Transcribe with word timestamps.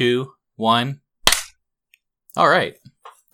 two, 0.00 0.32
one. 0.56 1.02
All 2.34 2.48
right. 2.48 2.74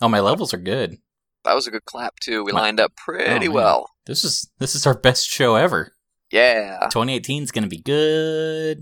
Oh, 0.01 0.09
my 0.09 0.19
levels 0.19 0.53
are 0.53 0.57
good. 0.57 0.97
That 1.45 1.55
was 1.55 1.65
a 1.65 1.71
good 1.71 1.85
clap 1.85 2.19
too. 2.19 2.43
We 2.43 2.51
My- 2.51 2.59
lined 2.59 2.81
up 2.81 2.91
Oh, 2.99 3.01
pretty 3.05 3.47
man. 3.47 3.53
well. 3.53 3.89
This 4.05 4.25
is 4.25 4.49
this 4.59 4.75
is 4.75 4.85
our 4.85 4.93
best 4.97 5.29
show 5.29 5.55
ever. 5.55 5.93
Yeah. 6.29 6.79
2018 6.91 7.43
is 7.43 7.51
gonna 7.51 7.67
be 7.67 7.77
good. 7.81 8.79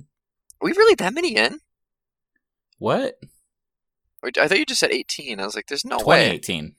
Are 0.60 0.66
we 0.66 0.72
really 0.72 0.96
that 0.96 1.14
many 1.14 1.36
in? 1.36 1.60
What? 2.80 3.20
I 4.24 4.48
thought 4.48 4.58
you 4.58 4.66
just 4.66 4.80
said 4.80 4.92
18. 4.92 5.40
I 5.40 5.46
was 5.46 5.56
like, 5.56 5.68
there's 5.68 5.86
no 5.86 5.98
way. 5.98 6.40
2018. 6.40 6.76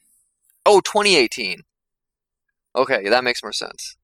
Oh, 0.64 0.80
2018. 0.80 1.62
Okay, 2.74 3.09
that 3.09 3.23
makes 3.23 3.45
more 3.45 3.52
sense. 3.52 3.96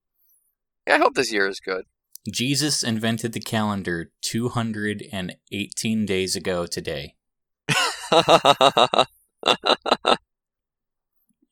Yeah, 0.87 0.95
I 0.95 0.99
hope 0.99 1.15
this 1.17 1.33
year 1.33 1.49
is 1.49 1.59
good. 1.59 1.87
Jesus 2.31 2.83
invented 2.85 3.33
the 3.33 3.41
calendar 3.41 4.13
218 4.23 6.07
days 6.07 6.37
ago 6.37 6.67
today. 6.67 7.15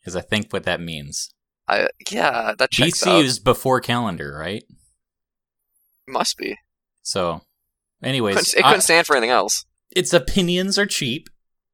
Is 0.04 0.16
I 0.16 0.20
think 0.22 0.52
what 0.52 0.64
that 0.64 0.80
means. 0.80 1.30
I 1.68 1.88
yeah, 2.10 2.54
that 2.58 2.70
checks 2.70 3.02
BC 3.04 3.06
out. 3.18 3.24
is 3.24 3.38
before 3.38 3.80
calendar, 3.80 4.34
right? 4.38 4.64
Must 6.08 6.36
be. 6.38 6.56
So, 7.02 7.42
anyways, 8.02 8.36
Couldn't, 8.36 8.54
it 8.58 8.62
couldn't 8.64 8.80
stand 8.80 9.06
for 9.06 9.14
anything 9.16 9.30
else. 9.30 9.66
its 9.90 10.12
opinions 10.14 10.78
are 10.78 10.86
cheap 10.86 11.28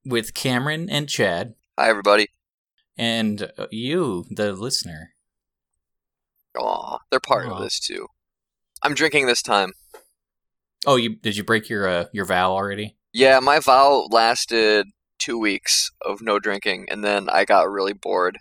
with 0.04 0.34
Cameron 0.34 0.88
and 0.90 1.08
Chad 1.08 1.54
Hi, 1.78 1.88
everybody. 1.88 2.28
and 2.98 3.50
uh, 3.56 3.66
you, 3.70 4.24
the 4.30 4.52
listener. 4.52 5.14
Aw, 6.58 6.98
they're 7.10 7.20
part 7.20 7.46
Aw. 7.46 7.52
of 7.54 7.62
this 7.62 7.78
too. 7.78 8.08
I'm 8.82 8.94
drinking 8.94 9.26
this 9.26 9.42
time. 9.42 9.72
Oh, 10.86 10.96
you 10.96 11.16
did 11.16 11.36
you 11.36 11.44
break 11.44 11.68
your 11.68 11.88
uh, 11.88 12.04
your 12.12 12.24
vow 12.24 12.52
already? 12.52 12.96
Yeah, 13.12 13.40
my 13.40 13.60
vow 13.60 14.06
lasted 14.10 14.86
two 15.18 15.38
weeks 15.38 15.90
of 16.04 16.20
no 16.20 16.38
drinking, 16.38 16.86
and 16.90 17.02
then 17.02 17.28
I 17.28 17.44
got 17.44 17.70
really 17.70 17.94
bored 17.94 18.38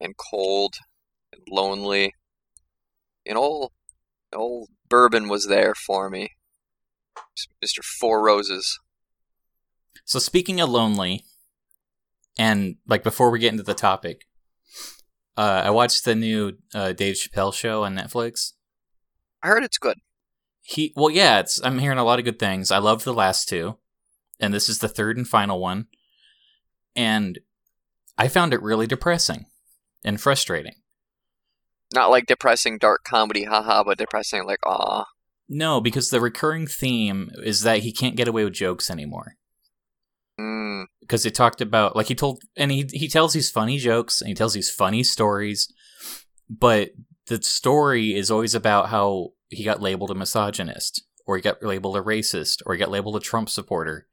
and 0.00 0.14
cold 0.16 0.76
and 1.32 1.42
lonely. 1.50 2.14
And 3.26 3.36
old, 3.36 3.72
old 4.32 4.68
bourbon 4.88 5.28
was 5.28 5.46
there 5.46 5.74
for 5.74 6.08
me. 6.08 6.30
Mr. 7.64 7.84
Four 7.84 8.24
Roses. 8.24 8.78
So 10.04 10.18
speaking 10.18 10.60
of 10.60 10.70
lonely, 10.70 11.24
and 12.38 12.76
like 12.86 13.02
before 13.02 13.30
we 13.30 13.38
get 13.38 13.52
into 13.52 13.64
the 13.64 13.74
topic, 13.74 14.26
uh, 15.36 15.62
I 15.64 15.70
watched 15.70 16.04
the 16.04 16.14
new 16.14 16.58
uh, 16.74 16.92
Dave 16.92 17.16
Chappelle 17.16 17.52
show 17.52 17.84
on 17.84 17.94
Netflix. 17.94 18.52
I 19.42 19.48
heard 19.48 19.64
it's 19.64 19.78
good. 19.78 19.98
He 20.62 20.92
well, 20.96 21.10
yeah, 21.10 21.40
it's 21.40 21.60
I'm 21.64 21.78
hearing 21.78 21.98
a 21.98 22.04
lot 22.04 22.18
of 22.18 22.24
good 22.24 22.38
things. 22.38 22.70
I 22.70 22.78
loved 22.78 23.04
the 23.04 23.14
last 23.14 23.48
two, 23.48 23.78
and 24.38 24.52
this 24.52 24.68
is 24.68 24.80
the 24.80 24.88
third 24.88 25.16
and 25.16 25.26
final 25.26 25.60
one, 25.60 25.86
and 26.94 27.38
I 28.18 28.28
found 28.28 28.52
it 28.52 28.62
really 28.62 28.86
depressing 28.86 29.46
and 30.04 30.20
frustrating. 30.20 30.74
Not 31.94 32.10
like 32.10 32.26
depressing 32.26 32.78
dark 32.78 33.04
comedy, 33.04 33.44
haha, 33.44 33.82
but 33.82 33.96
depressing 33.96 34.44
like 34.44 34.64
aw. 34.66 35.06
No, 35.48 35.80
because 35.80 36.10
the 36.10 36.20
recurring 36.20 36.66
theme 36.66 37.30
is 37.42 37.62
that 37.62 37.78
he 37.78 37.92
can't 37.92 38.16
get 38.16 38.28
away 38.28 38.44
with 38.44 38.52
jokes 38.52 38.90
anymore. 38.90 39.36
Mm, 40.38 40.84
because 41.00 41.24
he 41.24 41.30
talked 41.30 41.60
about 41.60 41.96
like 41.96 42.06
he 42.06 42.14
told 42.14 42.42
and 42.56 42.70
he 42.70 42.86
he 42.92 43.08
tells 43.08 43.32
these 43.32 43.50
funny 43.50 43.78
jokes 43.78 44.20
and 44.20 44.28
he 44.28 44.34
tells 44.34 44.52
these 44.52 44.70
funny 44.70 45.02
stories 45.02 45.72
but 46.48 46.90
the 47.28 47.42
story 47.42 48.14
is 48.14 48.30
always 48.30 48.54
about 48.54 48.88
how 48.88 49.32
he 49.48 49.64
got 49.64 49.80
labeled 49.82 50.10
a 50.10 50.14
misogynist 50.14 51.02
or 51.26 51.36
he 51.36 51.42
got 51.42 51.62
labeled 51.62 51.96
a 51.96 52.00
racist 52.02 52.62
or 52.66 52.74
he 52.74 52.78
got 52.78 52.90
labeled 52.90 53.16
a 53.16 53.20
Trump 53.20 53.48
supporter 53.48 54.06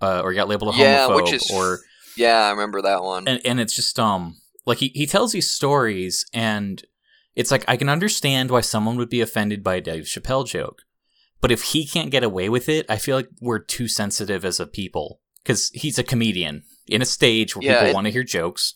uh, 0.00 0.20
or 0.22 0.30
he 0.32 0.36
got 0.36 0.48
labeled 0.48 0.74
a 0.74 0.78
Yeah, 0.78 1.06
homophobe 1.08 1.16
which 1.24 1.32
is- 1.34 1.50
or 1.54 1.80
yeah, 2.16 2.46
I 2.46 2.50
remember 2.50 2.82
that 2.82 3.02
one. 3.02 3.26
and 3.28 3.40
and 3.44 3.60
it's 3.60 3.74
just 3.74 3.98
um 3.98 4.36
like 4.66 4.78
he, 4.78 4.88
he 4.88 5.06
tells 5.06 5.32
these 5.32 5.50
stories 5.50 6.26
and 6.32 6.82
it's 7.36 7.50
like 7.50 7.64
I 7.68 7.76
can 7.76 7.88
understand 7.88 8.50
why 8.50 8.60
someone 8.60 8.96
would 8.96 9.08
be 9.10 9.20
offended 9.20 9.62
by 9.62 9.76
a 9.76 9.80
Dave 9.80 10.04
Chappelle 10.04 10.46
joke. 10.46 10.82
But 11.40 11.50
if 11.52 11.62
he 11.62 11.86
can't 11.86 12.10
get 12.10 12.22
away 12.24 12.48
with 12.50 12.68
it, 12.68 12.84
I 12.90 12.98
feel 12.98 13.16
like 13.16 13.28
we're 13.40 13.60
too 13.60 13.88
sensitive 13.88 14.44
as 14.44 14.60
a 14.60 14.66
people 14.66 15.20
because 15.42 15.70
he's 15.70 15.98
a 15.98 16.02
comedian 16.04 16.64
in 16.86 17.00
a 17.00 17.06
stage 17.06 17.56
where 17.56 17.64
Yeah, 17.64 17.78
people 17.80 17.94
want 17.94 18.06
to 18.06 18.10
hear 18.10 18.24
jokes. 18.24 18.74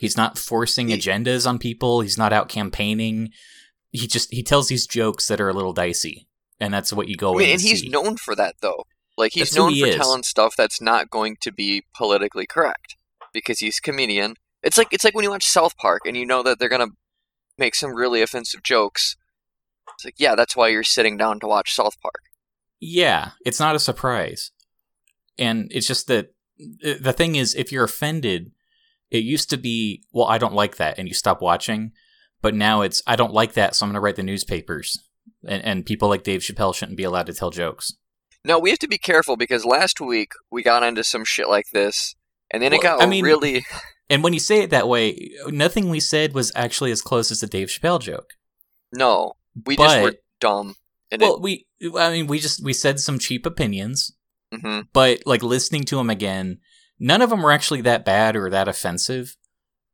He's 0.00 0.16
not 0.16 0.38
forcing 0.38 0.88
He- 0.88 0.96
agendas 0.96 1.46
on 1.46 1.58
people. 1.58 2.00
He's 2.00 2.18
not 2.18 2.32
out 2.32 2.48
campaigning. 2.48 3.30
He 3.92 4.06
just 4.06 4.32
he 4.32 4.42
tells 4.42 4.68
these 4.68 4.86
jokes 4.86 5.28
that 5.28 5.40
are 5.40 5.48
a 5.48 5.52
little 5.52 5.72
dicey, 5.72 6.26
and 6.60 6.72
that's 6.72 6.92
what 6.92 7.08
you 7.08 7.16
go 7.16 7.34
I 7.34 7.38
mean, 7.38 7.48
in 7.48 7.52
and 7.54 7.60
he's 7.60 7.84
known 7.84 8.16
for 8.16 8.34
that 8.36 8.56
though. 8.62 8.84
Like 9.18 9.32
he's 9.32 9.50
That's 9.50 9.56
known 9.56 9.72
he 9.74 9.82
for 9.82 9.88
is. 9.88 9.96
telling 9.96 10.22
stuff 10.22 10.54
that's 10.56 10.80
not 10.80 11.10
going 11.10 11.36
to 11.42 11.52
be 11.52 11.82
politically 11.94 12.46
correct 12.46 12.96
because 13.34 13.58
he's 13.58 13.78
a 13.78 13.82
comedian. 13.82 14.34
It's 14.62 14.78
like 14.78 14.88
it's 14.92 15.04
like 15.04 15.14
when 15.14 15.24
you 15.24 15.30
watch 15.30 15.44
South 15.44 15.76
Park 15.76 16.02
and 16.06 16.16
you 16.16 16.24
know 16.24 16.42
that 16.42 16.58
they're 16.58 16.68
gonna 16.68 16.88
make 17.58 17.74
some 17.74 17.94
really 17.94 18.22
offensive 18.22 18.62
jokes. 18.62 19.16
It's 19.94 20.04
like, 20.04 20.14
yeah, 20.18 20.34
that's 20.34 20.56
why 20.56 20.68
you're 20.68 20.82
sitting 20.84 21.16
down 21.16 21.40
to 21.40 21.46
watch 21.48 21.74
South 21.74 22.00
Park. 22.00 22.22
Yeah, 22.78 23.30
it's 23.44 23.60
not 23.60 23.74
a 23.74 23.80
surprise. 23.80 24.52
And 25.36 25.68
it's 25.72 25.86
just 25.86 26.06
that 26.06 26.32
the 26.58 27.12
thing 27.12 27.34
is, 27.34 27.54
if 27.54 27.72
you're 27.72 27.84
offended, 27.84 28.52
it 29.10 29.24
used 29.24 29.50
to 29.50 29.56
be, 29.56 30.04
well, 30.12 30.26
I 30.26 30.38
don't 30.38 30.54
like 30.54 30.76
that, 30.76 30.98
and 30.98 31.08
you 31.08 31.14
stop 31.14 31.40
watching. 31.42 31.92
But 32.42 32.54
now 32.54 32.82
it's, 32.82 33.02
I 33.06 33.16
don't 33.16 33.34
like 33.34 33.52
that, 33.54 33.76
so 33.76 33.84
I'm 33.84 33.90
going 33.90 33.94
to 33.94 34.00
write 34.00 34.16
the 34.16 34.22
newspapers. 34.22 34.96
And, 35.46 35.62
and 35.64 35.86
people 35.86 36.08
like 36.08 36.22
Dave 36.22 36.40
Chappelle 36.40 36.74
shouldn't 36.74 36.96
be 36.96 37.04
allowed 37.04 37.26
to 37.26 37.34
tell 37.34 37.50
jokes. 37.50 37.92
No, 38.44 38.58
we 38.58 38.70
have 38.70 38.78
to 38.78 38.88
be 38.88 38.96
careful 38.98 39.36
because 39.36 39.66
last 39.66 40.00
week 40.00 40.32
we 40.50 40.62
got 40.62 40.82
into 40.82 41.04
some 41.04 41.24
shit 41.24 41.48
like 41.48 41.66
this, 41.72 42.14
and 42.50 42.62
then 42.62 42.72
it 42.72 42.82
Well, 42.82 42.98
got 42.98 43.02
I 43.02 43.06
mean- 43.06 43.24
really. 43.24 43.64
And 44.12 44.24
when 44.24 44.32
you 44.32 44.40
say 44.40 44.60
it 44.62 44.70
that 44.70 44.88
way, 44.88 45.30
nothing 45.46 45.88
we 45.88 46.00
said 46.00 46.34
was 46.34 46.50
actually 46.56 46.90
as 46.90 47.00
close 47.00 47.30
as 47.30 47.38
the 47.42 47.46
Dave 47.46 47.68
Chappelle 47.68 48.00
joke. 48.00 48.30
No, 48.92 49.34
we 49.64 49.76
just 49.76 50.02
were 50.02 50.14
dumb. 50.40 50.74
And 51.12 51.22
Well, 51.22 51.40
we, 51.40 51.68
I 51.96 52.10
mean, 52.10 52.26
we 52.26 52.40
just, 52.40 52.60
we 52.64 52.72
said 52.72 52.98
some 52.98 53.20
cheap 53.20 53.46
opinions, 53.46 54.10
it, 54.50 54.64
mhm. 54.64 54.88
but 54.92 55.20
like 55.26 55.44
listening 55.44 55.84
to 55.84 55.94
them 55.96 56.10
again, 56.10 56.58
none 57.00 57.22
of 57.22 57.30
them 57.30 57.42
were 57.42 57.50
actually 57.50 57.80
that 57.80 58.04
bad 58.04 58.36
or 58.36 58.50
that 58.50 58.68
offensive. 58.68 59.36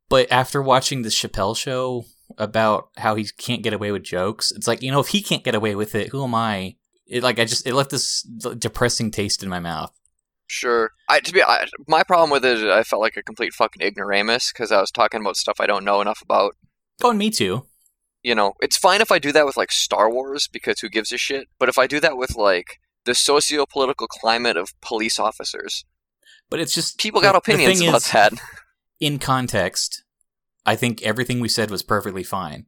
But 0.09 0.31
after 0.31 0.61
watching 0.61 1.01
the 1.01 1.09
Chappelle 1.09 1.57
show 1.57 2.05
about 2.37 2.89
how 2.97 3.15
he 3.15 3.27
can't 3.37 3.63
get 3.63 3.73
away 3.73 3.91
with 3.91 4.03
jokes, 4.03 4.51
it's 4.51 4.67
like 4.67 4.83
you 4.83 4.91
know 4.91 4.99
if 4.99 5.07
he 5.07 5.21
can't 5.21 5.43
get 5.43 5.55
away 5.55 5.73
with 5.75 5.95
it, 5.95 6.09
who 6.09 6.23
am 6.23 6.35
I? 6.35 6.75
It 7.07 7.23
like 7.23 7.39
I 7.39 7.45
just 7.45 7.65
it 7.65 7.73
left 7.73 7.89
this 7.89 8.21
depressing 8.59 9.11
taste 9.11 9.41
in 9.41 9.49
my 9.49 9.59
mouth. 9.59 9.91
Sure. 10.47 10.91
I 11.09 11.19
to 11.19 11.33
be 11.33 11.43
I, 11.43 11.67
my 11.87 12.03
problem 12.03 12.29
with 12.29 12.45
it, 12.45 12.57
is 12.57 12.63
I 12.63 12.83
felt 12.83 13.01
like 13.01 13.17
a 13.17 13.23
complete 13.23 13.53
fucking 13.53 13.81
ignoramus 13.81 14.51
because 14.51 14.71
I 14.71 14.79
was 14.79 14.91
talking 14.91 15.21
about 15.21 15.35
stuff 15.35 15.59
I 15.59 15.67
don't 15.67 15.83
know 15.83 16.01
enough 16.01 16.21
about. 16.21 16.55
Oh, 17.03 17.09
and 17.09 17.19
me 17.19 17.29
too. 17.29 17.65
You 18.23 18.33
know, 18.33 18.53
it's 18.61 18.77
fine 18.77 19.01
if 19.01 19.11
I 19.11 19.19
do 19.19 19.31
that 19.33 19.45
with 19.45 19.57
like 19.57 19.71
Star 19.71 20.09
Wars 20.09 20.47
because 20.47 20.79
who 20.79 20.89
gives 20.89 21.11
a 21.11 21.17
shit. 21.17 21.47
But 21.59 21.69
if 21.69 21.77
I 21.77 21.85
do 21.85 21.99
that 21.99 22.17
with 22.17 22.35
like 22.35 22.79
the 23.05 23.13
socio-political 23.13 24.07
climate 24.07 24.57
of 24.57 24.73
police 24.81 25.19
officers, 25.19 25.85
But 26.49 26.59
it's 26.59 26.73
just 26.73 26.97
people 26.97 27.21
the- 27.21 27.27
got 27.27 27.31
the 27.33 27.37
opinions 27.51 27.79
thing 27.79 27.89
about 27.89 28.01
is, 28.01 28.11
that. 28.11 28.33
In 28.99 29.19
context, 29.19 30.03
I 30.65 30.75
think 30.75 31.01
everything 31.03 31.39
we 31.39 31.49
said 31.49 31.69
was 31.69 31.83
perfectly 31.83 32.23
fine. 32.23 32.65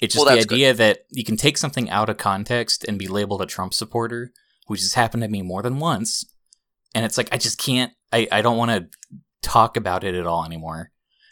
It's 0.00 0.14
just 0.14 0.24
Well, 0.26 0.34
the 0.34 0.40
that's 0.40 0.46
good. 0.46 0.54
idea 0.56 0.74
that 0.74 0.98
you 1.10 1.24
can 1.24 1.36
take 1.36 1.56
something 1.56 1.88
out 1.88 2.08
of 2.10 2.16
context 2.18 2.84
and 2.84 2.98
be 2.98 3.06
labeled 3.08 3.40
a 3.42 3.46
Trump 3.46 3.72
supporter, 3.72 4.32
which 4.66 4.80
has 4.80 4.94
happened 4.94 5.22
to 5.22 5.28
me 5.28 5.40
more 5.42 5.62
than 5.62 5.78
once. 5.78 6.24
And 6.94 7.04
it's 7.04 7.16
like 7.16 7.28
I 7.32 7.38
just 7.38 7.58
can't. 7.58 7.92
I 8.12 8.28
I 8.30 8.42
don't 8.42 8.56
want 8.56 8.70
to 8.72 8.88
talk 9.42 9.76
about 9.76 10.04
it 10.04 10.14
at 10.14 10.26
all 10.26 10.44
anymore 10.44 10.90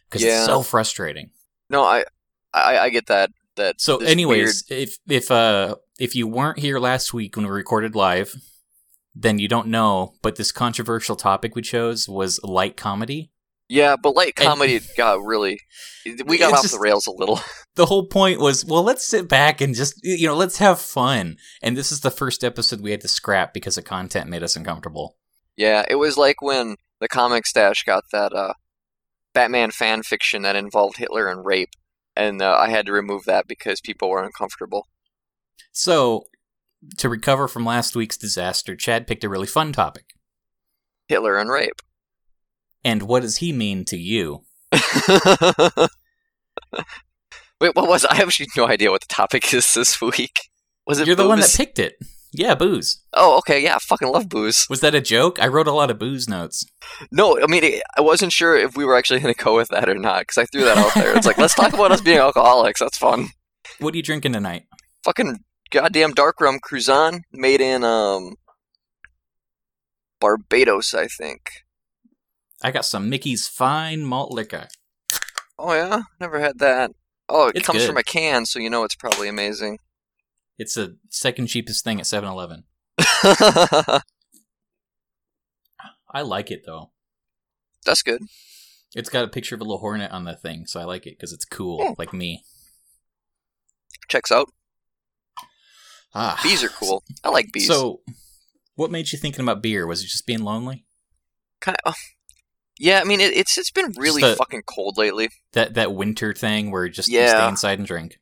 because 0.08 0.22
Yeah. 0.22 0.38
it's 0.38 0.46
so 0.46 0.62
frustrating. 0.62 1.30
No, 1.68 1.82
I, 1.84 2.04
I, 2.54 2.78
I 2.78 2.88
get 2.90 3.06
that. 3.06 3.30
That 3.56 3.80
So, 3.80 3.98
anyways, 3.98 4.64
if 4.70 4.96
if 5.08 5.30
uh 5.30 5.76
if 5.98 6.14
you 6.14 6.26
weren't 6.26 6.58
here 6.58 6.78
last 6.78 7.12
week 7.12 7.36
when 7.36 7.44
we 7.44 7.50
recorded 7.52 7.94
live, 7.94 8.34
then 9.14 9.38
you 9.38 9.48
don't 9.48 9.68
know. 9.68 10.14
But 10.22 10.36
this 10.36 10.52
controversial 10.52 11.16
topic 11.16 11.54
we 11.54 11.62
chose 11.62 12.08
was 12.08 12.40
light 12.42 12.76
comedy. 12.76 13.30
yeah, 13.68 13.96
but 13.96 14.14
light 14.14 14.34
And- 14.36 14.46
comedy 14.46 14.80
got 14.96 15.22
really, 15.24 15.58
we 16.26 16.38
got 16.38 16.52
off 16.52 16.62
just- 16.62 16.74
the 16.74 16.80
rails 16.80 17.06
a 17.06 17.12
little. 17.12 17.40
The 17.74 17.86
whole 17.86 18.04
point 18.06 18.38
was, 18.38 18.66
well, 18.66 18.82
let's 18.82 19.02
sit 19.02 19.28
back 19.28 19.62
and 19.62 19.74
just 19.74 19.98
you 20.02 20.26
know, 20.26 20.36
let's 20.36 20.58
have 20.58 20.78
fun. 20.78 21.38
And 21.62 21.74
this 21.74 21.90
is 21.90 22.00
the 22.00 22.10
first 22.10 22.44
episode 22.44 22.82
we 22.82 22.90
had 22.90 23.00
to 23.00 23.08
scrap 23.08 23.54
because 23.54 23.76
the 23.76 23.82
content 23.82 24.28
made 24.28 24.42
us 24.42 24.56
uncomfortable. 24.56 25.16
Yeah, 25.56 25.82
it 25.88 25.94
was 25.94 26.18
like 26.18 26.42
when 26.42 26.76
the 27.00 27.08
comic 27.08 27.46
stash 27.46 27.84
got 27.84 28.04
that 28.12 28.34
uh, 28.34 28.52
Batman 29.32 29.70
fan 29.70 30.02
fiction 30.02 30.42
that 30.42 30.54
involved 30.54 30.98
Hitler 30.98 31.28
and 31.28 31.46
rape, 31.46 31.70
and 32.14 32.42
uh, 32.42 32.54
I 32.60 32.68
had 32.68 32.84
to 32.84 32.92
remove 32.92 33.24
that 33.24 33.48
because 33.48 33.80
people 33.80 34.10
were 34.10 34.22
uncomfortable. 34.22 34.86
So, 35.72 36.26
to 36.98 37.08
recover 37.08 37.48
from 37.48 37.64
last 37.64 37.96
week's 37.96 38.16
disaster, 38.16 38.76
Chad 38.76 39.06
picked 39.06 39.24
a 39.24 39.28
really 39.28 39.46
fun 39.46 39.72
topic. 39.72 40.14
Hitler 41.08 41.38
and 41.38 41.50
rape. 41.50 41.82
And 42.84 43.02
what 43.02 43.22
does 43.22 43.38
he 43.38 43.52
mean 43.52 43.84
to 43.86 43.96
you? 43.96 44.44
Wait, 47.60 47.76
what 47.76 47.88
was? 47.88 48.04
I 48.04 48.16
have 48.16 48.28
actually 48.28 48.48
no 48.56 48.66
idea 48.66 48.90
what 48.90 49.02
the 49.02 49.14
topic 49.14 49.54
is 49.54 49.72
this 49.74 50.00
week. 50.00 50.50
Was 50.86 50.98
it? 50.98 51.06
You're 51.06 51.14
the 51.14 51.28
one 51.28 51.38
that 51.38 51.54
picked 51.56 51.78
it. 51.78 51.96
Yeah, 52.34 52.54
booze. 52.54 53.02
Oh, 53.12 53.36
okay, 53.38 53.62
yeah, 53.62 53.76
I 53.76 53.78
fucking 53.78 54.08
love 54.08 54.28
booze. 54.28 54.66
Was 54.70 54.80
that 54.80 54.94
a 54.94 55.02
joke? 55.02 55.40
I 55.40 55.48
wrote 55.48 55.68
a 55.68 55.72
lot 55.72 55.90
of 55.90 55.98
booze 55.98 56.28
notes. 56.28 56.64
No, 57.10 57.38
I 57.38 57.46
mean, 57.46 57.80
I 57.96 58.00
wasn't 58.00 58.32
sure 58.32 58.56
if 58.56 58.74
we 58.74 58.86
were 58.86 58.96
actually 58.96 59.20
going 59.20 59.34
to 59.34 59.44
go 59.44 59.54
with 59.54 59.68
that 59.68 59.88
or 59.88 59.98
not 59.98 60.22
because 60.22 60.38
I 60.38 60.46
threw 60.46 60.64
that 60.64 60.78
out 60.78 60.94
there. 60.94 61.14
It's 61.14 61.26
like, 61.26 61.36
let's 61.36 61.54
talk 61.54 61.74
about 61.74 61.92
us 61.92 62.00
being 62.04 62.18
alcoholics. 62.18 62.80
That's 62.80 62.96
fun. 62.96 63.28
What 63.80 63.92
are 63.92 63.96
you 63.98 64.02
drinking 64.02 64.32
tonight? 64.32 64.64
Fucking 65.04 65.44
goddamn 65.72 66.12
dark 66.12 66.40
rum 66.40 66.58
Cruzan 66.60 67.22
made 67.32 67.60
in 67.60 67.82
um 67.82 68.36
Barbados, 70.20 70.94
I 70.94 71.08
think. 71.08 71.40
I 72.62 72.70
got 72.70 72.84
some 72.84 73.08
Mickey's 73.10 73.48
Fine 73.48 74.04
Malt 74.04 74.30
Liquor. 74.30 74.68
Oh 75.58 75.74
yeah, 75.74 76.02
never 76.20 76.38
had 76.38 76.60
that. 76.60 76.92
Oh, 77.28 77.48
it 77.48 77.56
It's 77.56 77.66
comes 77.66 77.80
good. 77.80 77.88
from 77.88 77.96
a 77.96 78.04
can, 78.04 78.46
so 78.46 78.60
you 78.60 78.70
know 78.70 78.84
it's 78.84 78.94
probably 78.94 79.28
amazing. 79.28 79.78
It's 80.58 80.74
the 80.74 80.98
second 81.08 81.46
cheapest 81.48 81.82
thing 81.82 81.98
at 81.98 82.06
7-Eleven. 82.06 82.64
I 86.14 86.20
like 86.22 86.50
it 86.50 86.62
though. 86.66 86.92
That's 87.84 88.02
good. 88.02 88.22
It's 88.94 89.08
got 89.08 89.24
a 89.24 89.28
picture 89.28 89.54
of 89.54 89.60
a 89.60 89.64
little 89.64 89.78
hornet 89.78 90.10
on 90.12 90.24
the 90.24 90.36
thing, 90.36 90.66
so 90.66 90.78
I 90.78 90.84
like 90.84 91.06
it 91.06 91.16
because 91.16 91.32
it's 91.32 91.46
cool, 91.46 91.94
like 91.98 92.12
me. 92.12 92.44
Checks 94.08 94.30
out. 94.30 94.50
Ah, 96.14 96.38
Bees 96.42 96.62
are 96.62 96.68
cool. 96.68 97.02
I 97.24 97.30
like 97.30 97.52
bees. 97.52 97.66
So, 97.66 98.00
what 98.74 98.90
made 98.90 99.12
you 99.12 99.18
thinking 99.18 99.42
about 99.42 99.62
beer? 99.62 99.86
Was 99.86 100.02
it 100.02 100.08
just 100.08 100.26
being 100.26 100.42
lonely? 100.42 100.84
kind 101.60 101.76
of. 101.84 101.94
Yeah, 102.78 103.00
I 103.00 103.04
mean 103.04 103.20
it, 103.20 103.32
it's 103.36 103.56
it's 103.56 103.70
been 103.70 103.92
really 103.96 104.20
the- 104.22 104.34
fucking 104.36 104.62
cold 104.66 104.98
lately. 104.98 105.28
That 105.52 105.74
that 105.74 105.94
winter 105.94 106.32
thing 106.34 106.70
where 106.70 106.88
just 106.88 107.08
you 107.08 107.18
Yeah. 107.20 107.38
stay 107.38 107.48
inside 107.48 107.78
and 107.78 107.86
drink. 107.86 108.18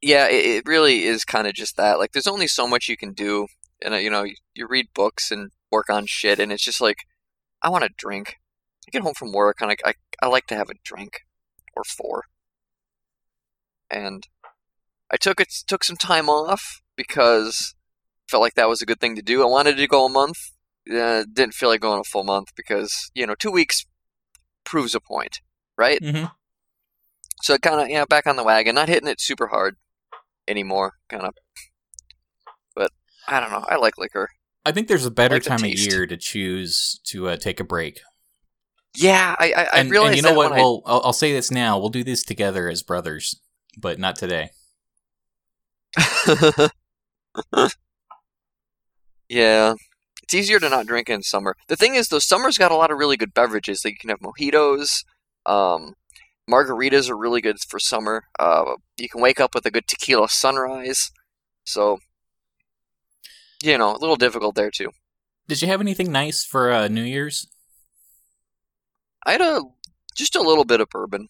Yeah, 0.00 0.28
it, 0.28 0.44
it 0.46 0.66
really 0.66 1.04
is 1.04 1.24
kind 1.24 1.46
of 1.48 1.54
just 1.54 1.76
that. 1.76 1.98
Like, 1.98 2.12
there's 2.12 2.26
only 2.28 2.46
so 2.46 2.68
much 2.68 2.88
you 2.88 2.96
can 2.96 3.12
do, 3.12 3.48
and 3.84 3.94
uh, 3.94 3.96
you 3.96 4.10
know, 4.10 4.22
you, 4.22 4.36
you 4.54 4.66
read 4.68 4.86
books 4.94 5.30
and 5.32 5.50
work 5.72 5.90
on 5.90 6.06
shit, 6.06 6.38
and 6.38 6.52
it's 6.52 6.62
just 6.64 6.80
like, 6.80 6.98
I 7.62 7.68
want 7.68 7.82
to 7.84 7.90
drink. 7.96 8.36
I 8.86 8.90
get 8.92 9.02
home 9.02 9.14
from 9.14 9.32
work, 9.32 9.56
and 9.60 9.70
I, 9.72 9.76
I 9.84 9.94
I 10.22 10.28
like 10.28 10.46
to 10.48 10.54
have 10.56 10.70
a 10.70 10.74
drink 10.84 11.22
or 11.76 11.82
four. 11.84 12.24
And 13.90 14.22
I 15.10 15.16
took 15.16 15.40
it 15.40 15.48
took 15.66 15.84
some 15.84 15.96
time 15.96 16.28
off 16.28 16.80
because 16.96 17.74
I 18.28 18.30
felt 18.30 18.42
like 18.42 18.54
that 18.54 18.68
was 18.68 18.82
a 18.82 18.86
good 18.86 19.00
thing 19.00 19.16
to 19.16 19.22
do. 19.22 19.42
I 19.42 19.46
wanted 19.46 19.76
to 19.76 19.86
go 19.86 20.06
a 20.06 20.10
month. 20.10 20.36
Uh, 20.90 21.24
didn't 21.30 21.54
feel 21.54 21.68
like 21.68 21.80
going 21.80 22.00
a 22.00 22.04
full 22.04 22.24
month 22.24 22.48
because 22.56 23.10
you 23.14 23.26
know 23.26 23.34
two 23.34 23.50
weeks 23.50 23.84
proves 24.64 24.94
a 24.94 25.00
point, 25.00 25.40
right? 25.76 26.00
Mm-hmm. 26.00 26.26
So 27.42 27.56
kind 27.58 27.80
of, 27.80 27.88
yeah, 27.88 28.04
back 28.04 28.26
on 28.26 28.36
the 28.36 28.44
wagon, 28.44 28.74
not 28.74 28.88
hitting 28.88 29.08
it 29.08 29.20
super 29.20 29.48
hard 29.48 29.76
anymore, 30.46 30.94
kind 31.08 31.24
of. 31.24 31.34
But 32.74 32.90
I 33.26 33.40
don't 33.40 33.50
know. 33.50 33.64
I 33.68 33.76
like 33.76 33.96
liquor. 33.96 34.28
I 34.64 34.72
think 34.72 34.88
there's 34.88 35.06
a 35.06 35.10
better 35.10 35.36
like 35.36 35.44
time 35.44 35.64
of 35.64 35.72
year 35.72 36.06
to 36.06 36.16
choose 36.16 37.00
to 37.04 37.28
uh, 37.28 37.36
take 37.36 37.60
a 37.60 37.64
break. 37.64 38.00
Yeah, 38.96 39.36
I 39.38 39.52
yeah, 49.28 49.74
it's 50.22 50.34
easier 50.34 50.60
to 50.60 50.68
not 50.68 50.86
drink 50.86 51.08
in 51.08 51.22
summer. 51.22 51.56
The 51.68 51.76
thing 51.76 51.94
is, 51.94 52.08
though, 52.08 52.18
summer's 52.18 52.58
got 52.58 52.72
a 52.72 52.76
lot 52.76 52.90
of 52.90 52.98
really 52.98 53.16
good 53.16 53.34
beverages. 53.34 53.84
Like 53.84 53.94
you 53.94 53.98
can 53.98 54.10
have 54.10 54.20
mojitos. 54.20 55.04
Um, 55.46 55.94
margaritas 56.48 57.08
are 57.10 57.16
really 57.16 57.40
good 57.40 57.58
for 57.68 57.78
summer. 57.78 58.24
Uh, 58.38 58.76
you 58.96 59.08
can 59.08 59.20
wake 59.20 59.40
up 59.40 59.54
with 59.54 59.66
a 59.66 59.70
good 59.70 59.86
tequila 59.86 60.28
sunrise. 60.28 61.10
So, 61.64 61.98
you 63.62 63.78
know, 63.78 63.94
a 63.94 63.98
little 63.98 64.16
difficult 64.16 64.54
there 64.54 64.70
too. 64.70 64.90
Did 65.46 65.62
you 65.62 65.68
have 65.68 65.80
anything 65.80 66.12
nice 66.12 66.44
for 66.44 66.70
uh, 66.70 66.88
New 66.88 67.02
Year's? 67.02 67.46
I 69.26 69.32
had 69.32 69.40
a 69.40 69.62
just 70.14 70.36
a 70.36 70.42
little 70.42 70.64
bit 70.64 70.80
of 70.80 70.88
bourbon. 70.90 71.28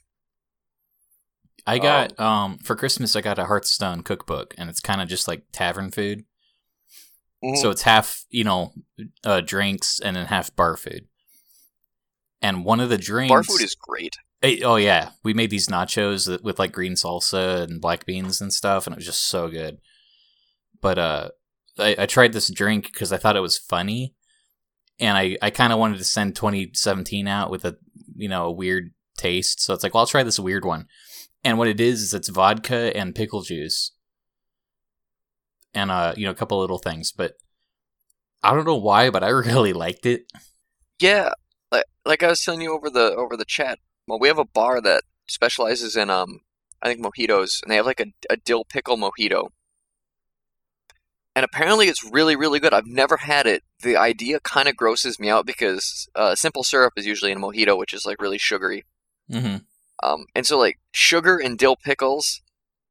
I 1.69 1.79
got 1.79 2.19
um 2.20 2.59
for 2.59 2.75
Christmas. 2.76 3.15
I 3.17 3.20
got 3.20 3.38
a 3.38 3.44
Hearthstone 3.44 4.03
cookbook, 4.03 4.55
and 4.59 4.69
it's 4.70 4.81
kind 4.81 5.00
of 5.00 5.09
just 5.09 5.29
like 5.29 5.44
tavern 5.53 5.91
food. 5.91 6.25
Mhm. 7.44 7.56
So 7.59 7.70
it's 7.70 7.82
half, 7.82 8.25
you 8.31 8.43
know, 8.44 8.73
uh, 9.25 9.41
drinks 9.41 10.00
and 10.00 10.17
then 10.17 10.26
half 10.26 10.55
bar 10.56 10.76
food. 10.76 11.06
And 12.43 12.65
one 12.65 12.81
of 12.81 12.88
the 12.88 12.99
drinks, 12.99 13.31
Bar 13.31 13.43
food 13.44 13.62
is 13.62 13.75
great. 13.75 14.17
Eh, 14.43 14.61
oh 14.65 14.76
yeah, 14.76 15.11
we 15.25 15.35
made 15.35 15.50
these 15.50 15.67
nachos 15.69 16.26
that- 16.26 16.43
with 16.44 16.59
like 16.59 16.73
green 16.73 16.94
salsa 16.94 17.62
and 17.62 17.81
black 17.81 18.06
beans 18.06 18.41
and 18.41 18.53
stuff, 18.53 18.87
and 18.87 18.94
it 18.94 18.99
was 18.99 19.06
just 19.06 19.23
so 19.26 19.49
good. 19.49 19.79
But 20.81 20.99
uh, 20.99 21.29
I, 21.79 21.97
I 22.00 22.06
tried 22.06 22.32
this 22.32 22.49
drink 22.49 22.93
because 22.93 23.12
I 23.12 23.17
thought 23.17 23.37
it 23.37 23.41
was 23.41 23.59
funny, 23.59 24.14
and 25.00 25.19
I 25.19 25.37
I 25.43 25.50
kind 25.50 25.73
of 25.73 25.79
wanted 25.81 25.99
to 25.99 26.05
send 26.05 26.37
2017 26.37 27.26
out 27.26 27.50
with 27.50 27.64
a 27.64 27.76
you 28.17 28.29
know 28.29 28.47
a 28.47 28.53
weird 28.53 28.93
taste. 29.17 29.61
So 29.61 29.75
it's 29.75 29.82
like, 29.82 29.94
well, 29.94 30.03
I'll 30.03 30.06
try 30.06 30.23
this 30.23 30.38
weird 30.38 30.64
one. 30.64 30.87
And 31.44 31.58
what 31.58 31.69
it 31.69 31.81
is 31.81 32.02
is 32.02 32.14
it's 32.14 32.29
vodka 32.29 32.96
and 32.96 33.14
pickle 33.14 33.43
juice, 33.43 33.93
and 35.73 35.90
uh, 35.90 36.14
you 36.17 36.25
know, 36.25 36.32
a 36.32 36.35
couple 36.35 36.58
little 36.58 36.79
things. 36.79 37.12
But 37.12 37.35
I 38.43 38.55
don't 38.55 38.67
know 38.67 38.76
why, 38.76 39.11
but 39.11 39.23
I 39.25 39.29
really 39.29 39.73
liked 39.73 40.06
it. 40.06 40.25
Yeah, 41.00 41.31
like, 41.70 41.85
like 42.05 42.23
I 42.23 42.29
was 42.29 42.40
telling 42.40 42.61
you 42.61 42.75
over 42.75 42.90
the 42.90 43.14
over 43.14 43.37
the 43.37 43.44
chat. 43.44 43.79
Well, 44.06 44.19
we 44.19 44.29
have 44.29 44.38
a 44.38 44.44
bar 44.44 44.81
that 44.81 45.02
specializes 45.26 45.96
in 45.96 46.11
um, 46.11 46.40
I 46.82 46.88
think 46.88 47.05
mojitos, 47.05 47.62
and 47.62 47.70
they 47.70 47.76
have 47.76 47.87
like 47.87 48.00
a, 48.00 48.06
a 48.31 48.37
dill 48.37 48.64
pickle 48.64 48.96
mojito. 48.96 49.50
And 51.37 51.44
apparently, 51.44 51.87
it's 51.87 52.05
really 52.11 52.35
really 52.35 52.58
good. 52.58 52.75
I've 52.75 52.87
never 52.87 53.19
had 53.19 53.46
it. 53.46 53.62
The 53.82 53.96
idea 53.96 54.40
kind 54.40 54.69
of 54.69 54.76
grosses 54.76 55.20
me 55.20 55.29
out 55.29 55.46
because 55.46 56.08
uh, 56.17 56.35
simple 56.35 56.64
syrup 56.64 56.94
is 56.96 57.06
usually 57.06 57.31
in 57.31 57.38
a 57.38 57.40
mojito, 57.40 57.79
which 57.79 57.94
is 57.94 58.05
like 58.05 58.20
really 58.20 58.38
sugary. 58.38 58.85
hmm 59.31 59.58
Um, 60.03 60.27
and 60.35 60.47
so 60.47 60.59
like 60.59 60.79
sugar 60.93 61.39
and 61.39 61.59
dill 61.59 61.77
pickles 61.77 62.41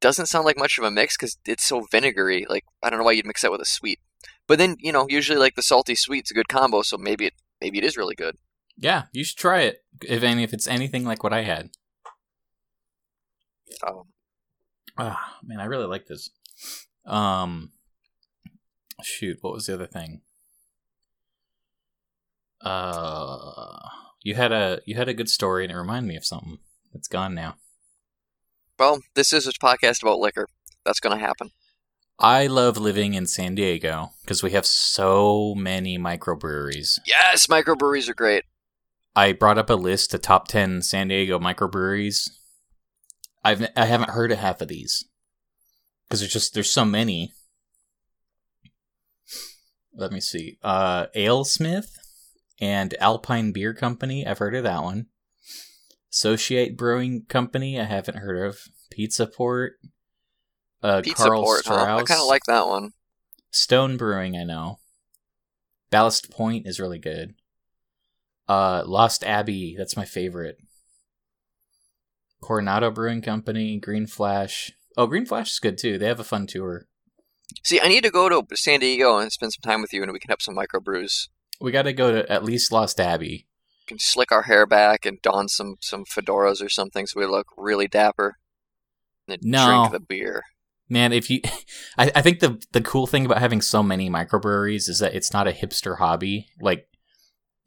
doesn't 0.00 0.26
sound 0.26 0.44
like 0.44 0.58
much 0.58 0.78
of 0.78 0.84
a 0.84 0.90
mix 0.90 1.16
because 1.16 1.38
it's 1.44 1.66
so 1.66 1.86
vinegary. 1.90 2.46
Like 2.48 2.64
I 2.82 2.90
don't 2.90 2.98
know 2.98 3.04
why 3.04 3.12
you'd 3.12 3.26
mix 3.26 3.42
that 3.42 3.50
with 3.50 3.60
a 3.60 3.66
sweet. 3.66 4.00
But 4.46 4.58
then 4.58 4.76
you 4.80 4.92
know 4.92 5.06
usually 5.08 5.38
like 5.38 5.54
the 5.54 5.62
salty 5.62 5.94
sweet's 5.94 6.30
a 6.30 6.34
good 6.34 6.48
combo, 6.48 6.82
so 6.82 6.96
maybe 6.96 7.26
it 7.26 7.34
maybe 7.60 7.78
it 7.78 7.84
is 7.84 7.96
really 7.96 8.14
good. 8.14 8.36
Yeah, 8.76 9.04
you 9.12 9.24
should 9.24 9.38
try 9.38 9.62
it. 9.62 9.84
If 10.04 10.22
any, 10.22 10.44
if 10.44 10.52
it's 10.52 10.68
anything 10.68 11.04
like 11.04 11.24
what 11.24 11.32
I 11.32 11.42
had. 11.42 11.70
Um, 13.86 14.04
Ah, 14.98 15.38
man, 15.44 15.60
I 15.60 15.64
really 15.64 15.86
like 15.86 16.06
this. 16.06 16.30
Um, 17.06 17.70
shoot, 19.02 19.38
what 19.40 19.52
was 19.52 19.66
the 19.66 19.74
other 19.74 19.86
thing? 19.86 20.22
Uh, 22.60 23.78
you 24.24 24.34
had 24.34 24.50
a 24.50 24.80
you 24.84 24.96
had 24.96 25.08
a 25.08 25.14
good 25.14 25.28
story, 25.28 25.64
and 25.64 25.72
it 25.72 25.76
reminded 25.76 26.08
me 26.08 26.16
of 26.16 26.24
something. 26.24 26.58
It's 26.98 27.06
gone 27.08 27.32
now. 27.34 27.54
well, 28.76 28.98
this 29.14 29.32
is 29.32 29.46
a 29.46 29.52
podcast 29.52 30.02
about 30.02 30.18
liquor. 30.18 30.48
That's 30.84 30.98
gonna 30.98 31.18
happen. 31.18 31.52
I 32.18 32.48
love 32.48 32.76
living 32.76 33.14
in 33.14 33.28
San 33.28 33.54
Diego 33.54 34.10
because 34.22 34.42
we 34.42 34.50
have 34.50 34.66
so 34.66 35.54
many 35.54 35.96
microbreweries. 35.96 36.98
Yes, 37.06 37.46
microbreweries 37.46 38.08
are 38.08 38.14
great. 38.14 38.44
I 39.14 39.32
brought 39.32 39.58
up 39.58 39.70
a 39.70 39.74
list 39.74 40.12
of 40.12 40.22
top 40.22 40.48
ten 40.48 40.82
San 40.82 41.06
Diego 41.06 41.38
microbreweries. 41.38 42.30
I've 43.44 43.64
I 43.76 43.84
haven't 43.84 44.10
heard 44.10 44.32
of 44.32 44.38
half 44.38 44.60
of 44.60 44.66
these 44.66 45.04
because 46.08 46.18
there's 46.18 46.32
just 46.32 46.52
there's 46.54 46.70
so 46.70 46.84
many. 46.84 47.32
Let 49.94 50.10
me 50.10 50.20
see. 50.20 50.58
Uh, 50.62 51.06
AleSmith 51.14 51.90
and 52.60 52.94
Alpine 53.00 53.52
Beer 53.52 53.72
Company. 53.72 54.26
I've 54.26 54.38
heard 54.38 54.56
of 54.56 54.64
that 54.64 54.82
one. 54.82 55.06
Associate 56.12 56.76
Brewing 56.76 57.24
Company. 57.28 57.80
I 57.80 57.84
haven't 57.84 58.18
heard 58.18 58.46
of. 58.46 58.58
Pizza 58.90 59.26
Port. 59.26 59.74
Uh, 60.82 61.02
Pizza 61.02 61.24
Carl 61.24 61.42
Port, 61.42 61.62
huh? 61.66 61.74
I 61.74 62.02
kind 62.04 62.20
of 62.20 62.26
like 62.26 62.44
that 62.46 62.66
one. 62.66 62.92
Stone 63.50 63.96
Brewing, 63.96 64.36
I 64.36 64.44
know. 64.44 64.78
Ballast 65.90 66.30
Point 66.30 66.66
is 66.66 66.78
really 66.78 66.98
good. 66.98 67.34
Uh, 68.48 68.82
Lost 68.86 69.24
Abbey, 69.24 69.74
that's 69.76 69.96
my 69.96 70.04
favorite. 70.04 70.58
Coronado 72.40 72.90
Brewing 72.90 73.22
Company, 73.22 73.78
Green 73.78 74.06
Flash. 74.06 74.72
Oh, 74.96 75.06
Green 75.06 75.26
Flash 75.26 75.52
is 75.52 75.58
good 75.58 75.76
too. 75.76 75.98
They 75.98 76.06
have 76.06 76.20
a 76.20 76.24
fun 76.24 76.46
tour. 76.46 76.86
See, 77.64 77.80
I 77.80 77.88
need 77.88 78.04
to 78.04 78.10
go 78.10 78.28
to 78.28 78.56
San 78.56 78.80
Diego 78.80 79.18
and 79.18 79.32
spend 79.32 79.52
some 79.52 79.68
time 79.68 79.80
with 79.80 79.92
you, 79.92 80.02
and 80.02 80.12
we 80.12 80.18
can 80.18 80.30
have 80.30 80.42
some 80.42 80.56
microbrews. 80.56 81.28
We 81.60 81.72
got 81.72 81.82
to 81.82 81.92
go 81.92 82.12
to 82.12 82.30
at 82.30 82.44
least 82.44 82.70
Lost 82.70 83.00
Abbey. 83.00 83.47
Can 83.88 83.98
slick 83.98 84.30
our 84.30 84.42
hair 84.42 84.66
back 84.66 85.06
and 85.06 85.20
don 85.22 85.48
some 85.48 85.76
some 85.80 86.04
fedoras 86.04 86.62
or 86.62 86.68
something, 86.68 87.06
so 87.06 87.18
we 87.20 87.26
look 87.26 87.46
really 87.56 87.88
dapper. 87.88 88.36
And 89.26 89.38
then 89.42 89.50
No. 89.50 89.66
drink 89.66 89.92
the 89.92 90.00
beer. 90.00 90.42
Man, 90.88 91.12
if 91.12 91.28
you, 91.30 91.40
I, 91.98 92.10
I 92.14 92.22
think 92.22 92.40
the 92.40 92.62
the 92.72 92.80
cool 92.80 93.06
thing 93.06 93.26
about 93.26 93.38
having 93.38 93.60
so 93.60 93.82
many 93.82 94.08
microbreweries 94.10 94.88
is 94.88 94.98
that 95.00 95.14
it's 95.14 95.32
not 95.32 95.48
a 95.48 95.52
hipster 95.52 95.98
hobby. 95.98 96.48
Like, 96.60 96.86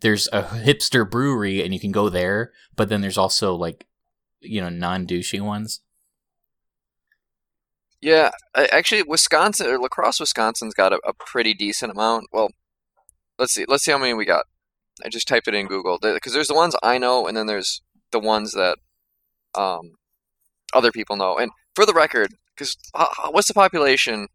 there's 0.02 0.28
a 0.32 0.44
hipster 0.44 1.10
brewery 1.10 1.64
and 1.64 1.74
you 1.74 1.80
can 1.80 1.92
go 1.92 2.10
there, 2.10 2.52
but 2.76 2.90
then 2.90 3.02
there's 3.02 3.18
also 3.18 3.56
like, 3.56 3.88
you 4.40 4.62
know, 4.62 4.70
non 4.70 5.06
douchey 5.08 5.42
ones. 5.42 5.82
Yeah, 8.02 8.32
actually, 8.56 9.04
Wisconsin 9.04 9.68
or 9.68 9.80
La 9.80 9.88
Crosse, 9.88 10.20
Wisconsin's 10.20 10.74
got 10.74 10.92
a, 10.92 11.00
a 11.06 11.14
pretty 11.14 11.54
decent 11.54 11.92
amount. 11.92 12.26
Well, 12.32 12.50
let's 13.38 13.54
see. 13.54 13.66
Let's 13.68 13.84
see 13.84 13.92
how 13.92 14.00
many 14.00 14.14
we 14.16 14.26
got. 14.26 14.46
I 15.06 15.10
just 15.10 15.28
typed 15.28 15.48
it 15.48 15.54
in 15.54 15.68
Google 15.68 16.00
because 16.02 16.34
there's 16.34 16.48
the 16.48 16.56
ones 16.56 16.76
I 16.84 16.98
know, 16.98 17.28
and 17.28 17.36
then 17.36 17.48
there's 17.48 17.82
the 18.12 18.20
ones 18.20 18.54
that 18.54 18.78
um, 19.56 19.96
other 20.74 20.92
people 20.92 21.16
know. 21.16 21.38
And 21.38 21.52
for 21.76 21.86
the 21.86 21.94
record, 21.94 22.34
because 22.56 22.78
what's 23.30 23.48
the 23.48 23.54
population 23.54 24.28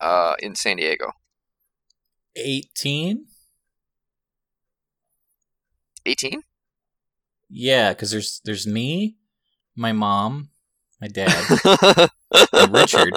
uh, 0.00 0.34
in 0.38 0.54
San 0.54 0.76
Diego? 0.76 1.12
18? 2.36 3.26
18? 6.06 6.42
Yeah, 7.48 7.90
because 7.90 8.10
there's 8.10 8.40
there's 8.44 8.66
me, 8.66 9.16
my 9.76 9.92
mom, 9.92 10.48
my 11.00 11.08
dad, 11.08 11.32
and 12.52 12.72
Richard. 12.72 13.12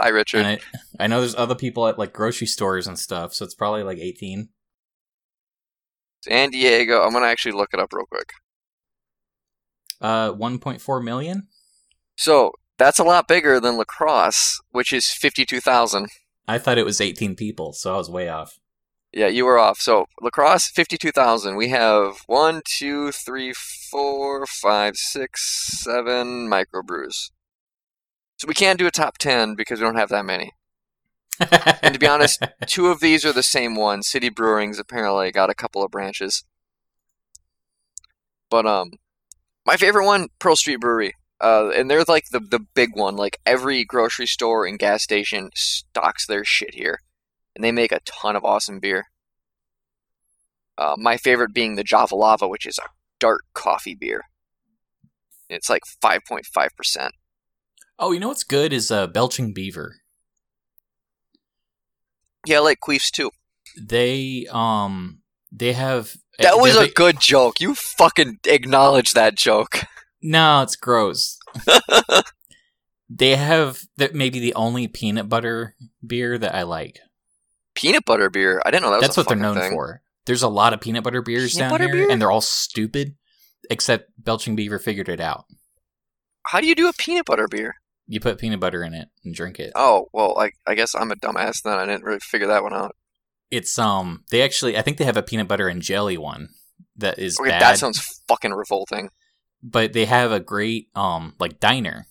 Hi, 0.00 0.08
Richard. 0.08 0.38
And 0.38 0.60
I, 0.98 1.04
I 1.04 1.06
know 1.06 1.20
there's 1.20 1.34
other 1.34 1.54
people 1.54 1.86
at 1.88 1.98
like 1.98 2.12
grocery 2.12 2.46
stores 2.46 2.86
and 2.86 2.98
stuff, 2.98 3.34
so 3.34 3.44
it's 3.44 3.54
probably 3.54 3.82
like 3.82 3.98
18. 3.98 4.48
San 6.28 6.50
Diego. 6.50 7.02
I'm 7.02 7.12
gonna 7.12 7.26
actually 7.26 7.52
look 7.52 7.70
it 7.72 7.80
up 7.80 7.92
real 7.92 8.06
quick. 8.06 8.30
Uh, 10.00 10.32
1.4 10.32 11.02
million. 11.02 11.48
So 12.16 12.52
that's 12.78 12.98
a 12.98 13.04
lot 13.04 13.28
bigger 13.28 13.60
than 13.60 13.76
La 13.76 13.84
Crosse, 13.84 14.60
which 14.70 14.92
is 14.92 15.10
52,000. 15.10 16.08
I 16.48 16.58
thought 16.58 16.78
it 16.78 16.84
was 16.84 17.00
18 17.00 17.34
people, 17.34 17.72
so 17.72 17.94
I 17.94 17.96
was 17.96 18.10
way 18.10 18.28
off. 18.28 18.58
Yeah, 19.12 19.28
you 19.28 19.46
were 19.46 19.58
off. 19.58 19.78
So 19.78 20.06
La 20.20 20.28
Crosse, 20.28 20.68
fifty-two 20.68 21.10
thousand. 21.10 21.56
We 21.56 21.68
have 21.68 22.18
one, 22.26 22.60
two, 22.66 23.12
three, 23.12 23.54
four, 23.90 24.44
five, 24.46 24.96
six, 24.96 25.80
seven 25.82 26.48
microbrews. 26.50 27.30
So 28.36 28.46
we 28.46 28.52
can't 28.52 28.78
do 28.78 28.86
a 28.86 28.90
top 28.90 29.16
ten 29.16 29.54
because 29.54 29.80
we 29.80 29.86
don't 29.86 29.96
have 29.96 30.10
that 30.10 30.26
many. 30.26 30.52
And 31.82 31.94
to 31.94 32.00
be 32.00 32.06
honest, 32.06 32.42
two 32.66 32.88
of 32.88 33.00
these 33.00 33.24
are 33.24 33.32
the 33.32 33.42
same 33.42 33.74
one. 33.74 34.02
City 34.02 34.28
Brewing's 34.28 34.78
apparently 34.78 35.30
got 35.30 35.50
a 35.50 35.54
couple 35.54 35.82
of 35.82 35.90
branches. 35.90 36.44
But 38.50 38.66
um, 38.66 38.92
my 39.64 39.76
favorite 39.76 40.06
one, 40.06 40.28
Pearl 40.38 40.56
Street 40.56 40.80
Brewery. 40.80 41.14
Uh, 41.38 41.70
and 41.76 41.90
they're 41.90 42.04
like 42.08 42.24
the 42.30 42.40
the 42.40 42.60
big 42.74 42.90
one. 42.94 43.16
Like 43.16 43.38
every 43.44 43.84
grocery 43.84 44.26
store 44.26 44.64
and 44.64 44.78
gas 44.78 45.02
station 45.02 45.50
stocks 45.54 46.26
their 46.26 46.44
shit 46.44 46.74
here 46.74 47.00
and 47.56 47.64
they 47.64 47.72
make 47.72 47.90
a 47.90 48.00
ton 48.04 48.36
of 48.36 48.44
awesome 48.44 48.78
beer. 48.78 49.06
Uh, 50.78 50.94
my 50.98 51.16
favorite 51.16 51.54
being 51.54 51.74
the 51.74 51.82
Java 51.82 52.14
Lava, 52.14 52.46
which 52.46 52.66
is 52.66 52.78
a 52.78 52.88
dark 53.18 53.40
coffee 53.54 53.96
beer. 53.98 54.20
It's 55.48 55.70
like 55.70 55.82
5.5%. 56.04 57.10
oh, 57.98 58.12
you 58.12 58.20
know 58.20 58.28
what's 58.28 58.44
good 58.44 58.74
is 58.74 58.90
uh, 58.90 59.06
Belching 59.06 59.54
Beaver. 59.54 59.96
Yeah, 62.46 62.58
I 62.58 62.60
like 62.60 62.78
Queefs 62.80 63.10
too. 63.10 63.30
They 63.80 64.46
um 64.50 65.20
they 65.52 65.72
have 65.72 66.14
That 66.38 66.58
was 66.58 66.76
a 66.76 66.88
good 66.88 67.20
joke. 67.20 67.60
You 67.60 67.74
fucking 67.74 68.38
acknowledge 68.46 69.12
that 69.12 69.34
joke. 69.36 69.84
no, 70.22 70.62
it's 70.62 70.76
gross. 70.76 71.38
they 73.08 73.36
have 73.36 73.80
that 73.96 74.14
maybe 74.14 74.38
the 74.40 74.54
only 74.54 74.88
peanut 74.88 75.28
butter 75.28 75.74
beer 76.04 76.38
that 76.38 76.54
I 76.54 76.62
like. 76.62 76.98
Peanut 77.74 78.04
butter 78.04 78.30
beer. 78.30 78.62
I 78.64 78.70
didn't 78.70 78.84
know 78.84 78.90
that 78.90 78.96
was 78.96 79.08
That's 79.08 79.16
what 79.16 79.28
they're 79.28 79.36
known 79.36 79.56
thing. 79.56 79.72
for. 79.72 80.02
There's 80.24 80.42
a 80.42 80.48
lot 80.48 80.72
of 80.72 80.80
peanut 80.80 81.04
butter 81.04 81.22
beers 81.22 81.52
Peanut 81.54 81.64
down 81.64 81.70
butter 81.70 81.84
here, 81.84 81.92
beer? 81.92 82.10
and 82.10 82.20
they're 82.20 82.30
all 82.30 82.40
stupid. 82.40 83.14
Except 83.68 84.10
Belching 84.18 84.54
Beaver 84.56 84.78
figured 84.78 85.08
it 85.08 85.20
out. 85.20 85.44
How 86.44 86.60
do 86.60 86.66
you 86.68 86.74
do 86.74 86.88
a 86.88 86.92
peanut 86.92 87.26
butter 87.26 87.48
beer? 87.48 87.76
You 88.08 88.20
put 88.20 88.38
peanut 88.38 88.60
butter 88.60 88.82
in 88.82 88.94
it 88.94 89.08
and 89.24 89.34
drink 89.34 89.58
it. 89.58 89.72
Oh, 89.74 90.08
well, 90.12 90.38
I, 90.38 90.50
I 90.66 90.74
guess 90.74 90.94
I'm 90.94 91.10
a 91.10 91.16
dumbass 91.16 91.62
then. 91.62 91.76
I 91.78 91.86
didn't 91.86 92.04
really 92.04 92.20
figure 92.20 92.46
that 92.48 92.62
one 92.62 92.72
out. 92.74 92.94
It's 93.50 93.78
um 93.78 94.24
they 94.30 94.42
actually 94.42 94.76
I 94.76 94.82
think 94.82 94.96
they 94.98 95.04
have 95.04 95.16
a 95.16 95.22
peanut 95.22 95.48
butter 95.48 95.68
and 95.68 95.80
jelly 95.82 96.18
one 96.18 96.48
that 96.96 97.18
is 97.18 97.38
Okay, 97.38 97.50
bad, 97.50 97.60
that 97.60 97.78
sounds 97.78 98.00
fucking 98.28 98.52
revolting. 98.52 99.10
but 99.62 99.92
they 99.92 100.04
have 100.04 100.32
a 100.32 100.40
great 100.40 100.88
um 100.94 101.34
like 101.38 101.60
diner 101.60 102.06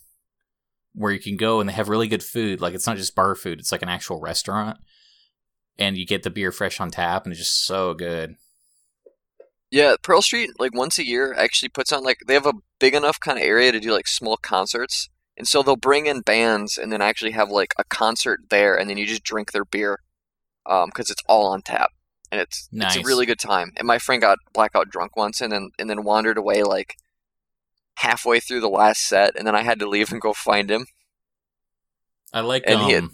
where 0.94 1.12
you 1.12 1.20
can 1.20 1.36
go 1.36 1.60
and 1.60 1.68
they 1.68 1.74
have 1.74 1.90
really 1.90 2.08
good 2.08 2.24
food. 2.24 2.62
Like 2.62 2.74
it's 2.74 2.88
not 2.88 2.98
just 2.98 3.16
bar 3.16 3.36
food; 3.36 3.60
it's 3.60 3.72
like 3.72 3.82
an 3.82 3.90
actual 3.90 4.22
restaurant, 4.22 4.78
and 5.78 5.98
you 5.98 6.06
get 6.06 6.24
the 6.24 6.30
beer 6.30 6.52
fresh 6.54 6.80
on 6.80 6.90
tap, 6.90 7.26
and 7.26 7.34
it's 7.34 7.42
just 7.42 7.66
so 7.66 7.94
good. 7.94 8.36
Yeah, 9.72 9.96
Pearl 10.02 10.22
Street, 10.22 10.52
like 10.60 10.74
once 10.74 10.98
a 11.00 11.06
year, 11.06 11.34
actually 11.34 11.70
puts 11.70 11.92
on 11.92 12.04
like 12.04 12.20
they 12.28 12.34
have 12.34 12.46
a 12.46 12.54
big 12.80 12.94
enough 12.94 13.20
kind 13.20 13.38
of 13.38 13.44
area 13.44 13.72
to 13.72 13.80
do 13.80 13.92
like 13.92 14.08
small 14.08 14.38
concerts, 14.38 15.10
and 15.38 15.48
so 15.48 15.62
they'll 15.64 15.76
bring 15.76 16.06
in 16.06 16.22
bands 16.22 16.78
and 16.78 16.92
then 16.92 17.02
actually 17.02 17.32
have 17.32 17.50
like 17.50 17.74
a 17.78 17.84
concert 17.84 18.42
there, 18.50 18.76
and 18.78 18.90
then 18.90 18.98
you 18.98 19.06
just 19.06 19.24
drink 19.24 19.52
their 19.52 19.66
beer, 19.66 20.00
um, 20.66 20.90
because 20.90 21.10
it's 21.12 21.24
all 21.28 21.48
on 21.48 21.62
tap, 21.62 21.92
and 22.32 22.40
it's 22.42 22.68
it's 22.72 22.96
a 22.98 23.08
really 23.08 23.26
good 23.26 23.40
time. 23.40 23.72
And 23.78 23.88
my 23.88 24.00
friend 24.00 24.22
got 24.22 24.40
blackout 24.54 24.90
drunk 24.90 25.16
once, 25.18 25.42
and 25.42 25.52
then 25.52 25.72
and 25.80 25.90
then 25.90 26.04
wandered 26.04 26.38
away 26.38 26.64
like 26.64 26.96
halfway 27.98 28.40
through 28.40 28.62
the 28.62 28.70
last 28.70 29.02
set, 29.08 29.36
and 29.38 29.46
then 29.48 29.56
I 29.56 29.64
had 29.64 29.80
to 29.80 29.88
leave 29.90 30.12
and 30.12 30.22
go 30.22 30.34
find 30.34 30.70
him. 30.70 30.86
I 32.34 32.42
like 32.42 32.64
And 32.68 32.82
um, 32.82 32.90
had- 32.90 33.10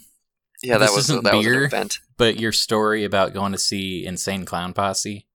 Yeah, 0.63 0.77
that 0.79 0.91
was 0.91 1.07
that 1.07 1.23
was 1.23 1.33
an 1.33 1.41
beer. 1.41 1.63
event. 1.65 1.99
but 2.17 2.39
your 2.39 2.51
story 2.51 3.03
about 3.03 3.33
going 3.33 3.51
to 3.51 3.57
see 3.57 4.05
Insane 4.05 4.45
Clown 4.45 4.73
Posse, 4.73 5.27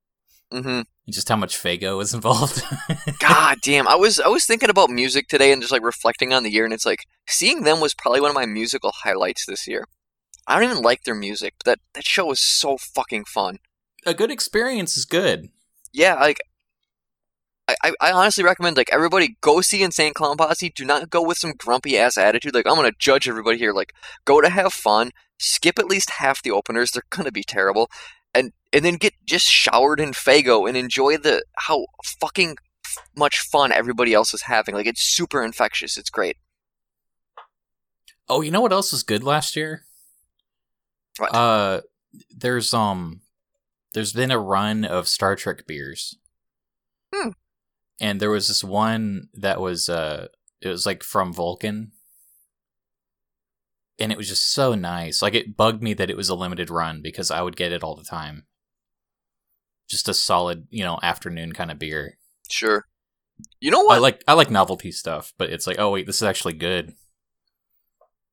hmm 0.52 0.82
just 1.08 1.28
how 1.28 1.36
much 1.36 1.56
Faygo 1.56 1.96
was 1.96 2.12
involved. 2.18 2.62
God 3.20 3.58
damn, 3.62 3.86
I 3.86 3.94
was 3.94 4.18
I 4.18 4.28
was 4.28 4.44
thinking 4.44 4.70
about 4.70 4.90
music 4.90 5.28
today 5.28 5.52
and 5.52 5.62
just 5.62 5.72
like 5.72 5.82
reflecting 5.82 6.32
on 6.32 6.42
the 6.42 6.50
year, 6.50 6.64
and 6.64 6.74
it's 6.74 6.86
like 6.86 7.04
seeing 7.28 7.62
them 7.62 7.80
was 7.80 7.94
probably 7.94 8.20
one 8.20 8.30
of 8.30 8.34
my 8.34 8.46
musical 8.46 8.92
highlights 9.02 9.46
this 9.46 9.66
year. 9.68 9.86
I 10.46 10.54
don't 10.54 10.70
even 10.70 10.82
like 10.82 11.04
their 11.04 11.14
music, 11.14 11.54
but 11.58 11.70
that 11.70 11.78
that 11.94 12.04
show 12.04 12.26
was 12.26 12.40
so 12.40 12.76
fucking 12.76 13.24
fun. 13.26 13.58
a 14.04 14.14
good 14.14 14.30
experience 14.30 14.96
is 14.96 15.04
good. 15.04 15.48
Yeah, 15.92 16.14
like 16.14 16.38
I, 17.68 17.74
I, 17.82 17.92
I 18.00 18.12
honestly 18.12 18.44
recommend 18.44 18.76
like 18.76 18.90
everybody 18.92 19.36
go 19.40 19.60
see 19.60 19.82
Insane 19.82 20.14
Clown 20.14 20.36
Posse. 20.36 20.72
Do 20.74 20.84
not 20.84 21.10
go 21.10 21.22
with 21.22 21.38
some 21.38 21.54
grumpy 21.56 21.98
ass 21.98 22.16
attitude. 22.16 22.54
Like 22.54 22.66
I'm 22.66 22.76
gonna 22.76 22.92
judge 22.98 23.28
everybody 23.28 23.58
here. 23.58 23.72
Like 23.72 23.92
go 24.24 24.40
to 24.40 24.48
have 24.48 24.72
fun. 24.72 25.10
Skip 25.38 25.78
at 25.78 25.86
least 25.86 26.10
half 26.18 26.42
the 26.42 26.50
openers. 26.50 26.92
They're 26.92 27.02
gonna 27.10 27.32
be 27.32 27.42
terrible, 27.44 27.88
and 28.36 28.52
and 28.72 28.84
then 28.84 28.96
get 28.96 29.14
just 29.24 29.46
showered 29.46 30.00
in 30.00 30.12
Faygo 30.12 30.68
and 30.68 30.76
enjoy 30.76 31.16
the 31.16 31.44
how 31.56 31.86
fucking 32.20 32.56
f- 32.84 33.04
much 33.16 33.40
fun 33.40 33.72
everybody 33.72 34.12
else 34.12 34.34
is 34.34 34.42
having. 34.42 34.74
Like 34.74 34.86
it's 34.86 35.02
super 35.02 35.42
infectious. 35.42 35.96
It's 35.96 36.10
great. 36.10 36.36
Oh, 38.28 38.40
you 38.40 38.50
know 38.50 38.60
what 38.60 38.72
else 38.72 38.92
was 38.92 39.02
good 39.02 39.22
last 39.22 39.56
year? 39.56 39.84
What? 41.18 41.34
Uh, 41.34 41.80
there's 42.36 42.74
um, 42.74 43.20
there's 43.94 44.12
been 44.12 44.30
a 44.30 44.38
run 44.38 44.84
of 44.84 45.08
Star 45.08 45.36
Trek 45.36 45.66
beers. 45.66 46.18
Hmm. 47.14 47.30
And 48.00 48.20
there 48.20 48.30
was 48.30 48.48
this 48.48 48.62
one 48.62 49.28
that 49.32 49.60
was 49.60 49.88
uh, 49.88 50.28
it 50.60 50.68
was 50.68 50.84
like 50.84 51.02
from 51.02 51.32
Vulcan, 51.32 51.92
and 53.98 54.12
it 54.12 54.18
was 54.18 54.28
just 54.28 54.52
so 54.52 54.74
nice. 54.74 55.22
Like 55.22 55.34
it 55.34 55.56
bugged 55.56 55.82
me 55.82 55.94
that 55.94 56.10
it 56.10 56.16
was 56.16 56.28
a 56.28 56.34
limited 56.34 56.70
run 56.70 57.00
because 57.02 57.30
I 57.30 57.42
would 57.42 57.56
get 57.56 57.72
it 57.72 57.82
all 57.82 57.96
the 57.96 58.04
time. 58.04 58.46
Just 59.88 60.08
a 60.08 60.14
solid, 60.14 60.66
you 60.70 60.84
know, 60.84 60.98
afternoon 61.02 61.52
kind 61.52 61.70
of 61.70 61.78
beer. 61.78 62.18
Sure. 62.50 62.86
You 63.60 63.70
know 63.70 63.82
what? 63.82 63.96
I 63.96 63.98
like 63.98 64.24
I 64.26 64.32
like 64.34 64.50
novelty 64.50 64.90
stuff, 64.92 65.32
but 65.38 65.50
it's 65.50 65.66
like, 65.66 65.78
oh 65.78 65.90
wait, 65.90 66.06
this 66.06 66.16
is 66.16 66.22
actually 66.22 66.54
good. 66.54 66.94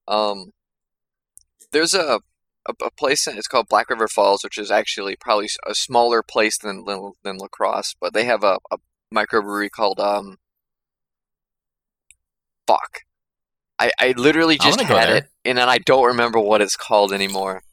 Um, 0.08 0.52
there's 1.72 1.94
a, 1.94 2.20
a 2.68 2.74
a 2.82 2.92
place. 2.92 3.28
It's 3.28 3.48
called 3.48 3.68
Black 3.68 3.90
River 3.90 4.08
Falls, 4.08 4.44
which 4.44 4.58
is 4.58 4.72
actually 4.72 5.16
probably 5.16 5.50
a 5.68 5.76
smaller 5.76 6.24
place 6.24 6.58
than 6.58 6.86
than, 6.86 7.14
than 7.24 7.38
La 7.38 7.48
Crosse, 7.48 7.96
but 8.00 8.14
they 8.14 8.26
have 8.26 8.44
a, 8.44 8.60
a 8.72 8.78
microbrewery 9.14 9.70
called 9.70 10.00
um. 10.00 10.38
Fuck. 12.66 13.02
I, 13.84 13.92
I 14.00 14.14
literally 14.16 14.58
just 14.58 14.80
wanna 14.80 14.98
had 14.98 15.10
it, 15.10 15.26
and 15.44 15.58
then 15.58 15.68
I 15.68 15.78
don't 15.78 16.06
remember 16.06 16.40
what 16.40 16.62
it's 16.62 16.78
called 16.78 17.12
anymore. 17.12 17.64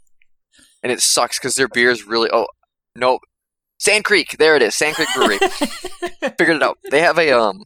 And 0.82 0.90
it 0.90 1.00
sucks 1.00 1.38
because 1.38 1.54
their 1.54 1.68
beer 1.68 1.90
is 1.90 2.04
really. 2.04 2.28
Oh, 2.32 2.48
no. 2.96 3.20
Sand 3.78 4.04
Creek. 4.04 4.36
There 4.38 4.56
it 4.56 4.62
is. 4.62 4.74
Sand 4.74 4.96
Creek 4.96 5.08
Brewery. 5.14 5.38
figured 6.38 6.56
it 6.56 6.62
out. 6.62 6.78
They 6.90 7.00
have 7.00 7.16
a 7.16 7.30
um, 7.30 7.62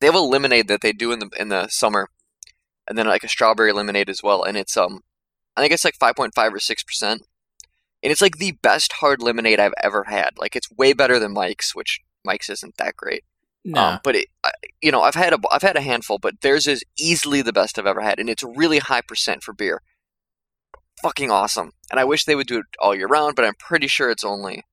they 0.00 0.06
have 0.06 0.14
a 0.14 0.20
lemonade 0.20 0.68
that 0.68 0.82
they 0.82 0.92
do 0.92 1.12
in 1.12 1.20
the 1.20 1.30
in 1.38 1.48
the 1.48 1.68
summer, 1.68 2.08
and 2.86 2.98
then 2.98 3.06
like 3.06 3.24
a 3.24 3.28
strawberry 3.28 3.72
lemonade 3.72 4.10
as 4.10 4.22
well. 4.22 4.42
And 4.42 4.56
it's 4.56 4.76
um, 4.76 5.00
I 5.56 5.62
think 5.62 5.72
it's 5.72 5.84
like 5.84 5.94
five 5.94 6.14
point 6.14 6.34
five 6.34 6.52
or 6.52 6.60
six 6.60 6.82
percent, 6.82 7.22
and 8.02 8.12
it's 8.12 8.20
like 8.20 8.36
the 8.36 8.52
best 8.62 8.94
hard 8.94 9.22
lemonade 9.22 9.60
I've 9.60 9.74
ever 9.82 10.04
had. 10.04 10.30
Like 10.36 10.56
it's 10.56 10.70
way 10.70 10.92
better 10.92 11.18
than 11.18 11.32
Mike's, 11.32 11.74
which 11.74 12.00
Mike's 12.24 12.50
isn't 12.50 12.76
that 12.76 12.96
great. 12.96 13.24
Nah, 13.66 13.94
Um, 13.94 14.00
but 14.02 14.16
it, 14.16 14.26
you 14.82 14.90
know, 14.90 15.02
I've 15.02 15.14
had 15.14 15.32
a 15.32 15.38
I've 15.52 15.62
had 15.62 15.76
a 15.76 15.80
handful, 15.82 16.18
but 16.18 16.40
theirs 16.40 16.66
is 16.66 16.82
easily 16.98 17.42
the 17.42 17.52
best 17.52 17.78
I've 17.78 17.86
ever 17.86 18.00
had, 18.00 18.18
and 18.18 18.30
it's 18.30 18.42
really 18.42 18.78
high 18.78 19.02
percent 19.02 19.42
for 19.42 19.52
beer. 19.52 19.82
Fucking 21.02 21.30
awesome, 21.30 21.72
and 21.90 22.00
I 22.00 22.04
wish 22.04 22.24
they 22.24 22.34
would 22.34 22.46
do 22.46 22.58
it 22.58 22.66
all 22.80 22.94
year 22.94 23.06
round, 23.06 23.36
but 23.36 23.44
I'm 23.44 23.54
pretty 23.58 23.86
sure 23.86 24.10
it's 24.10 24.24
only 24.24 24.64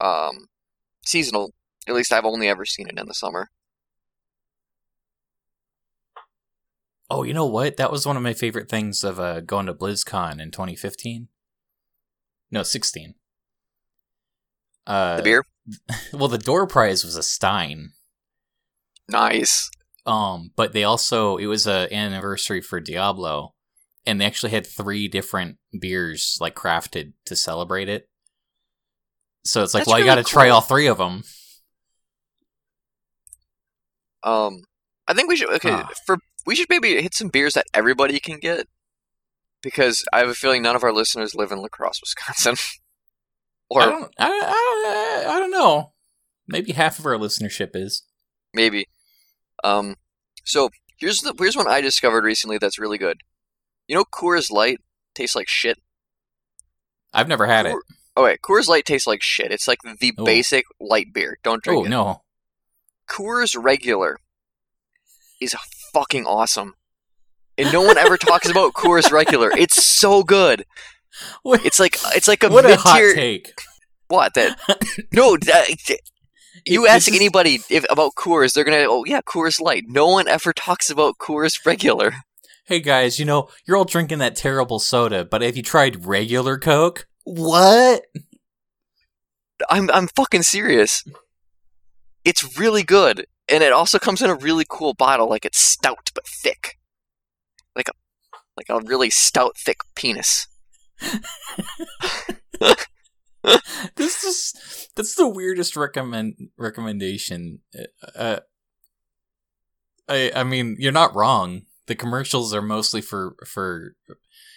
um, 0.00 0.46
seasonal. 1.04 1.52
At 1.88 1.94
least 1.94 2.12
I've 2.12 2.24
only 2.24 2.48
ever 2.48 2.64
seen 2.64 2.88
it 2.88 2.98
in 2.98 3.06
the 3.06 3.14
summer. 3.14 3.48
Oh, 7.08 7.22
you 7.22 7.34
know 7.34 7.46
what? 7.46 7.76
That 7.76 7.92
was 7.92 8.04
one 8.06 8.16
of 8.16 8.22
my 8.22 8.32
favorite 8.34 8.68
things 8.68 9.04
of 9.04 9.20
uh, 9.20 9.40
going 9.40 9.66
to 9.66 9.74
BlizzCon 9.74 10.40
in 10.40 10.50
2015. 10.50 11.28
No, 12.50 12.62
16. 12.62 13.14
Uh, 14.86 15.16
The 15.18 15.22
beer, 15.22 15.44
Well, 16.12 16.28
the 16.28 16.38
door 16.38 16.66
prize 16.66 17.04
was 17.04 17.16
a 17.16 17.22
Stein. 17.22 17.90
Nice. 19.08 19.70
Um, 20.04 20.50
but 20.56 20.72
they 20.72 20.84
also 20.84 21.36
it 21.36 21.46
was 21.46 21.66
a 21.66 21.92
anniversary 21.92 22.60
for 22.60 22.80
Diablo, 22.80 23.54
and 24.06 24.20
they 24.20 24.24
actually 24.24 24.52
had 24.52 24.66
three 24.66 25.08
different 25.08 25.58
beers 25.78 26.38
like 26.40 26.54
crafted 26.54 27.12
to 27.26 27.34
celebrate 27.36 27.88
it. 27.88 28.08
So 29.44 29.62
it's 29.62 29.74
like, 29.74 29.82
That's 29.82 29.88
well, 29.90 29.98
you 29.98 30.04
got 30.04 30.16
to 30.16 30.24
try 30.24 30.48
all 30.48 30.60
three 30.60 30.86
of 30.86 30.98
them. 30.98 31.22
Um, 34.22 34.62
I 35.06 35.14
think 35.14 35.28
we 35.28 35.36
should 35.36 35.50
okay 35.50 35.82
for 36.04 36.18
we 36.46 36.54
should 36.54 36.68
maybe 36.68 37.00
hit 37.00 37.14
some 37.14 37.28
beers 37.28 37.54
that 37.54 37.66
everybody 37.74 38.18
can 38.18 38.38
get 38.38 38.66
because 39.62 40.04
I 40.12 40.18
have 40.18 40.28
a 40.28 40.34
feeling 40.34 40.62
none 40.62 40.76
of 40.76 40.84
our 40.84 40.92
listeners 40.92 41.34
live 41.34 41.52
in 41.52 41.58
La 41.58 41.68
Crosse, 41.68 42.00
Wisconsin. 42.00 42.56
or 43.70 43.82
I 43.82 43.86
don't, 43.86 44.14
I, 44.18 45.24
I, 45.26 45.34
I 45.34 45.38
don't 45.40 45.50
know. 45.50 45.92
Maybe 46.46 46.72
half 46.72 46.98
of 47.00 47.06
our 47.06 47.16
listenership 47.16 47.70
is. 47.74 48.04
maybe. 48.54 48.86
Um, 49.64 49.96
so 50.44 50.70
here's 50.98 51.18
the 51.20 51.34
here's 51.38 51.56
one 51.56 51.68
I 51.68 51.80
discovered 51.80 52.24
recently 52.24 52.58
that's 52.58 52.78
really 52.78 52.98
good. 52.98 53.18
You 53.88 53.94
know, 53.96 54.04
Coors 54.04 54.50
Light 54.50 54.78
tastes 55.14 55.36
like 55.36 55.48
shit. 55.48 55.78
I've 57.14 57.28
never 57.28 57.46
had 57.46 57.66
it. 57.66 57.72
Coor- 57.72 57.82
Oh 58.18 58.24
wait, 58.24 58.40
Coors 58.40 58.66
Light 58.66 58.86
tastes 58.86 59.06
like 59.06 59.22
shit. 59.22 59.52
It's 59.52 59.68
like 59.68 59.78
the 60.00 60.12
Oh. 60.18 60.24
basic 60.24 60.64
light 60.80 61.12
beer. 61.12 61.38
Don't 61.42 61.62
drink 61.62 61.82
Oh 61.82 61.84
it. 61.84 61.88
no! 61.90 62.22
Coors 63.08 63.54
Regular 63.62 64.18
is 65.40 65.54
fucking 65.92 66.24
awesome. 66.24 66.74
And 67.58 67.70
no 67.72 67.82
one 67.82 67.98
ever 67.98 68.16
talks 68.16 68.48
about 68.48 68.72
Coors 68.72 69.10
Regular. 69.10 69.50
It's 69.56 69.82
so 69.84 70.22
good. 70.22 70.64
What, 71.42 71.64
It's 71.64 71.78
like 71.80 71.96
it's 72.14 72.26
like 72.28 72.42
a 72.42 72.48
what 72.48 72.64
a 72.68 72.76
hot 72.76 72.98
take! 73.14 73.52
What 74.08 74.32
that? 74.34 74.58
No, 75.12 75.36
that, 75.36 75.68
you 76.66 76.86
ask 76.86 77.08
is- 77.08 77.14
anybody 77.14 77.60
if 77.70 77.84
about 77.90 78.14
Coors, 78.16 78.52
they're 78.52 78.64
gonna. 78.64 78.84
Oh 78.88 79.04
yeah, 79.04 79.20
Coors 79.22 79.60
Light. 79.60 79.84
No 79.86 80.08
one 80.08 80.28
ever 80.28 80.52
talks 80.52 80.90
about 80.90 81.18
Coors 81.18 81.64
Regular. 81.64 82.12
Hey 82.68 82.80
guys, 82.80 83.20
you 83.20 83.24
know 83.24 83.48
you're 83.64 83.76
all 83.76 83.84
drinking 83.84 84.18
that 84.18 84.34
terrible 84.34 84.80
soda, 84.80 85.24
but 85.24 85.40
have 85.40 85.56
you 85.56 85.62
tried 85.62 86.04
regular 86.04 86.58
Coke? 86.58 87.06
What? 87.22 88.02
I'm 89.70 89.88
I'm 89.92 90.08
fucking 90.08 90.42
serious. 90.42 91.04
It's 92.24 92.58
really 92.58 92.82
good, 92.82 93.26
and 93.48 93.62
it 93.62 93.72
also 93.72 94.00
comes 94.00 94.20
in 94.20 94.30
a 94.30 94.34
really 94.34 94.64
cool 94.68 94.94
bottle. 94.94 95.28
Like 95.28 95.44
it's 95.44 95.60
stout 95.60 96.10
but 96.12 96.26
thick, 96.26 96.76
like 97.76 97.86
a 97.88 97.92
like 98.56 98.68
a 98.68 98.84
really 98.84 99.10
stout 99.10 99.56
thick 99.56 99.78
penis. 99.94 100.48
this 103.96 104.24
is 104.24 104.88
that's 104.94 105.14
the 105.14 105.28
weirdest 105.28 105.76
recommend 105.76 106.50
recommendation. 106.56 107.60
Uh, 108.14 108.40
I 110.08 110.32
I 110.34 110.44
mean, 110.44 110.76
you're 110.78 110.92
not 110.92 111.14
wrong. 111.14 111.62
The 111.86 111.94
commercials 111.94 112.54
are 112.54 112.62
mostly 112.62 113.00
for 113.00 113.36
for 113.46 113.94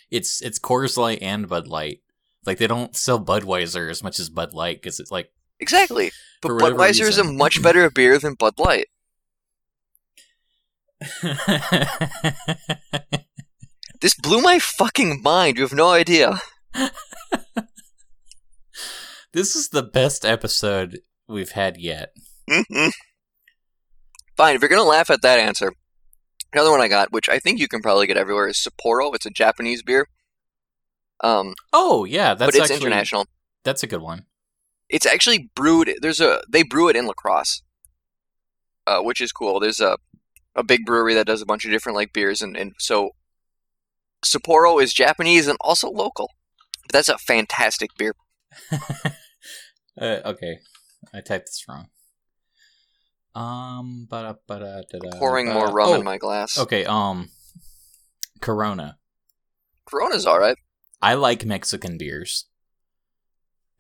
it's 0.10 0.42
it's 0.42 0.60
Coors 0.60 0.98
Light 0.98 1.22
and 1.22 1.48
Bud 1.48 1.68
Light. 1.68 2.02
Like 2.46 2.58
they 2.58 2.68
don't 2.68 2.96
sell 2.96 3.24
Budweiser 3.24 3.90
as 3.90 4.04
much 4.04 4.20
as 4.20 4.30
Bud 4.30 4.54
Light 4.54 4.82
because 4.82 5.00
it's 5.00 5.12
like 5.12 5.32
Exactly. 5.60 6.12
But 6.42 6.54
Budweiser 6.54 7.08
is 7.08 7.18
a 7.18 7.24
much 7.24 7.62
better 7.62 7.90
beer 7.90 8.18
than 8.18 8.36
Bud 8.36 8.58
Light. 8.58 8.88
This 14.02 14.16
blew 14.16 14.42
my 14.42 14.60
fucking 14.60 15.22
mind. 15.22 15.58
You 15.58 15.64
have 15.64 15.74
no 15.74 15.90
idea. 15.90 16.40
this 19.34 19.56
is 19.56 19.70
the 19.70 19.84
best 19.84 20.26
episode 20.26 21.00
we've 21.28 21.52
had 21.52 21.78
yet. 21.78 22.14
Mhm. 22.50 22.92
Fine, 24.36 24.56
if 24.56 24.62
you're 24.62 24.70
gonna 24.70 24.84
laugh 24.84 25.10
at 25.10 25.22
that 25.22 25.40
answer, 25.40 25.74
another 26.54 26.72
one 26.72 26.82
I 26.82 26.88
got, 26.88 27.12
which 27.12 27.30
I 27.30 27.40
think 27.40 27.60
you 27.60 27.68
can 27.68 27.82
probably 27.82 28.08
get 28.08 28.18
everywhere, 28.18 28.48
is 28.48 28.58
Sapporo. 28.58 29.14
It's 29.14 29.26
a 29.26 29.30
Japanese 29.32 29.84
beer. 29.84 30.08
Um, 31.22 31.54
Oh 31.74 32.06
yeah, 32.06 32.34
that's 32.34 32.48
but 32.48 32.56
it's 32.56 32.72
actually 32.72 32.88
international. 32.88 33.26
that's 33.64 33.84
a 33.84 33.88
good 33.88 34.02
one. 34.02 34.26
It's 34.88 35.06
actually 35.06 35.50
brewed. 35.54 35.94
There's 36.02 36.22
a 36.22 36.42
they 36.50 36.64
brew 36.64 36.88
it 36.90 36.96
in 36.96 37.06
La 37.06 37.14
Crosse, 37.14 37.62
uh, 38.88 39.02
which 39.02 39.20
is 39.22 39.32
cool. 39.32 39.60
There's 39.60 39.80
a 39.82 39.98
a 40.56 40.64
big 40.64 40.86
brewery 40.86 41.14
that 41.14 41.28
does 41.28 41.42
a 41.42 41.46
bunch 41.46 41.66
of 41.66 41.72
different 41.72 41.96
like 41.98 42.14
beers, 42.14 42.42
and 42.42 42.56
and 42.58 42.74
so 42.80 43.12
Sapporo 44.26 44.82
is 44.82 44.94
Japanese 44.94 45.48
and 45.48 45.58
also 45.62 45.90
local. 45.90 46.32
But 46.88 46.94
that's 46.94 47.10
a 47.10 47.18
fantastic 47.18 47.92
beer. 47.98 48.16
Uh, 50.00 50.22
okay, 50.26 50.60
I 51.14 51.22
typed 51.22 51.48
this 51.48 51.66
wrong. 51.68 51.90
Um, 53.36 54.08
Pouring 55.18 55.52
more 55.52 55.72
rum 55.72 55.90
oh, 55.90 55.94
in 55.96 56.04
my 56.04 56.18
glass. 56.18 56.58
Okay, 56.58 56.86
um, 56.86 57.30
Corona. 58.40 58.98
Corona's 59.86 60.26
all 60.26 60.40
right. 60.40 60.58
I 61.02 61.16
like 61.16 61.46
Mexican 61.46 61.98
beers, 61.98 62.46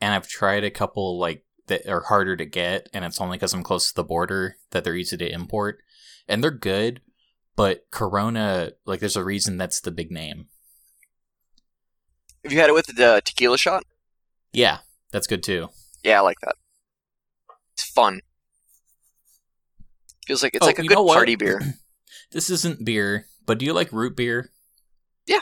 and 0.01 0.13
I've 0.13 0.27
tried 0.27 0.63
a 0.63 0.71
couple 0.71 1.17
like 1.17 1.45
that 1.67 1.87
are 1.87 2.01
harder 2.01 2.35
to 2.35 2.45
get, 2.45 2.89
and 2.93 3.05
it's 3.05 3.21
only 3.21 3.37
because 3.37 3.53
I'm 3.53 3.63
close 3.63 3.89
to 3.89 3.95
the 3.95 4.03
border 4.03 4.57
that 4.71 4.83
they're 4.83 4.95
easy 4.95 5.17
to 5.17 5.31
import, 5.31 5.79
and 6.27 6.43
they're 6.43 6.51
good. 6.51 7.01
But 7.55 7.85
Corona, 7.91 8.71
like, 8.85 8.99
there's 9.01 9.17
a 9.17 9.23
reason 9.23 9.57
that's 9.57 9.81
the 9.81 9.91
big 9.91 10.11
name. 10.11 10.47
Have 12.43 12.53
you 12.53 12.59
had 12.59 12.69
it 12.69 12.73
with 12.73 12.87
the 12.87 13.21
tequila 13.23 13.57
shot? 13.57 13.83
Yeah, 14.53 14.79
that's 15.11 15.27
good 15.27 15.43
too. 15.43 15.69
Yeah, 16.03 16.19
I 16.19 16.21
like 16.21 16.39
that. 16.41 16.55
It's 17.73 17.83
fun. 17.89 18.21
Feels 20.27 20.43
like 20.43 20.53
it's 20.53 20.63
Oh, 20.63 20.67
like 20.67 20.79
a 20.79 20.83
good 20.83 20.95
party 20.95 21.35
beer. 21.35 21.61
This 22.31 22.51
isn't 22.51 22.85
beer, 22.85 23.25
but 23.47 23.57
do 23.57 23.65
you 23.65 23.73
like 23.73 23.91
root 23.91 24.15
beer? 24.15 24.51
Yeah. 25.25 25.39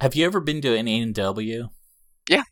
Have 0.00 0.16
you 0.16 0.26
ever 0.26 0.40
been 0.40 0.60
to 0.62 0.74
an 0.76 0.88
A 0.88 0.98
and 1.00 1.14
W? 1.14 1.68
Yeah. 2.28 2.42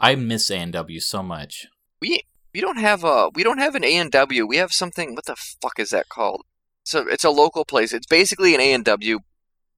I 0.00 0.16
miss 0.16 0.50
A 0.50 0.56
and 0.56 0.72
W 0.72 0.98
so 0.98 1.22
much. 1.22 1.66
We 2.00 2.22
we 2.52 2.60
don't 2.60 2.78
have 2.78 3.04
a 3.04 3.30
we 3.34 3.44
don't 3.44 3.58
have 3.58 3.76
an 3.76 3.84
A 3.84 3.96
and 3.96 4.10
W. 4.10 4.44
We 4.46 4.56
have 4.56 4.72
something. 4.72 5.14
What 5.14 5.26
the 5.26 5.36
fuck 5.36 5.78
is 5.78 5.90
that 5.90 6.08
called? 6.08 6.42
So 6.82 7.06
it's 7.08 7.22
a 7.22 7.30
local 7.30 7.64
place. 7.64 7.92
It's 7.92 8.06
basically 8.06 8.56
an 8.56 8.60
A 8.60 8.72
and 8.72 8.84
W, 8.84 9.20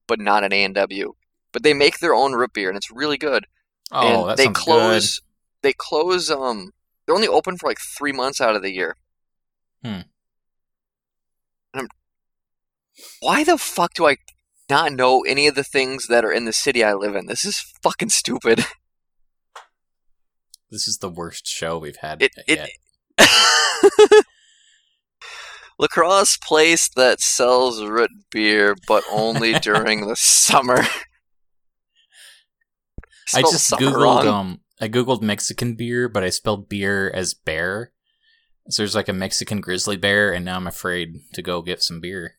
but 0.07 0.19
not 0.19 0.43
an 0.43 0.51
A 0.51 0.63
and 0.63 0.73
W. 0.73 1.13
But 1.51 1.61
they 1.61 1.75
make 1.75 1.99
their 1.99 2.15
own 2.15 2.33
root 2.33 2.53
beer, 2.53 2.69
and 2.69 2.77
it's 2.77 2.89
really 2.89 3.17
good. 3.17 3.45
Oh, 3.91 4.21
and 4.21 4.29
that 4.31 4.37
they 4.37 4.45
sounds 4.45 4.57
close. 4.57 5.21
They 5.61 5.73
close. 5.73 6.31
Um, 6.31 6.71
they're 7.11 7.15
only 7.17 7.27
open 7.27 7.57
for 7.57 7.67
like 7.67 7.79
three 7.97 8.13
months 8.13 8.39
out 8.39 8.55
of 8.55 8.61
the 8.61 8.71
year. 8.71 8.95
Hmm. 9.83 10.01
And 11.73 11.75
I'm, 11.75 11.87
why 13.19 13.43
the 13.43 13.57
fuck 13.57 13.93
do 13.95 14.07
I 14.07 14.15
not 14.69 14.93
know 14.93 15.23
any 15.27 15.45
of 15.47 15.55
the 15.55 15.63
things 15.65 16.07
that 16.07 16.23
are 16.23 16.31
in 16.31 16.45
the 16.45 16.53
city 16.53 16.85
I 16.85 16.93
live 16.93 17.13
in? 17.15 17.25
This 17.25 17.43
is 17.43 17.59
fucking 17.83 18.09
stupid. 18.09 18.63
This 20.69 20.87
is 20.87 20.99
the 20.99 21.09
worst 21.09 21.45
show 21.45 21.77
we've 21.77 21.97
had 21.97 22.21
It 22.21 22.31
yet. 22.47 22.69
it. 23.17 23.29
La 25.77 25.87
Crosse 25.87 26.37
place 26.37 26.87
that 26.95 27.19
sells 27.19 27.83
root 27.83 28.09
beer, 28.31 28.77
but 28.87 29.03
only 29.11 29.51
during 29.59 30.07
the 30.07 30.15
summer. 30.15 30.77
I 33.33 33.41
just 33.41 33.71
googled 33.71 34.01
wrong. 34.01 34.27
um 34.29 34.60
I 34.81 34.87
googled 34.89 35.21
Mexican 35.21 35.75
beer, 35.75 36.09
but 36.09 36.23
I 36.23 36.29
spelled 36.29 36.67
beer 36.67 37.11
as 37.13 37.35
bear. 37.35 37.91
So 38.69 38.81
there's 38.81 38.95
like 38.95 39.07
a 39.07 39.13
Mexican 39.13 39.61
grizzly 39.61 39.95
bear, 39.95 40.33
and 40.33 40.43
now 40.43 40.55
I'm 40.57 40.67
afraid 40.67 41.19
to 41.33 41.41
go 41.41 41.61
get 41.61 41.83
some 41.83 42.01
beer. 42.01 42.35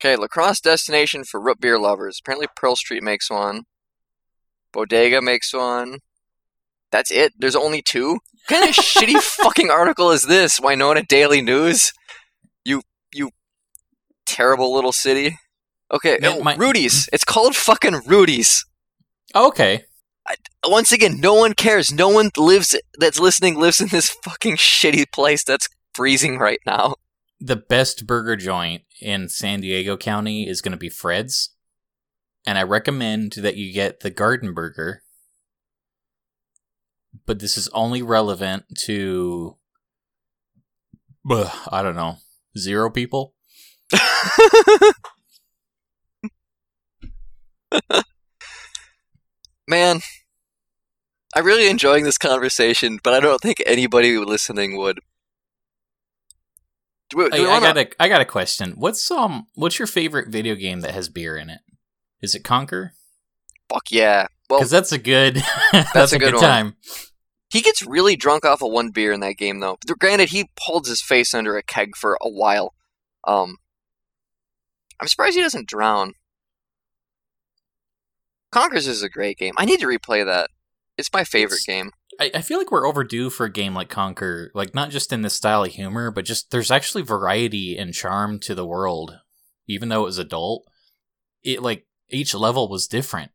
Okay, 0.00 0.14
La 0.16 0.26
Crosse 0.28 0.60
destination 0.60 1.24
for 1.24 1.40
root 1.40 1.60
beer 1.60 1.78
lovers. 1.78 2.20
Apparently, 2.22 2.46
Pearl 2.54 2.76
Street 2.76 3.02
makes 3.02 3.30
one. 3.30 3.62
Bodega 4.72 5.22
makes 5.22 5.52
one. 5.52 5.98
That's 6.92 7.10
it. 7.10 7.32
There's 7.38 7.56
only 7.56 7.82
two. 7.82 8.12
What 8.12 8.20
kind 8.48 8.68
of 8.68 8.74
shitty 8.76 9.20
fucking 9.20 9.70
article 9.70 10.10
is 10.10 10.24
this? 10.26 10.60
Winona 10.60 11.02
Daily 11.02 11.40
News. 11.40 11.92
You 12.64 12.82
you 13.12 13.30
terrible 14.26 14.72
little 14.74 14.92
city. 14.92 15.38
Okay, 15.90 16.18
Man, 16.20 16.38
oh, 16.38 16.42
my- 16.42 16.56
Rudy's. 16.56 17.08
It's 17.12 17.24
called 17.24 17.56
fucking 17.56 18.02
Rudy's. 18.06 18.64
Oh, 19.34 19.48
okay. 19.48 19.84
Once 20.64 20.92
again, 20.92 21.20
no 21.20 21.34
one 21.34 21.54
cares. 21.54 21.92
No 21.92 22.08
one 22.08 22.30
lives 22.36 22.76
that's 22.98 23.18
listening 23.18 23.58
lives 23.58 23.80
in 23.80 23.88
this 23.88 24.10
fucking 24.24 24.56
shitty 24.56 25.10
place 25.12 25.44
that's 25.44 25.68
freezing 25.94 26.38
right 26.38 26.60
now. 26.66 26.94
The 27.40 27.56
best 27.56 28.06
burger 28.06 28.36
joint 28.36 28.82
in 29.00 29.28
San 29.28 29.60
Diego 29.60 29.96
County 29.96 30.48
is 30.48 30.60
going 30.60 30.72
to 30.72 30.78
be 30.78 30.88
Fred's. 30.88 31.50
And 32.46 32.58
I 32.58 32.62
recommend 32.62 33.32
that 33.38 33.56
you 33.56 33.72
get 33.72 34.00
the 34.00 34.10
garden 34.10 34.52
burger. 34.54 35.02
But 37.26 37.38
this 37.38 37.56
is 37.56 37.68
only 37.68 38.02
relevant 38.02 38.64
to 38.80 39.56
ugh, 41.30 41.52
I 41.70 41.82
don't 41.82 41.96
know, 41.96 42.18
zero 42.56 42.90
people. 42.90 43.34
Man, 49.68 50.00
I'm 51.38 51.44
really 51.46 51.68
enjoying 51.68 52.02
this 52.04 52.18
conversation, 52.18 52.98
but 53.02 53.14
I 53.14 53.20
don't 53.20 53.40
think 53.40 53.62
anybody 53.64 54.16
listening 54.18 54.76
would. 54.76 54.98
Do 57.10 57.18
we, 57.18 57.28
do 57.30 57.46
I 57.46 57.48
wanna- 57.60 57.66
got 57.74 57.78
a 57.78 58.02
I 58.02 58.08
got 58.08 58.20
a 58.20 58.24
question. 58.24 58.72
What's 58.72 59.08
um 59.10 59.46
what's 59.54 59.78
your 59.78 59.86
favorite 59.86 60.28
video 60.28 60.54
game 60.56 60.80
that 60.80 60.94
has 60.94 61.08
beer 61.08 61.36
in 61.36 61.48
it? 61.48 61.60
Is 62.20 62.34
it 62.34 62.42
Conker? 62.42 62.90
Fuck 63.68 63.90
yeah. 63.90 64.26
Well, 64.50 64.58
Because 64.58 64.70
that's 64.70 64.90
a 64.92 64.98
good 64.98 65.36
that's, 65.72 66.12
a 66.12 66.16
a 66.16 66.18
good 66.18 66.32
good, 66.32 66.34
one. 66.34 66.42
time. 66.42 66.76
he 67.50 67.60
gets 67.60 67.86
really 67.86 68.16
drunk 68.16 68.44
off 68.44 68.60
of 68.62 68.72
one 68.72 68.90
beer 68.90 69.12
in 69.12 69.20
that 69.20 69.34
game, 69.38 69.60
though. 69.60 69.76
Granted, 69.98 70.30
he 70.30 70.50
holds 70.60 70.88
his 70.88 71.00
face 71.02 71.32
under 71.34 71.56
a 71.56 71.62
keg 71.62 71.94
for 71.96 72.18
a 72.20 72.28
while. 72.28 72.74
Um, 73.26 73.58
I'm 75.00 75.06
surprised 75.06 75.36
he 75.36 75.42
doesn't 75.42 75.68
drown. 75.68 76.14
Conker's 78.52 78.86
is 78.88 79.02
a 79.02 79.08
great 79.08 79.38
game. 79.38 79.54
I 79.58 79.66
need 79.66 79.80
to 79.80 79.86
replay 79.86 80.24
that. 80.24 80.50
It's 80.98 81.12
my 81.12 81.24
favorite 81.24 81.62
It's- 81.62 81.66
game. 81.66 81.92
I, 82.20 82.32
I 82.34 82.42
feel 82.42 82.58
like 82.58 82.72
we're 82.72 82.86
overdue 82.88 83.30
for 83.30 83.46
a 83.46 83.52
game 83.52 83.74
like 83.74 83.88
Conker, 83.88 84.48
like 84.52 84.74
not 84.74 84.90
just 84.90 85.12
in 85.12 85.22
the 85.22 85.30
style 85.30 85.62
of 85.62 85.70
humor, 85.70 86.10
but 86.10 86.24
just 86.24 86.50
there's 86.50 86.70
actually 86.72 87.04
variety 87.04 87.78
and 87.78 87.94
charm 87.94 88.40
to 88.40 88.56
the 88.56 88.66
world. 88.66 89.20
Even 89.68 89.88
though 89.88 90.00
it 90.02 90.06
was 90.06 90.18
adult, 90.18 90.64
it 91.44 91.62
like 91.62 91.86
each 92.10 92.34
level 92.34 92.68
was 92.68 92.88
different. 92.88 93.30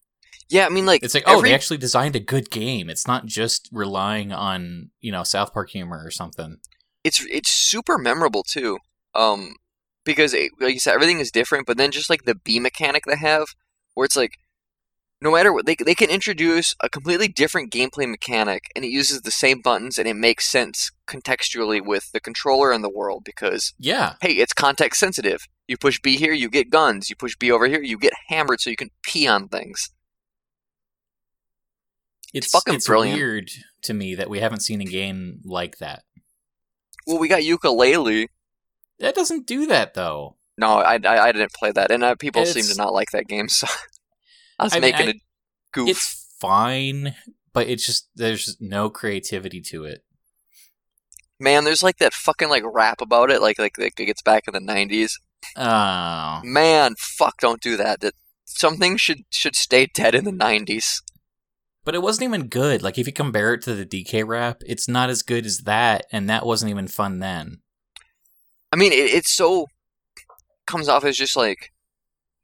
Yeah, 0.49 0.65
I 0.65 0.69
mean, 0.69 0.85
like 0.85 1.01
It's 1.01 1.13
like, 1.13 1.23
oh, 1.27 1.41
they 1.41 1.53
actually 1.53 1.77
designed 1.77 2.17
a 2.17 2.19
good 2.19 2.49
game. 2.51 2.89
It's 2.89 3.07
not 3.07 3.25
just 3.25 3.69
relying 3.71 4.33
on 4.33 4.89
you 4.99 5.11
know 5.13 5.23
South 5.23 5.53
Park 5.53 5.69
humor 5.69 6.01
or 6.03 6.11
something. 6.11 6.57
it's 7.05 7.25
it's 7.29 7.51
super 7.53 7.97
memorable 7.97 8.43
too. 8.43 8.79
Um, 9.15 9.55
because 10.03 10.33
it, 10.33 10.51
like 10.59 10.73
you 10.73 10.79
said, 10.81 10.95
everything 10.95 11.19
is 11.21 11.31
different. 11.31 11.65
But 11.67 11.77
then 11.77 11.91
just 11.91 12.09
like 12.09 12.23
the 12.23 12.35
B 12.35 12.59
mechanic 12.59 13.05
they 13.05 13.15
have, 13.15 13.45
where 13.93 14.03
it's 14.05 14.17
like, 14.17 14.33
no 15.23 15.31
matter 15.31 15.53
what, 15.53 15.65
they 15.65 15.75
they 15.75 15.95
can 15.95 16.09
introduce 16.09 16.75
a 16.81 16.89
completely 16.89 17.29
different 17.29 17.71
gameplay 17.71 18.09
mechanic, 18.09 18.65
and 18.75 18.83
it 18.83 18.89
uses 18.89 19.21
the 19.21 19.31
same 19.31 19.61
buttons, 19.61 19.97
and 19.97 20.05
it 20.05 20.15
makes 20.15 20.51
sense 20.51 20.91
contextually 21.07 21.83
with 21.83 22.11
the 22.11 22.19
controller 22.19 22.73
and 22.73 22.83
the 22.83 22.89
world. 22.89 23.23
Because 23.23 23.73
Yeah, 23.79 24.15
hey, 24.21 24.33
it's 24.33 24.53
context 24.53 24.99
sensitive. 24.99 25.47
You 25.65 25.77
push 25.77 25.97
B 26.03 26.17
here, 26.17 26.33
you 26.33 26.49
get 26.49 26.69
guns. 26.69 27.09
You 27.09 27.15
push 27.15 27.37
B 27.37 27.51
over 27.51 27.67
here, 27.67 27.81
you 27.81 27.97
get 27.97 28.11
hammered, 28.27 28.59
so 28.59 28.69
you 28.69 28.75
can 28.75 28.89
pee 29.01 29.25
on 29.25 29.47
things. 29.47 29.91
it's 32.33 32.49
fucking 32.49 32.75
it's 32.75 32.87
brilliant. 32.87 33.17
weird 33.17 33.49
to 33.83 33.93
me 33.93 34.15
that 34.15 34.29
we 34.29 34.41
haven't 34.41 34.61
seen 34.61 34.81
a 34.81 34.85
game 34.85 35.39
like 35.45 35.77
that. 35.77 36.03
Well, 37.07 37.19
we 37.19 37.29
got 37.29 37.43
Yooka-Laylee. 37.43 38.27
That 38.99 39.15
doesn't 39.15 39.47
do 39.47 39.67
that 39.67 39.93
though. 39.93 40.35
No, 40.57 40.67
I, 40.67 40.99
I, 41.03 41.27
I 41.27 41.31
didn't 41.31 41.53
play 41.53 41.71
that, 41.71 41.91
and 41.91 42.03
uh, 42.03 42.15
people 42.15 42.45
seem 42.45 42.65
to 42.65 42.75
not 42.75 42.93
like 42.93 43.11
that 43.11 43.27
game. 43.27 43.47
So 43.47 43.67
I 44.59 44.63
was 44.65 44.73
I 44.73 44.77
mean, 44.77 44.91
making 44.91 45.07
I- 45.07 45.11
a 45.11 45.13
goof. 45.73 45.89
It's 45.89 46.35
fine, 46.39 47.15
but 47.53 47.67
it's 47.67 47.85
just 47.85 48.09
there's 48.15 48.57
no 48.59 48.89
creativity 48.89 49.61
to 49.61 49.85
it. 49.85 50.03
Man, 51.39 51.63
there's 51.63 51.83
like 51.83 51.97
that 51.97 52.13
fucking 52.13 52.49
like 52.49 52.63
rap 52.65 53.01
about 53.01 53.31
it, 53.31 53.41
like 53.41 53.59
like, 53.59 53.77
like 53.77 53.99
it 53.99 54.05
gets 54.05 54.21
back 54.21 54.43
in 54.47 54.53
the 54.53 54.59
'90s. 54.73 55.13
Oh, 55.57 56.39
Man, 56.43 56.95
fuck, 56.97 57.35
don't 57.41 57.61
do 57.61 57.75
that. 57.77 57.99
That 57.99 58.13
something 58.45 58.95
should 58.97 59.19
should 59.29 59.55
stay 59.55 59.87
dead 59.93 60.15
in 60.15 60.23
the 60.25 60.31
'90s. 60.31 61.01
but 61.83 61.95
it 61.95 62.01
wasn't 62.01 62.29
even 62.29 62.47
good. 62.47 62.81
Like 62.81 62.97
if 62.97 63.07
you 63.07 63.13
compare 63.13 63.53
it 63.55 63.61
to 63.63 63.75
the 63.75 63.85
DK 63.85 64.25
rap, 64.25 64.61
it's 64.65 64.87
not 64.87 65.09
as 65.09 65.21
good 65.21 65.45
as 65.45 65.59
that, 65.59 66.05
and 66.11 66.29
that 66.29 66.45
wasn't 66.45 66.69
even 66.71 66.87
fun 66.87 67.19
then. 67.19 67.59
I 68.71 68.75
mean, 68.77 68.91
it, 68.93 68.95
it's 69.13 69.33
so 69.35 69.67
comes 70.65 70.87
off 70.87 71.03
as 71.03 71.17
just 71.17 71.35
like 71.35 71.71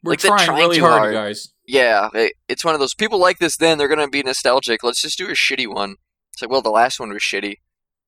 We're 0.03 0.11
Like, 0.13 0.19
trying, 0.19 0.45
trying 0.45 0.59
really 0.59 0.79
hard, 0.79 0.99
hard. 0.99 1.13
guys. 1.13 1.53
Yeah, 1.69 2.09
it, 2.15 2.33
it's 2.47 2.65
one 2.65 2.73
of 2.73 2.79
those 2.79 2.95
people 2.95 3.19
like 3.19 3.37
this. 3.37 3.55
Then 3.55 3.77
they're 3.77 3.87
gonna 3.87 4.09
be 4.09 4.23
nostalgic. 4.23 4.83
Let's 4.83 5.03
just 5.03 5.19
do 5.19 5.27
a 5.27 5.33
shitty 5.33 5.71
one. 5.71 5.97
It's 6.33 6.41
like, 6.41 6.49
well, 6.49 6.63
the 6.63 6.71
last 6.71 6.99
one 6.99 7.09
was 7.09 7.21
shitty. 7.21 7.57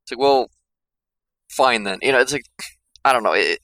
It's 0.02 0.12
like, 0.12 0.20
well, 0.20 0.50
fine 1.48 1.84
then. 1.84 2.00
You 2.02 2.12
know, 2.12 2.20
it's 2.20 2.34
like 2.34 2.46
I 3.06 3.14
don't 3.14 3.22
know. 3.22 3.34
It, 3.34 3.60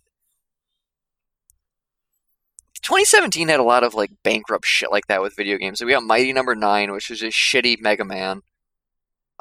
2017 2.84 3.48
had 3.48 3.60
a 3.60 3.64
lot 3.64 3.84
of 3.84 3.96
like 3.96 4.12
bankrupt 4.24 4.66
shit 4.66 4.92
like 4.92 5.08
that 5.08 5.24
with 5.24 5.36
video 5.36 5.58
games. 5.58 5.84
we 5.84 5.92
got 5.92 6.04
Mighty 6.04 6.32
Number 6.32 6.54
Nine, 6.54 6.92
which 6.92 7.10
was 7.10 7.24
a 7.24 7.28
shitty 7.28 7.82
Mega 7.82 8.06
Man. 8.06 8.42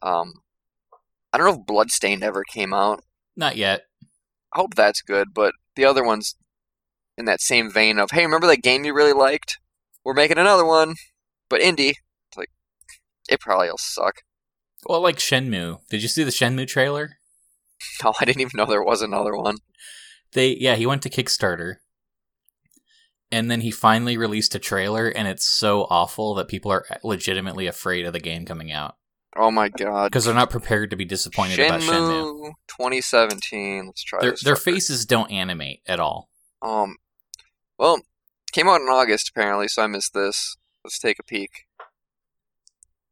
Um, 0.03 0.41
I 1.35 1.37
don't 1.37 1.47
know 1.47 1.61
if 1.61 1.67
Bloodstained 1.67 2.25
ever 2.25 2.45
came 2.51 2.73
out. 2.73 3.05
Not 3.37 3.59
yet. 3.59 3.83
I 4.55 4.61
hope 4.61 4.75
that's 4.75 5.03
good, 5.03 5.35
but 5.35 5.53
the 5.75 5.85
other 5.85 6.03
ones 6.03 6.35
in 7.19 7.27
that 7.27 7.43
same 7.43 7.71
vein 7.71 7.99
of, 7.99 8.11
hey, 8.13 8.25
remember 8.25 8.47
that 8.47 8.63
game 8.63 8.87
you 8.87 8.95
really 8.95 9.13
liked? 9.13 9.59
We're 10.07 10.15
making 10.15 10.39
another 10.39 10.65
one, 10.65 10.95
but 11.49 11.61
indie. 11.61 11.95
It's 12.29 12.37
like 12.37 12.51
it 13.29 13.41
probably 13.41 13.67
will 13.69 13.77
suck. 13.77 14.23
Well, 14.89 15.01
like 15.01 15.17
Shenmue. 15.17 15.81
Did 15.91 16.01
you 16.01 16.07
see 16.09 16.23
the 16.23 16.31
Shenmue 16.31 16.69
trailer? 16.69 17.17
No, 18.03 18.15
I 18.21 18.25
didn't 18.25 18.41
even 18.41 18.53
know 18.55 18.65
there 18.67 18.83
was 18.83 19.03
another 19.03 19.37
one. 19.37 19.57
They 20.33 20.57
yeah, 20.57 20.77
he 20.77 20.87
went 20.87 21.03
to 21.03 21.11
Kickstarter. 21.11 21.75
And 23.33 23.51
then 23.51 23.61
he 23.63 23.71
finally 23.73 24.17
released 24.17 24.55
a 24.55 24.59
trailer 24.61 25.09
and 25.09 25.27
it's 25.29 25.45
so 25.47 25.87
awful 25.91 26.35
that 26.37 26.47
people 26.49 26.71
are 26.71 26.87
legitimately 27.03 27.67
afraid 27.67 28.07
of 28.07 28.13
the 28.13 28.21
game 28.21 28.47
coming 28.47 28.71
out 28.73 28.95
Oh 29.37 29.51
my 29.51 29.69
god. 29.69 30.07
because 30.07 30.25
they're 30.25 30.33
not 30.35 30.49
prepared 30.51 30.89
to 30.91 30.97
be 30.97 31.05
disappointed 31.05 31.59
about 31.59 31.81
Shenmue. 31.81 31.91
Shenmue 31.91 32.53
2017. 32.69 33.87
Let's 33.87 34.03
try 34.05 34.21
Their 34.23 34.31
this. 34.31 34.43
their 34.45 34.57
faces 34.57 35.05
don't 35.05 35.31
animate 35.31 35.81
at 35.87 35.99
all. 36.01 36.31
Um, 36.63 36.97
well, 37.79 38.01
came 38.57 38.69
out 38.69 38.81
in 38.81 38.89
August 38.89 39.29
apparently, 39.29 39.69
so 39.69 39.83
I 39.83 39.87
missed 39.87 40.15
this. 40.15 40.57
Let's 40.83 40.99
take 40.99 41.19
a 41.19 41.23
peek. 41.23 41.67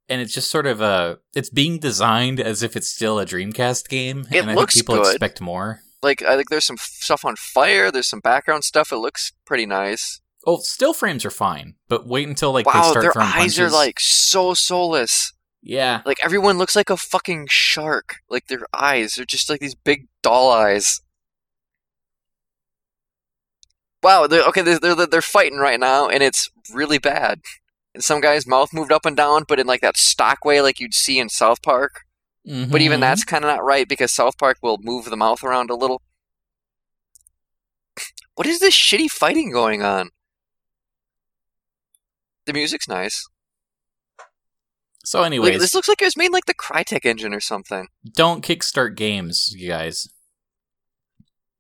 And 0.09 0.21
it's 0.21 0.33
just 0.35 0.51
sort 0.51 0.67
of 0.67 0.81
a 0.81 1.19
it's 1.35 1.51
being 1.51 1.79
designed 1.79 2.41
as 2.41 2.63
if 2.63 2.77
it's 2.77 2.89
still 2.89 3.19
a 3.19 3.27
Dreamcast 3.27 3.89
game 3.89 4.27
It 4.33 4.41
and 4.41 4.51
I 4.51 4.55
think 4.55 4.73
people 4.73 4.97
good. 4.97 5.07
expect 5.13 5.41
more. 5.41 5.81
Like, 6.03 6.23
I 6.23 6.37
think 6.37 6.51
there's 6.51 6.67
some 6.67 6.77
stuff 6.79 7.25
on 7.25 7.35
fire. 7.37 7.91
There's 7.91 8.09
some 8.09 8.21
background 8.21 8.65
stuff. 8.65 8.93
It 8.93 8.97
looks 8.99 9.33
pretty 9.47 9.65
nice. 9.65 10.21
Oh, 10.47 10.59
still 10.59 10.93
frames 10.93 11.25
are 11.25 11.31
fine, 11.31 11.77
but 11.89 12.07
wait 12.07 12.29
until 12.29 12.53
like 12.53 12.67
they 12.67 12.79
wow, 12.79 12.91
start 12.91 13.03
their 13.05 13.13
throwing 13.13 13.29
eyes 13.29 13.35
punches. 13.57 13.59
are 13.61 13.71
like 13.71 13.99
so 13.99 14.53
soulless. 14.53 15.33
yeah, 15.63 16.03
Like 16.05 16.19
everyone 16.23 16.59
looks 16.59 16.77
like 16.77 16.91
a 16.91 16.99
fucking 16.99 17.47
shark. 17.49 18.17
Like 18.29 18.49
their 18.49 18.67
eyes 18.75 19.17
are 19.19 19.25
just 19.25 19.49
like 19.49 19.61
these 19.61 19.75
big 19.75 20.09
doll 20.23 20.51
eyes. 20.51 21.01
Wow, 24.05 24.27
they're, 24.29 24.45
okay, 24.45 24.61
they're, 24.63 24.79
they're 24.79 25.07
they're 25.07 25.23
fighting 25.23 25.59
right 25.59 25.81
now, 25.81 26.09
and 26.09 26.23
it's 26.23 26.49
really 26.73 26.99
bad. 26.99 27.41
And 27.95 28.05
some 28.05 28.21
guy's 28.21 28.47
mouth 28.47 28.73
moved 28.73 28.93
up 28.93 29.07
and 29.07 29.17
down, 29.17 29.45
but 29.49 29.59
in 29.59 29.67
like 29.67 29.81
that 29.81 29.97
stock 29.97 30.45
way, 30.45 30.61
like 30.61 30.79
you'd 30.79 30.95
see 30.95 31.19
in 31.19 31.29
South 31.31 31.63
Park. 31.63 32.01
Mm-hmm. 32.47 32.71
But 32.71 32.83
even 32.83 33.01
that's 33.01 33.25
kind 33.25 33.43
of 33.45 33.49
not 33.49 33.65
right 33.65 33.89
because 33.89 34.13
South 34.13 34.37
Park 34.37 34.59
will 34.63 34.77
move 34.83 35.07
the 35.07 35.17
mouth 35.17 35.43
around 35.43 35.71
a 35.71 35.75
little. 35.75 36.03
What 38.35 38.47
is 38.47 38.61
this 38.61 38.75
shitty 38.75 39.11
fighting 39.11 39.51
going 39.51 39.83
on? 39.83 40.11
The 42.47 42.53
music's 42.53 42.89
nice. 42.89 43.27
So, 45.07 45.21
Like, 45.21 45.27
anyways, 45.27 45.61
this 45.61 45.75
looks 45.75 45.89
like 45.89 46.03
it 46.03 46.07
was 46.07 46.17
made 46.17 46.33
like 46.33 46.47
the 46.47 46.55
Crytek 46.55 47.05
engine 47.07 47.33
or 47.35 47.41
something. 47.41 47.89
don't 48.15 48.45
kickstart 48.45 48.97
games, 48.97 49.55
you 49.57 49.69
guys. 49.69 50.09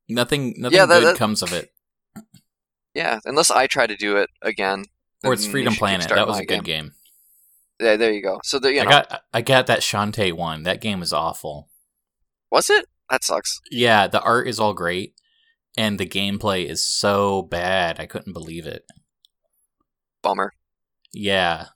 Nothing, 0.08 0.54
nothing 0.58 0.76
Yeah, 0.76 0.86
that- 0.86 1.00
good 1.00 1.14
that- 1.14 1.18
comes 1.18 1.42
of 1.42 1.52
it. 1.52 1.70
Yeah, 2.94 3.18
unless 3.24 3.50
I 3.50 3.66
try 3.66 3.86
to 3.86 3.96
do 3.96 4.16
it 4.16 4.30
again. 4.42 4.84
Or 5.24 5.32
it's 5.32 5.46
Freedom 5.46 5.74
Planet. 5.74 6.08
That 6.08 6.26
was 6.28 6.38
a 6.38 6.44
good 6.44 6.64
game. 6.64 6.92
Yeah, 7.80 7.96
there 7.96 8.12
you 8.12 8.22
go. 8.22 8.40
So 8.44 8.58
there, 8.58 8.70
you 8.72 8.80
I 8.80 8.84
know, 8.84 8.90
got, 8.90 9.22
I 9.32 9.40
got 9.42 9.66
that 9.66 9.80
Shantae 9.80 10.32
one. 10.32 10.62
That 10.62 10.80
game 10.80 11.00
was 11.00 11.12
awful. 11.12 11.68
was 12.50 12.70
it? 12.70 12.86
That 13.10 13.24
sucks. 13.24 13.60
Yeah, 13.70 14.06
the 14.06 14.22
art 14.22 14.46
is 14.46 14.60
all 14.60 14.74
great, 14.74 15.14
and 15.76 15.98
the 15.98 16.06
gameplay 16.06 16.66
is 16.66 16.86
so 16.86 17.42
bad. 17.42 17.98
I 17.98 18.06
couldn't 18.06 18.32
believe 18.32 18.66
it. 18.66 18.84
Bummer. 20.22 20.52
Yeah. 21.12 21.66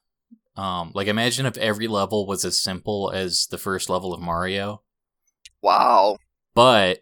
Um, 0.56 0.92
like 0.94 1.06
imagine 1.06 1.46
if 1.46 1.56
every 1.58 1.86
level 1.86 2.26
was 2.26 2.44
as 2.44 2.60
simple 2.60 3.10
as 3.14 3.46
the 3.50 3.58
first 3.58 3.88
level 3.90 4.12
of 4.14 4.20
Mario, 4.20 4.82
Wow. 5.62 6.18
but 6.54 7.00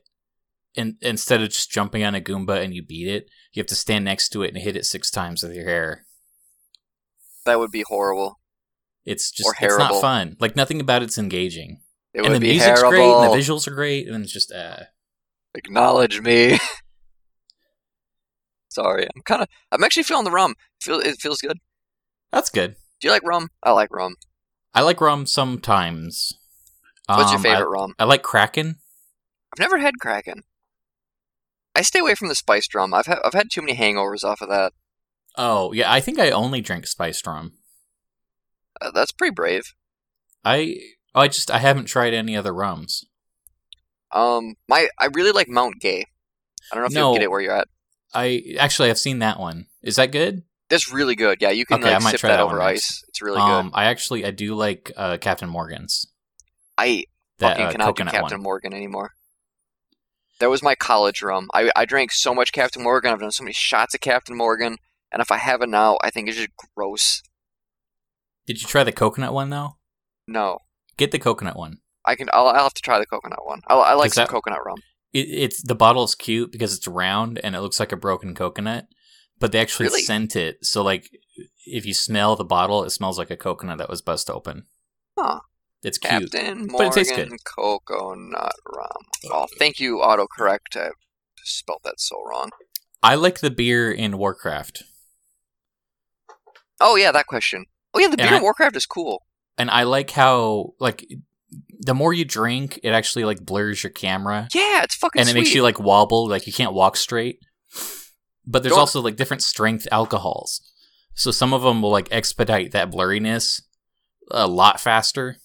in, 0.77 0.97
instead 1.01 1.43
of 1.43 1.49
just 1.51 1.71
jumping 1.71 2.05
on 2.05 2.15
a 2.15 2.21
Goomba 2.21 2.63
and 2.63 2.75
you 2.75 2.85
beat 2.85 3.09
it, 3.09 3.27
you 3.53 3.61
have 3.61 3.67
to 3.69 3.75
stand 3.75 4.05
next 4.05 4.31
to 4.31 4.43
it 4.43 4.55
and 4.55 4.63
hit 4.63 4.77
it 4.77 4.85
six 4.85 5.11
times 5.11 5.43
with 5.43 5.55
your 5.55 5.65
hair. 5.65 6.07
That 7.45 7.59
would 7.59 7.71
be 7.71 7.85
horrible. 7.87 8.41
It's 9.05 9.31
just 9.31 9.55
it's 9.61 9.79
not 9.79 10.01
fun. 10.01 10.37
Like 10.41 10.57
nothing 10.57 10.81
about 10.81 11.03
it's 11.03 11.19
engaging. 11.19 11.81
It 12.13 12.21
and 12.21 12.29
would 12.29 12.37
the 12.37 12.41
be 12.41 12.51
music's 12.53 12.81
terrible. 12.81 12.91
great, 12.91 13.13
and 13.13 13.33
the 13.33 13.37
visuals 13.37 13.69
are 13.69 13.75
great, 13.75 14.09
and 14.09 14.25
it's 14.25 14.33
just 14.33 14.53
uh 14.53 14.85
Acknowledge 15.55 16.21
me. 16.21 16.59
Sorry, 18.69 19.07
I'm 19.15 19.23
kind 19.23 19.43
of. 19.43 19.49
I'm 19.73 19.83
actually 19.85 20.03
feeling 20.03 20.25
the 20.25 20.31
rum. 20.31 20.55
Feel 20.81 21.01
it 21.01 21.17
feels 21.21 21.39
good. 21.39 21.59
that's 22.33 22.51
good. 22.51 22.77
Do 23.01 23.09
you 23.09 23.13
like 23.13 23.23
rum? 23.25 23.51
I 23.63 23.71
like 23.73 23.95
rum. 23.95 24.17
I 24.75 24.83
like 24.83 25.01
rum 25.01 25.27
sometimes. 25.27 26.33
What's 27.07 27.31
your 27.31 27.37
Um, 27.39 27.43
favorite 27.43 27.69
rum? 27.71 27.95
I, 27.99 28.03
I 28.03 28.07
like 28.07 28.23
Kraken. 28.23 28.77
I've 29.53 29.61
never 29.61 29.79
had 29.79 29.95
Kraken. 30.01 30.43
I 31.77 31.83
stay 31.83 31.99
away 31.99 32.15
from 32.15 32.29
the 32.29 32.35
spiced 32.35 32.75
rum. 32.75 32.95
I've 32.95 33.05
had 33.07 33.19
I've 33.25 33.35
had 33.35 33.49
too 33.53 33.61
many 33.61 33.77
hangovers 33.77 34.25
off 34.25 34.41
of 34.41 34.49
that. 34.49 34.73
Oh 35.37 35.73
yeah, 35.73 35.93
I 35.93 36.01
think 36.01 36.19
I 36.19 36.31
only 36.31 36.63
drink 36.63 36.87
spiced 36.87 37.27
rum. 37.27 37.53
Uh, 38.81 38.91
that's 38.93 39.13
pretty 39.13 39.35
brave. 39.35 39.75
I 40.45 40.79
I 41.15 41.29
just 41.29 41.51
I 41.51 41.59
haven't 41.59 41.85
tried 41.85 42.15
any 42.15 42.35
other 42.37 42.55
rums. 42.55 43.05
Um, 44.13 44.55
my 44.69 44.89
I 44.99 45.09
really 45.13 45.33
like 45.33 45.49
Mount 45.49 45.79
Gay. 45.81 46.07
I 46.73 46.75
don't 46.75 46.83
know 46.83 46.87
if 46.87 46.93
No. 46.95 47.01
you'll 47.01 47.15
get 47.15 47.23
it 47.25 47.31
where 47.31 47.41
you're 47.41 47.57
at. 47.57 47.69
I 48.15 48.43
actually 48.59 48.89
I've 48.91 48.99
seen 48.99 49.19
that 49.19 49.39
one. 49.39 49.67
Is 49.83 49.97
that 49.97 50.13
good? 50.13 50.45
That's 50.71 50.91
really 50.91 51.15
good. 51.15 51.39
Yeah, 51.43 51.51
you 51.51 51.67
can 51.67 51.81
Okay, 51.81 51.91
I 51.91 51.95
like 51.95 52.03
might 52.03 52.11
sip 52.13 52.21
try 52.21 52.31
that, 52.31 52.37
that 52.39 52.43
over 52.43 52.61
ice. 52.61 52.77
next. 52.77 53.05
It's 53.09 53.23
really 53.23 53.41
um, 53.41 53.67
good. 53.69 53.77
I 53.77 53.85
actually 53.85 54.25
I 54.25 54.31
do 54.31 54.55
like 54.55 54.91
uh, 54.97 55.19
Captain 55.19 55.49
Morgan's. 55.49 56.07
I 56.79 57.05
That 57.39 57.51
fucking 57.51 57.67
uh, 57.67 57.73
cannot 57.73 57.97
do 57.97 58.05
Captain 58.05 58.39
one. 58.39 58.43
Morgan 58.43 58.73
anymore. 58.73 59.13
That 60.41 60.51
was 60.51 60.63
my 60.63 60.75
college 60.75 61.23
rum. 61.23 61.49
I, 61.55 61.71
I 61.75 61.85
drank 61.87 62.13
so 62.13 62.35
much 62.35 62.53
Captain 62.53 62.83
Morgan. 62.83 63.13
I've 63.13 63.21
done 63.21 63.31
so 63.33 63.43
many 63.45 63.55
shots 63.55 63.95
of 63.95 64.01
Captain 64.01 64.37
Morgan, 64.37 64.77
and 65.11 65.23
if 65.23 65.31
I 65.33 65.39
have 65.39 65.63
it 65.63 65.69
now, 65.69 65.99
I 66.03 66.11
think 66.11 66.29
it's 66.29 66.37
just 66.37 66.51
gross. 66.75 67.23
Did 68.47 68.61
you 68.63 68.69
try 68.69 68.85
the 68.85 68.93
coconut 68.93 69.33
one 69.33 69.51
though? 69.51 69.77
No, 70.29 70.59
Get 70.97 71.11
the 71.11 71.19
coconut 71.19 71.57
one. 71.57 71.79
I 72.07 72.15
can. 72.17 72.29
I'll, 72.33 72.49
I'll 72.49 72.65
have 72.65 72.75
to 72.75 72.83
try 72.83 72.99
the 72.99 73.07
coconut 73.07 73.45
one. 73.45 73.61
I, 73.67 73.75
I 73.75 73.93
like 73.95 74.13
some 74.15 74.23
that- 74.23 74.29
coconut 74.31 74.65
rum. 74.65 74.79
It, 75.13 75.29
it's 75.31 75.63
the 75.63 75.75
bottle 75.75 76.05
is 76.05 76.15
cute 76.15 76.53
because 76.53 76.75
it's 76.77 76.87
round 76.89 77.39
and 77.43 77.55
it 77.55 77.61
looks 77.61 77.81
like 77.81 77.93
a 77.93 77.97
broken 77.97 78.35
coconut, 78.35 78.87
but 79.39 79.53
they 79.53 79.61
actually 79.61 79.87
Really? 79.87 80.03
scent 80.03 80.37
it. 80.37 80.65
So 80.65 80.83
like, 80.83 81.11
if 81.65 81.87
you 81.87 81.95
smell 81.95 82.37
the 82.37 82.45
bottle, 82.45 82.85
it 82.85 82.91
smells 82.91 83.19
like 83.19 83.31
a 83.31 83.37
coconut 83.37 83.79
that 83.79 83.89
was 83.89 84.03
bust 84.03 84.29
open. 84.31 84.65
Huh. 85.19 85.41
It's 85.87 85.99
cute. 85.99 86.33
Captain 86.33 86.67
But 86.67 86.87
it 86.89 86.93
tastes 86.95 87.13
Morgan 87.13 87.29
good. 87.31 87.45
coconut 87.45 88.55
rum. 88.75 89.03
Oh, 89.31 89.47
thank 89.59 89.79
you, 89.79 89.99
autocorrect. 89.99 90.77
I 90.77 90.91
spelled 91.45 91.83
that 91.85 92.01
so 92.01 92.17
wrong. 92.29 92.51
I 93.03 93.15
like 93.15 93.39
the 93.39 93.51
beer 93.51 93.93
in 93.93 94.19
Warcraft, 94.19 94.83
Oh 96.81 96.97
yeah, 96.97 97.13
that 97.13 97.27
question. 97.27 97.67
Oh 97.95 98.01
yeah, 98.01 98.09
the 98.09 98.17
beer 98.17 98.27
I- 98.33 98.37
in 98.37 98.43
Warcraft 98.43 98.77
is 98.77 98.87
cool. 98.87 99.23
and 99.57 99.71
I 99.71 99.85
like 99.85 100.11
how 100.11 100.75
like 100.81 101.07
the 101.79 101.95
more 101.95 102.13
you 102.13 102.25
drink, 102.25 102.81
it 102.83 102.91
actually 102.91 103.25
like 103.25 103.45
blurs 103.45 103.83
your 103.83 103.91
camera 103.91 104.49
Yeah, 104.55 104.83
it's 104.83 104.95
fucking 104.97 105.21
and 105.21 105.29
it 105.29 105.33
sweet. 105.33 105.41
makes 105.41 105.55
you 105.55 105.63
like 105.63 105.79
wobble, 105.79 106.29
like 106.29 106.47
you 106.47 106.53
can't 106.53 106.73
walk 106.75 106.97
straight. 106.97 107.39
But 108.47 108.63
there's 108.63 108.73
Don't- 108.73 108.81
also 108.81 109.01
like 109.01 109.17
different 109.17 109.43
strength 109.43 109.87
alcohols, 109.93 110.61
so 111.15 111.31
some 111.31 111.55
of 111.55 111.63
them 111.63 111.81
will 111.83 111.91
like 111.91 112.09
expedite 112.11 112.73
that 112.73 112.91
blurriness 112.91 113.63
a 114.31 114.47
lot 114.47 114.81
faster. 114.81 115.37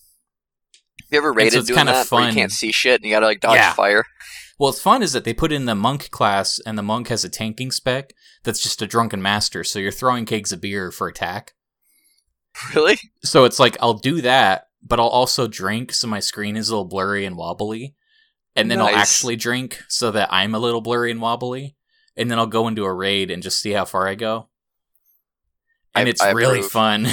Have 1.00 1.08
you 1.12 1.18
ever 1.18 1.34
rated 1.34 1.60
it's 1.60 1.68
doing 1.68 1.78
kinda 1.78 1.92
that 1.94 2.12
where 2.12 2.28
you 2.28 2.34
can't 2.34 2.52
see 2.52 2.72
shit 2.72 3.02
and 3.02 3.06
you 3.06 3.12
gotta 3.16 3.26
like 3.26 3.42
dodge 3.42 3.56
Yeah. 3.58 3.74
fire? 3.74 4.06
Well, 4.60 4.70
what's 4.70 4.82
fun 4.82 5.02
is 5.02 5.14
that 5.14 5.24
they 5.24 5.34
put 5.34 5.52
in 5.52 5.66
the 5.66 5.74
monk 5.76 6.12
class, 6.12 6.60
and 6.66 6.78
the 6.78 6.84
monk 6.84 7.08
has 7.08 7.24
a 7.24 7.30
tanking 7.30 7.72
spec 7.72 8.14
that's 8.44 8.62
just 8.62 8.82
a 8.82 8.88
drunken 8.88 9.22
master. 9.22 9.64
So 9.64 9.80
you're 9.80 9.92
throwing 9.92 10.26
kegs 10.26 10.52
of 10.52 10.62
beer 10.62 10.92
for 10.92 11.08
attack. 11.08 11.54
Really? 12.76 13.00
So 13.24 13.46
it's 13.46 13.60
like 13.60 13.78
I'll 13.82 13.94
do 13.96 14.22
that, 14.22 14.68
but 14.86 15.00
I'll 15.00 15.08
also 15.08 15.48
drink, 15.48 15.94
so 15.94 16.08
my 16.08 16.20
screen 16.20 16.56
is 16.58 16.70
a 16.70 16.74
little 16.74 16.86
blurry 16.86 17.26
and 17.26 17.36
wobbly, 17.38 17.96
and 18.56 18.70
then 18.70 18.80
I'll 18.82 18.94
actually 18.94 19.36
drink 19.38 19.80
so 19.88 20.12
that 20.12 20.28
I'm 20.32 20.54
a 20.54 20.60
little 20.60 20.82
blurry 20.82 21.12
and 21.12 21.22
wobbly, 21.22 21.76
and 22.18 22.30
then 22.30 22.38
I'll 22.38 22.46
go 22.48 22.68
into 22.68 22.84
a 22.84 22.94
raid 22.94 23.32
and 23.32 23.42
just 23.42 23.60
see 23.62 23.72
how 23.72 23.86
far 23.86 24.08
I 24.08 24.16
go. 24.16 24.50
And 25.94 26.08
I- 26.08 26.10
it's 26.10 26.22
I 26.22 26.32
really 26.32 26.62
fun. 26.62 27.06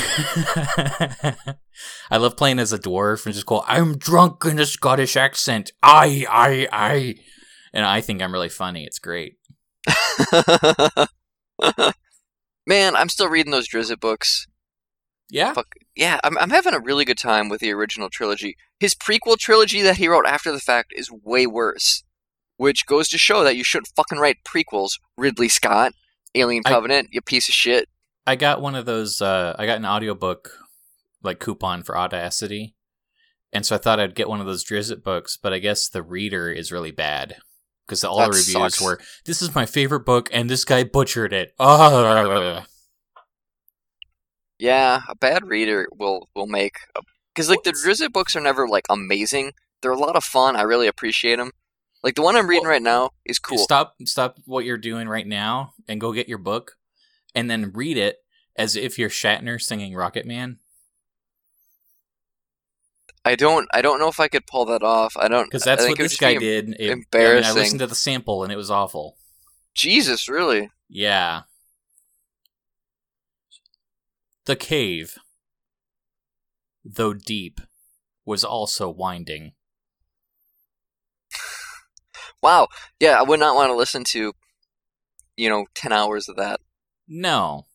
I 2.10 2.16
love 2.16 2.36
playing 2.36 2.58
as 2.58 2.72
a 2.72 2.78
dwarf 2.78 3.26
and 3.26 3.34
just 3.34 3.46
go, 3.46 3.62
I'm 3.66 3.98
drunk 3.98 4.44
in 4.44 4.58
a 4.58 4.66
Scottish 4.66 5.16
accent. 5.16 5.72
I, 5.82 6.26
I, 6.30 6.68
I. 6.72 7.14
And 7.72 7.84
I 7.84 8.00
think 8.00 8.22
I'm 8.22 8.32
really 8.32 8.48
funny. 8.48 8.84
It's 8.84 8.98
great. 8.98 9.34
Man, 12.66 12.96
I'm 12.96 13.08
still 13.08 13.28
reading 13.28 13.52
those 13.52 13.68
Drizzt 13.68 14.00
books. 14.00 14.46
Yeah. 15.30 15.52
Fuck 15.54 15.66
yeah, 15.94 16.20
I'm 16.24 16.38
I'm 16.38 16.50
having 16.50 16.74
a 16.74 16.80
really 16.80 17.04
good 17.04 17.18
time 17.18 17.48
with 17.48 17.60
the 17.60 17.72
original 17.72 18.08
trilogy. 18.08 18.56
His 18.80 18.94
prequel 18.94 19.36
trilogy 19.36 19.82
that 19.82 19.96
he 19.98 20.08
wrote 20.08 20.26
after 20.26 20.50
the 20.52 20.60
fact 20.60 20.92
is 20.96 21.10
way 21.10 21.46
worse, 21.46 22.04
which 22.56 22.86
goes 22.86 23.08
to 23.08 23.18
show 23.18 23.42
that 23.44 23.56
you 23.56 23.64
shouldn't 23.64 23.90
fucking 23.96 24.18
write 24.18 24.38
prequels. 24.46 24.92
Ridley 25.18 25.48
Scott, 25.48 25.92
Alien 26.34 26.62
I- 26.64 26.70
Covenant, 26.70 27.08
you 27.10 27.20
piece 27.20 27.48
of 27.48 27.54
shit. 27.54 27.88
I 28.28 28.36
got 28.36 28.60
one 28.60 28.74
of 28.74 28.84
those. 28.84 29.22
Uh, 29.22 29.56
I 29.58 29.64
got 29.64 29.78
an 29.78 29.86
audiobook 29.86 30.50
like 31.22 31.40
coupon 31.40 31.82
for 31.82 31.96
Audacity, 31.96 32.74
and 33.52 33.64
so 33.64 33.74
I 33.74 33.78
thought 33.78 33.98
I'd 33.98 34.14
get 34.14 34.28
one 34.28 34.40
of 34.40 34.46
those 34.46 34.64
Drizzt 34.64 35.02
books. 35.02 35.38
But 35.40 35.52
I 35.54 35.58
guess 35.58 35.88
the 35.88 36.02
reader 36.02 36.50
is 36.50 36.70
really 36.70 36.90
bad 36.90 37.36
because 37.86 38.04
all 38.04 38.18
That 38.18 38.26
the 38.32 38.36
reviews 38.36 38.52
sucks. 38.52 38.80
were, 38.82 39.00
"This 39.24 39.40
is 39.40 39.54
my 39.54 39.64
favorite 39.64 40.04
book," 40.04 40.28
and 40.30 40.50
this 40.50 40.64
guy 40.66 40.84
butchered 40.84 41.32
it. 41.32 41.54
Ah. 41.58 42.66
Yeah, 44.58 45.00
a 45.08 45.14
bad 45.14 45.46
reader 45.46 45.88
will 45.96 46.28
will 46.34 46.46
make 46.46 46.74
because 47.34 47.48
like 47.48 47.62
the 47.62 47.72
Drizzt 47.72 48.12
books 48.12 48.36
are 48.36 48.40
never 48.40 48.68
like 48.68 48.84
amazing. 48.90 49.52
They're 49.80 49.92
a 49.92 49.98
lot 49.98 50.16
of 50.16 50.24
fun. 50.24 50.56
I 50.56 50.62
really 50.62 50.88
appreciate 50.88 51.36
them. 51.36 51.52
Like 52.02 52.14
the 52.14 52.22
one 52.22 52.36
I'm 52.36 52.46
reading 52.48 52.64
Well, 52.64 52.72
right 52.72 52.82
now 52.82 53.10
is 53.24 53.38
cool. 53.38 53.58
Stop, 53.58 53.94
stop 54.04 54.38
what 54.44 54.64
you're 54.64 54.76
doing 54.76 55.08
right 55.08 55.26
now, 55.26 55.72
and 55.88 56.00
go 56.00 56.12
get 56.12 56.28
your 56.28 56.38
book, 56.38 56.76
and 57.34 57.50
then 57.50 57.72
read 57.72 57.96
it 57.96 58.16
as 58.56 58.76
if 58.76 58.98
you're 58.98 59.08
Shatner 59.10 59.60
singing 59.60 59.94
Rocket 59.94 60.26
Man, 60.26 60.58
I 63.24 63.34
don't 63.34 63.68
I 63.72 63.82
don't 63.82 64.00
know 64.00 64.08
if 64.08 64.20
I 64.20 64.28
could 64.28 64.46
pull 64.46 64.64
that 64.66 64.82
off. 64.82 65.16
I 65.16 65.28
don't 65.28 65.46
because 65.46 65.62
that's 65.64 65.86
what 65.88 65.98
this 65.98 66.16
guy 66.16 66.34
be 66.34 66.40
did. 66.40 66.76
It- 66.78 66.90
I 66.90 66.94
mean, 66.94 67.44
I 67.44 67.52
listened 67.52 67.80
to 67.80 67.86
the 67.86 67.94
sample, 67.94 68.42
and 68.42 68.52
it 68.52 68.56
was 68.56 68.70
awful. 68.70 69.16
Jesus, 69.74 70.28
really? 70.28 70.70
Yeah. 70.88 71.42
The 74.46 74.56
cave, 74.56 75.18
though 76.84 77.12
deep, 77.12 77.60
was 78.24 78.44
also 78.44 78.88
winding. 78.88 79.52
Wow. 82.42 82.68
Yeah, 83.00 83.18
I 83.18 83.22
would 83.22 83.40
not 83.40 83.56
want 83.56 83.70
to 83.70 83.74
listen 83.76 84.04
to, 84.12 84.32
you 85.36 85.48
know, 85.50 85.66
ten 85.74 85.92
hours 85.92 86.28
of 86.28 86.36
that. 86.36 86.60
No, 87.08 87.66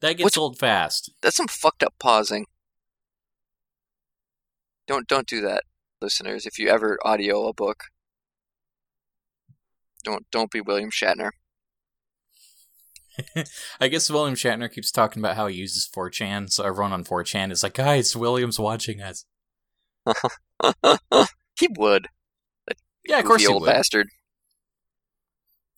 that 0.00 0.14
gets 0.14 0.24
What's- 0.24 0.38
old 0.38 0.58
fast. 0.58 1.10
That's 1.22 1.36
some 1.36 1.48
fucked 1.48 1.82
up 1.82 1.94
pausing. 2.00 2.46
Don't 4.86 5.06
don't 5.06 5.26
do 5.28 5.40
that, 5.42 5.64
listeners. 6.00 6.46
If 6.46 6.58
you 6.58 6.68
ever 6.68 6.98
audio 7.04 7.46
a 7.46 7.52
book, 7.52 7.84
don't 10.02 10.28
don't 10.30 10.50
be 10.50 10.60
William 10.60 10.90
Shatner. 10.90 11.30
I 13.80 13.88
guess 13.88 14.08
William 14.10 14.34
Shatner 14.34 14.72
keeps 14.72 14.90
talking 14.90 15.20
about 15.20 15.36
how 15.36 15.46
he 15.46 15.56
uses 15.56 15.88
4chan, 15.94 16.50
so 16.50 16.64
everyone 16.64 16.92
on 16.92 17.04
4chan 17.04 17.50
is 17.52 17.62
like, 17.62 17.74
guys, 17.74 18.16
William's 18.16 18.58
watching 18.58 19.02
us. 19.02 19.26
he 21.58 21.68
would. 21.76 22.06
Yeah, 23.06 23.18
of 23.18 23.24
course 23.26 23.42
he 23.42 23.48
old 23.48 23.62
would. 23.62 23.66
bastard. 23.68 24.08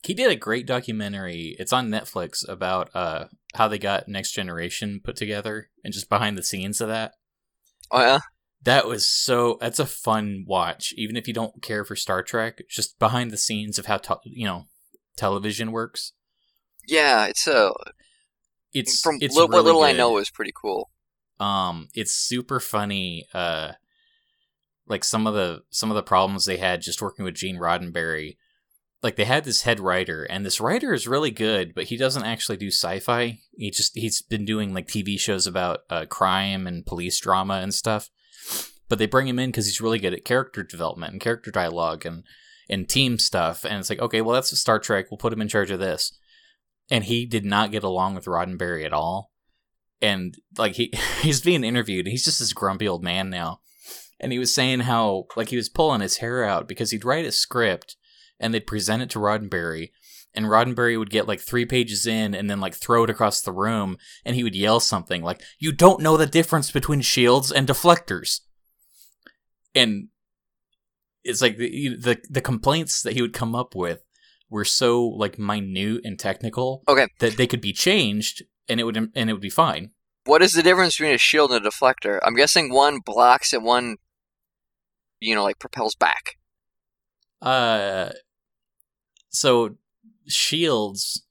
He 0.03 0.15
did 0.15 0.31
a 0.31 0.37
great 0.37 0.67
documentary. 0.67 1.55
It's 1.59 1.73
on 1.73 1.89
Netflix 1.89 2.47
about 2.49 2.91
uh, 2.95 3.27
how 3.55 3.69
they 3.69 3.79
got 3.79 4.09
Next 4.09 4.33
Generation 4.33 5.01
put 5.03 5.17
together 5.17 5.71
and 5.85 5.93
just 5.93 6.09
behind 6.09 6.37
the 6.37 6.43
scenes 6.43 6.81
of 6.81 6.89
that. 6.89 7.13
Oh 7.91 8.01
yeah. 8.01 8.19
That 8.65 8.87
was 8.87 9.09
so. 9.09 9.59
That's 9.61 9.79
a 9.79 9.87
fun 9.87 10.45
watch, 10.47 10.95
even 10.97 11.17
if 11.17 11.27
you 11.27 11.35
don't 11.35 11.63
care 11.63 11.85
for 11.85 11.97
Star 11.97 12.23
Trek. 12.23 12.63
Just 12.69 12.99
behind 12.99 13.31
the 13.31 13.37
scenes 13.37 13.79
of 13.79 13.87
how 13.87 13.99
te- 13.99 14.15
you 14.25 14.47
know 14.47 14.67
television 15.17 15.73
works. 15.73 16.13
Yeah, 16.87 17.27
it's 17.27 17.47
a 17.47 17.73
It's 18.73 19.01
from 19.01 19.19
it's 19.21 19.37
li- 19.37 19.43
what 19.43 19.51
really 19.51 19.65
little 19.65 19.83
I 19.83 19.93
know 19.93 20.19
is 20.19 20.31
pretty 20.31 20.53
cool. 20.55 20.91
Um, 21.41 21.89
it's 21.95 22.13
super 22.13 22.61
funny. 22.61 23.27
Uh, 23.35 23.73
like 24.87 25.05
some 25.05 25.27
of 25.27 25.35
the 25.35 25.63
some 25.71 25.91
of 25.91 25.97
the 25.97 26.03
problems 26.03 26.45
they 26.45 26.57
had 26.57 26.83
just 26.83 27.03
working 27.03 27.25
with 27.25 27.35
Gene 27.35 27.59
Roddenberry. 27.59 28.37
Like 29.03 29.17
they 29.17 29.25
had 29.25 29.45
this 29.45 29.63
head 29.63 29.81
writer, 29.81 30.25
and 30.25 30.47
this 30.47 30.61
writer 30.61 30.93
is 30.93 31.09
really 31.09 31.31
good, 31.31 31.75
but 31.75 31.85
he 31.85 31.97
doesn't 31.97 32.25
actually 32.25 32.57
do 32.57 32.69
sci-fi. 32.69 33.41
He 33.57 33.71
just 33.71 33.97
he's 33.97 34.23
been 34.23 34.45
doing 34.45 34.73
like 34.73 34.87
TV 34.87 35.19
shows 35.19 35.47
about 35.47 35.81
uh, 35.91 36.07
crime 36.07 36.67
and 36.67 36.87
police 36.87 37.19
drama 37.19 37.55
and 37.55 37.75
stuff. 37.75 38.11
But 38.89 38.99
they 38.99 39.07
bring 39.07 39.27
him 39.27 39.39
in 39.39 39.51
because 39.51 39.67
he's 39.67 39.81
really 39.81 39.99
good 39.99 40.15
at 40.15 40.25
character 40.25 40.63
development 40.63 41.13
and 41.13 41.21
character 41.21 41.51
dialogue 41.51 42.07
and 42.07 42.25
and 42.69 42.89
team 42.89 43.19
stuff. 43.19 43.65
And 43.65 43.75
it's 43.75 43.91
like, 43.91 44.01
okay, 44.01 44.21
well 44.21 44.35
that's 44.35 44.57
Star 44.59 44.79
Trek. 44.79 45.11
We'll 45.11 45.19
put 45.19 45.33
him 45.33 45.43
in 45.43 45.49
charge 45.49 45.71
of 45.71 45.81
this. 45.81 46.17
And 46.91 47.05
he 47.05 47.27
did 47.27 47.45
not 47.45 47.73
get 47.73 47.83
along 47.83 48.15
with 48.15 48.27
Roddenberry 48.27 48.85
at 48.85 48.93
all 48.93 49.33
and 50.03 50.37
like 50.59 50.75
he 50.75 50.93
he's 51.23 51.41
being 51.41 51.65
interviewed 51.65 52.07
he's 52.07 52.25
just 52.25 52.41
this 52.41 52.53
grumpy 52.53 52.87
old 52.87 53.03
man 53.03 53.31
now 53.31 53.61
and 54.21 54.33
he 54.33 54.39
was 54.39 54.55
saying 54.55 54.81
how 54.81 55.25
like 55.37 55.49
he 55.49 55.57
was 55.57 55.69
pulling 55.69 56.01
his 56.01 56.19
hair 56.19 56.45
out 56.45 56.69
because 56.69 56.91
he'd 56.91 57.05
write 57.05 57.25
a 57.25 57.33
script 57.33 57.97
and 58.43 58.53
they'd 58.53 58.67
present 58.67 59.03
it 59.03 59.09
to 59.11 59.19
roddenberry 59.19 59.91
and 60.35 60.47
roddenberry 60.47 60.99
would 60.99 61.11
get 61.11 61.29
like 61.29 61.41
three 61.41 61.65
pages 61.67 62.07
in 62.07 62.35
and 62.35 62.51
then 62.51 62.61
like 62.61 62.75
throw 62.75 63.05
it 63.05 63.11
across 63.11 63.41
the 63.41 63.53
room 63.53 63.97
and 64.25 64.35
he 64.37 64.43
would 64.43 64.55
yell 64.55 64.81
something 64.81 65.23
like 65.23 65.41
you 65.59 65.73
don't 65.73 66.01
know 66.03 66.17
the 66.17 66.27
difference 66.27 66.71
between 66.71 67.01
shields 67.01 67.51
and 67.53 67.69
deflectors 67.69 68.41
and 69.75 70.09
it's 71.25 71.41
like 71.41 71.57
the 71.57 71.97
the, 71.97 72.19
the 72.29 72.41
complaints 72.41 73.03
that 73.03 73.13
he 73.15 73.23
would 73.23 73.33
come 73.33 73.55
up 73.55 73.75
with 73.75 74.03
were 74.51 74.65
so 74.65 75.03
like 75.05 75.39
minute 75.39 76.01
and 76.05 76.19
technical 76.19 76.83
Okay. 76.89 77.07
that 77.21 77.37
they 77.37 77.47
could 77.47 77.61
be 77.61 77.73
changed 77.73 78.43
and 78.69 78.81
it 78.81 78.85
would 78.85 78.97
and 78.97 79.31
it 79.31 79.33
would 79.33 79.41
be 79.41 79.51
fine. 79.51 79.91
What 80.25 80.43
is 80.43 80.53
the 80.53 80.63
difference 80.63 80.97
between 80.97 81.15
a 81.15 81.19
shield 81.19 81.51
and 81.51 81.65
a 81.67 81.69
deflector? 81.69 82.21
I'm 82.23 82.37
guessing 82.37 82.73
one 82.73 83.01
blocks 83.05 83.53
and 83.53 83.65
one, 83.65 83.97
you 85.21 85.35
know, 85.35 85.43
like 85.43 85.59
propels 85.59 85.95
back. 85.97 86.37
Uh, 87.41 88.11
so 89.33 89.77
shields 90.29 91.25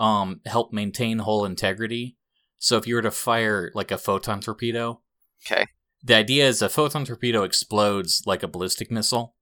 um 0.00 0.40
help 0.46 0.72
maintain 0.72 1.20
hull 1.20 1.44
integrity. 1.44 2.16
So 2.58 2.76
if 2.78 2.86
you 2.86 2.94
were 2.96 3.02
to 3.02 3.10
fire 3.10 3.70
like 3.74 3.90
a 3.90 3.98
photon 3.98 4.40
torpedo, 4.40 5.00
Okay. 5.46 5.66
the 6.02 6.14
idea 6.14 6.48
is 6.48 6.62
a 6.62 6.68
photon 6.68 7.04
torpedo 7.04 7.42
explodes 7.44 8.22
like 8.26 8.42
a 8.42 8.48
ballistic 8.48 8.90
missile. 8.90 9.34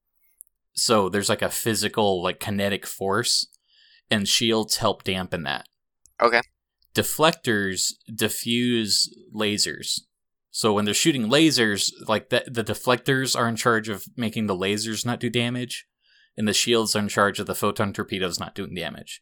So 0.74 1.08
there's 1.08 1.28
like 1.28 1.42
a 1.42 1.48
physical, 1.50 2.22
like 2.22 2.40
kinetic 2.40 2.86
force, 2.86 3.46
and 4.10 4.28
shields 4.28 4.78
help 4.78 5.04
dampen 5.04 5.44
that. 5.44 5.68
Okay. 6.20 6.40
Deflectors 6.94 7.92
diffuse 8.14 9.08
lasers. 9.34 10.00
So 10.50 10.72
when 10.74 10.84
they're 10.84 10.92
shooting 10.94 11.28
lasers, 11.30 11.90
like 12.08 12.28
the, 12.28 12.44
the 12.46 12.64
deflectors 12.64 13.38
are 13.38 13.48
in 13.48 13.56
charge 13.56 13.88
of 13.88 14.04
making 14.16 14.46
the 14.46 14.56
lasers 14.56 15.06
not 15.06 15.20
do 15.20 15.30
damage, 15.30 15.86
and 16.36 16.46
the 16.48 16.52
shields 16.52 16.94
are 16.96 17.00
in 17.00 17.08
charge 17.08 17.38
of 17.38 17.46
the 17.46 17.54
photon 17.54 17.92
torpedoes 17.92 18.38
not 18.40 18.54
doing 18.54 18.74
damage. 18.74 19.20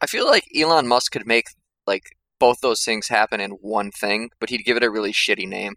I 0.00 0.06
feel 0.06 0.26
like 0.26 0.44
Elon 0.56 0.86
Musk 0.86 1.12
could 1.12 1.26
make 1.26 1.46
like 1.86 2.02
both 2.38 2.60
those 2.60 2.82
things 2.84 3.08
happen 3.08 3.40
in 3.40 3.52
one 3.52 3.90
thing, 3.90 4.30
but 4.40 4.50
he'd 4.50 4.64
give 4.64 4.76
it 4.76 4.82
a 4.82 4.90
really 4.90 5.12
shitty 5.12 5.48
name. 5.48 5.74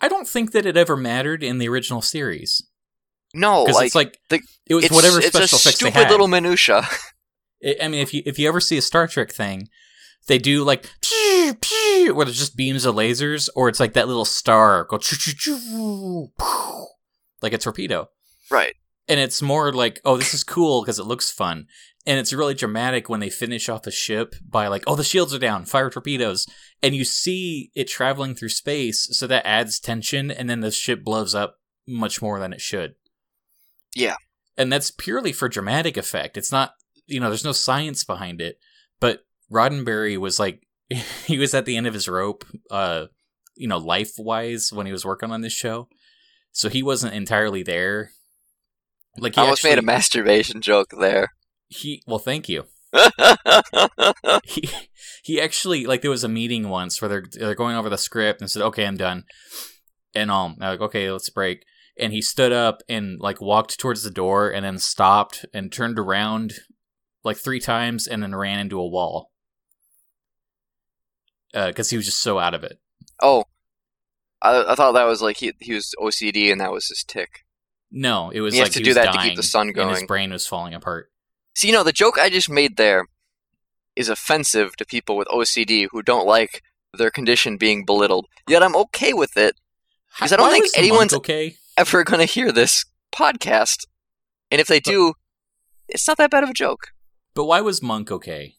I 0.00 0.08
don't 0.08 0.26
think 0.28 0.52
that 0.52 0.64
it 0.64 0.76
ever 0.76 0.96
mattered 0.96 1.42
in 1.42 1.58
the 1.58 1.68
original 1.68 2.00
series 2.00 2.62
No, 3.34 3.64
because 3.64 3.76
like, 3.76 3.86
it's 3.86 3.94
like 3.94 4.18
the- 4.30 4.40
it 4.66 4.74
was 4.74 4.88
whatever 4.90 5.18
it's 5.18 5.28
special 5.28 5.56
a 5.56 5.60
effects 5.60 5.64
they 5.64 5.70
stupid 5.90 5.94
had. 5.94 6.10
little 6.10 6.28
minutia. 6.28 6.82
I 7.82 7.88
mean, 7.88 8.00
if 8.00 8.14
you 8.14 8.22
if 8.24 8.38
you 8.38 8.48
ever 8.48 8.60
see 8.60 8.78
a 8.78 8.82
Star 8.82 9.06
Trek 9.06 9.30
thing, 9.30 9.68
they 10.28 10.38
do 10.38 10.64
like 10.64 10.88
pew, 11.02 11.54
pew, 11.60 12.14
where 12.14 12.24
there's 12.24 12.38
just 12.38 12.56
beams 12.56 12.86
of 12.86 12.94
lasers, 12.94 13.50
or 13.54 13.68
it's 13.68 13.80
like 13.80 13.92
that 13.92 14.08
little 14.08 14.24
star 14.24 14.84
go 14.84 14.96
choo, 14.96 15.16
choo, 15.16 15.32
choo, 15.36 16.28
like 17.42 17.52
a 17.52 17.58
torpedo, 17.58 18.08
right. 18.50 18.74
And 19.08 19.20
it's 19.20 19.42
more 19.42 19.72
like, 19.72 20.00
oh, 20.04 20.16
this 20.16 20.34
is 20.34 20.44
cool 20.44 20.82
because 20.82 20.98
it 20.98 21.06
looks 21.06 21.30
fun, 21.30 21.66
and 22.06 22.18
it's 22.18 22.32
really 22.32 22.54
dramatic 22.54 23.08
when 23.08 23.20
they 23.20 23.30
finish 23.30 23.68
off 23.68 23.86
a 23.86 23.90
ship 23.90 24.34
by 24.48 24.66
like, 24.68 24.84
oh, 24.86 24.96
the 24.96 25.04
shields 25.04 25.34
are 25.34 25.38
down, 25.38 25.64
fire 25.64 25.90
torpedoes, 25.90 26.46
and 26.82 26.94
you 26.94 27.04
see 27.04 27.70
it 27.74 27.88
traveling 27.88 28.34
through 28.34 28.48
space, 28.50 29.08
so 29.12 29.26
that 29.26 29.46
adds 29.46 29.78
tension, 29.80 30.30
and 30.30 30.48
then 30.48 30.60
the 30.60 30.70
ship 30.70 31.04
blows 31.04 31.34
up 31.34 31.56
much 31.86 32.22
more 32.22 32.38
than 32.38 32.52
it 32.52 32.60
should. 32.60 32.94
Yeah. 33.94 34.14
and 34.56 34.72
that's 34.72 34.90
purely 34.90 35.32
for 35.32 35.48
dramatic 35.48 35.96
effect. 35.96 36.36
It's 36.36 36.52
not, 36.52 36.74
you 37.06 37.18
know, 37.18 37.28
there's 37.28 37.44
no 37.44 37.52
science 37.52 38.04
behind 38.04 38.40
it. 38.40 38.58
But 39.00 39.24
Roddenberry 39.50 40.18
was 40.18 40.38
like, 40.38 40.66
he 41.26 41.38
was 41.38 41.54
at 41.54 41.64
the 41.64 41.76
end 41.76 41.86
of 41.86 41.94
his 41.94 42.08
rope, 42.08 42.44
uh, 42.70 43.06
you 43.56 43.66
know, 43.66 43.78
life 43.78 44.12
wise 44.18 44.72
when 44.72 44.86
he 44.86 44.92
was 44.92 45.04
working 45.04 45.30
on 45.30 45.40
this 45.40 45.52
show. 45.52 45.88
So 46.52 46.68
he 46.68 46.82
wasn't 46.82 47.14
entirely 47.14 47.62
there. 47.62 48.10
Like 49.18 49.34
he 49.34 49.40
I 49.40 49.44
almost 49.44 49.64
made 49.64 49.78
a 49.78 49.82
masturbation 49.82 50.60
joke 50.60 50.92
there. 50.98 51.32
He 51.68 52.02
well, 52.06 52.18
thank 52.18 52.48
you. 52.48 52.64
He 54.44 54.68
he 55.22 55.40
actually 55.40 55.86
like 55.86 56.02
there 56.02 56.10
was 56.10 56.24
a 56.24 56.28
meeting 56.28 56.68
once 56.68 57.00
where 57.00 57.08
they're 57.08 57.24
they're 57.32 57.54
going 57.54 57.76
over 57.76 57.88
the 57.88 57.98
script 57.98 58.40
and 58.40 58.50
said, 58.50 58.62
"Okay, 58.62 58.86
I'm 58.86 58.96
done." 58.96 59.24
And 60.14 60.30
um, 60.30 60.56
like, 60.58 60.80
"Okay, 60.80 61.10
let's 61.10 61.30
break." 61.30 61.64
And 61.98 62.12
he 62.12 62.22
stood 62.22 62.52
up 62.52 62.82
and 62.88 63.20
like 63.20 63.40
walked 63.40 63.78
towards 63.78 64.02
the 64.02 64.10
door 64.10 64.50
and 64.50 64.64
then 64.64 64.78
stopped 64.78 65.44
and 65.52 65.70
turned 65.72 65.98
around 65.98 66.54
like 67.22 67.36
three 67.36 67.60
times 67.60 68.06
and 68.06 68.22
then 68.22 68.34
ran 68.34 68.58
into 68.58 68.80
a 68.80 68.88
wall 68.88 69.30
because 71.52 71.90
he 71.90 71.96
was 71.96 72.06
just 72.06 72.20
so 72.20 72.38
out 72.38 72.54
of 72.54 72.64
it. 72.64 72.78
oh, 73.22 73.44
I, 74.42 74.72
I 74.72 74.74
thought 74.74 74.92
that 74.92 75.04
was 75.04 75.20
like 75.20 75.38
he 75.38 75.52
he 75.60 75.74
was 75.74 75.94
OCD 76.00 76.50
and 76.50 76.60
that 76.60 76.72
was 76.72 76.88
his 76.88 77.04
tick. 77.06 77.44
No, 77.90 78.30
it 78.30 78.40
was 78.40 78.54
He 78.54 78.60
has 78.60 78.66
like 78.66 78.72
to 78.74 78.78
he 78.80 78.84
do 78.84 78.90
was 78.90 78.94
that 78.96 79.06
to 79.06 79.12
keep 79.12 79.20
dying 79.20 79.36
the 79.36 79.42
sun 79.42 79.72
and 79.76 79.90
his 79.90 80.04
brain 80.04 80.30
was 80.30 80.46
falling 80.46 80.74
apart. 80.74 81.10
See, 81.54 81.68
you 81.68 81.72
know, 81.74 81.82
the 81.82 81.92
joke 81.92 82.18
I 82.18 82.30
just 82.30 82.48
made 82.48 82.76
there 82.76 83.06
is 83.96 84.08
offensive 84.08 84.76
to 84.76 84.84
people 84.84 85.16
with 85.16 85.26
OCD 85.28 85.88
who 85.90 86.02
don't 86.02 86.26
like 86.26 86.62
their 86.96 87.10
condition 87.10 87.56
being 87.56 87.84
belittled. 87.84 88.26
Yet 88.48 88.62
I'm 88.62 88.76
okay 88.76 89.12
with 89.12 89.36
it 89.36 89.56
because 90.14 90.32
I 90.32 90.36
don't 90.36 90.48
Why 90.48 90.60
think 90.60 90.66
anyone's- 90.76 91.14
okay. 91.14 91.56
ever 91.76 92.04
going 92.04 92.20
to 92.20 92.32
hear 92.32 92.52
this 92.52 92.84
podcast. 93.12 93.86
And 94.50 94.60
if 94.60 94.66
they 94.66 94.80
do, 94.80 95.14
it's 95.88 96.06
not 96.06 96.18
that 96.18 96.30
bad 96.30 96.44
of 96.44 96.50
a 96.50 96.54
joke. 96.54 96.88
But 97.34 97.44
why 97.46 97.60
was 97.60 97.82
Monk 97.82 98.10
okay? 98.10 98.54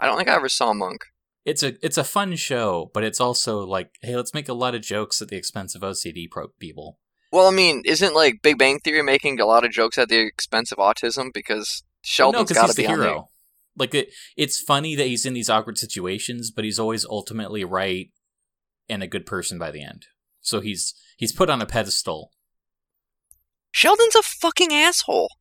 I 0.00 0.06
don't 0.06 0.16
think 0.16 0.28
I 0.28 0.34
ever 0.34 0.48
saw 0.48 0.72
Monk. 0.72 1.02
it's 1.44 1.62
a 1.62 1.74
it's 1.84 1.98
a 1.98 2.04
fun 2.04 2.34
show, 2.36 2.90
but 2.94 3.04
it's 3.04 3.20
also 3.20 3.60
like, 3.64 3.90
hey, 4.02 4.16
let's 4.16 4.34
make 4.34 4.48
a 4.48 4.54
lot 4.54 4.74
of 4.74 4.82
jokes 4.82 5.20
at 5.22 5.28
the 5.28 5.36
expense 5.36 5.74
of 5.74 5.82
OCD 5.82 6.28
pro 6.30 6.48
people. 6.58 6.98
Well, 7.34 7.48
I 7.48 7.50
mean, 7.50 7.82
isn't 7.84 8.14
like 8.14 8.42
Big 8.42 8.58
Bang 8.58 8.78
Theory 8.78 9.02
making 9.02 9.40
a 9.40 9.44
lot 9.44 9.64
of 9.64 9.72
jokes 9.72 9.98
at 9.98 10.08
the 10.08 10.20
expense 10.20 10.70
of 10.70 10.78
autism 10.78 11.32
because 11.34 11.82
Sheldon's 12.00 12.50
no, 12.50 12.54
got 12.54 12.70
to 12.70 12.76
be 12.76 12.84
the 12.84 12.92
on 12.92 13.00
there. 13.00 13.08
hero. 13.08 13.28
Like 13.76 13.92
it, 13.92 14.12
it's 14.36 14.60
funny 14.60 14.94
that 14.94 15.08
he's 15.08 15.26
in 15.26 15.34
these 15.34 15.50
awkward 15.50 15.76
situations, 15.76 16.52
but 16.52 16.64
he's 16.64 16.78
always 16.78 17.04
ultimately 17.04 17.64
right 17.64 18.10
and 18.88 19.02
a 19.02 19.08
good 19.08 19.26
person 19.26 19.58
by 19.58 19.72
the 19.72 19.82
end. 19.82 20.06
So 20.42 20.60
he's 20.60 20.94
he's 21.16 21.32
put 21.32 21.50
on 21.50 21.60
a 21.60 21.66
pedestal. 21.66 22.30
Sheldon's 23.72 24.14
a 24.14 24.22
fucking 24.22 24.72
asshole. 24.72 25.32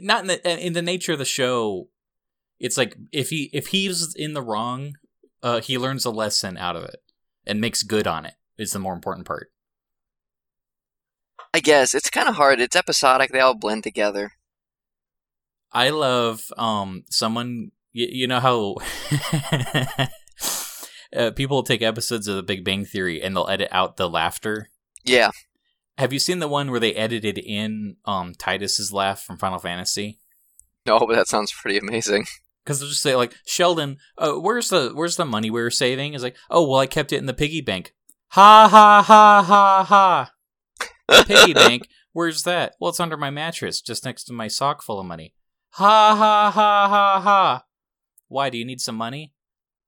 Not 0.00 0.22
in 0.22 0.26
the 0.26 0.66
in 0.66 0.72
the 0.72 0.82
nature 0.82 1.12
of 1.12 1.20
the 1.20 1.24
show. 1.24 1.90
It's 2.58 2.76
like 2.76 2.96
if 3.12 3.28
he 3.28 3.50
if 3.52 3.68
he's 3.68 4.16
in 4.16 4.32
the 4.32 4.42
wrong, 4.42 4.94
uh, 5.44 5.60
he 5.60 5.78
learns 5.78 6.04
a 6.04 6.10
lesson 6.10 6.56
out 6.56 6.74
of 6.74 6.82
it 6.82 6.98
and 7.46 7.60
makes 7.60 7.84
good 7.84 8.08
on 8.08 8.26
it. 8.26 8.34
Is 8.58 8.72
the 8.72 8.80
more 8.80 8.94
important 8.94 9.28
part. 9.28 9.52
I 11.52 11.60
guess 11.60 11.94
it's 11.94 12.10
kind 12.10 12.28
of 12.28 12.36
hard. 12.36 12.60
It's 12.60 12.76
episodic. 12.76 13.32
They 13.32 13.40
all 13.40 13.54
blend 13.54 13.82
together. 13.82 14.32
I 15.72 15.90
love 15.90 16.52
um 16.56 17.04
someone 17.10 17.70
you, 17.92 18.08
you 18.10 18.26
know 18.26 18.40
how 18.40 18.76
uh, 21.16 21.30
people 21.32 21.62
take 21.62 21.82
episodes 21.82 22.28
of 22.28 22.36
The 22.36 22.42
Big 22.42 22.64
Bang 22.64 22.84
Theory 22.84 23.22
and 23.22 23.34
they'll 23.34 23.48
edit 23.48 23.68
out 23.70 23.96
the 23.96 24.08
laughter. 24.08 24.68
Yeah. 25.04 25.30
Have 25.98 26.12
you 26.12 26.18
seen 26.18 26.38
the 26.38 26.48
one 26.48 26.70
where 26.70 26.80
they 26.80 26.94
edited 26.94 27.38
in 27.38 27.96
um 28.04 28.34
Tidus's 28.34 28.92
laugh 28.92 29.22
from 29.22 29.38
Final 29.38 29.58
Fantasy? 29.58 30.18
No, 30.86 30.98
but 31.00 31.14
that 31.14 31.28
sounds 31.28 31.52
pretty 31.52 31.78
amazing. 31.78 32.26
Because 32.62 32.78
they'll 32.78 32.90
just 32.90 33.00
say 33.02 33.16
like 33.16 33.34
Sheldon, 33.46 33.96
uh, 34.18 34.32
where's 34.32 34.68
the 34.68 34.90
where's 34.94 35.16
the 35.16 35.24
money 35.24 35.50
we 35.50 35.62
were 35.62 35.70
saving? 35.70 36.12
Is 36.12 36.22
like, 36.22 36.36
oh 36.50 36.68
well, 36.68 36.78
I 36.78 36.86
kept 36.86 37.10
it 37.10 37.16
in 37.16 37.24
the 37.24 37.32
piggy 37.32 37.62
bank. 37.62 37.94
Ha 38.28 38.68
ha 38.68 39.02
ha 39.02 39.42
ha 39.42 39.82
ha. 39.82 40.30
Piggy 41.26 41.54
bank. 41.54 41.88
Where's 42.12 42.42
that? 42.44 42.74
Well, 42.80 42.90
it's 42.90 43.00
under 43.00 43.16
my 43.16 43.30
mattress, 43.30 43.80
just 43.80 44.04
next 44.04 44.24
to 44.24 44.32
my 44.32 44.48
sock 44.48 44.82
full 44.82 45.00
of 45.00 45.06
money. 45.06 45.34
Ha 45.72 46.16
ha 46.16 46.50
ha 46.50 46.88
ha 46.88 47.20
ha. 47.20 47.64
Why 48.28 48.50
do 48.50 48.58
you 48.58 48.64
need 48.64 48.80
some 48.80 48.96
money? 48.96 49.32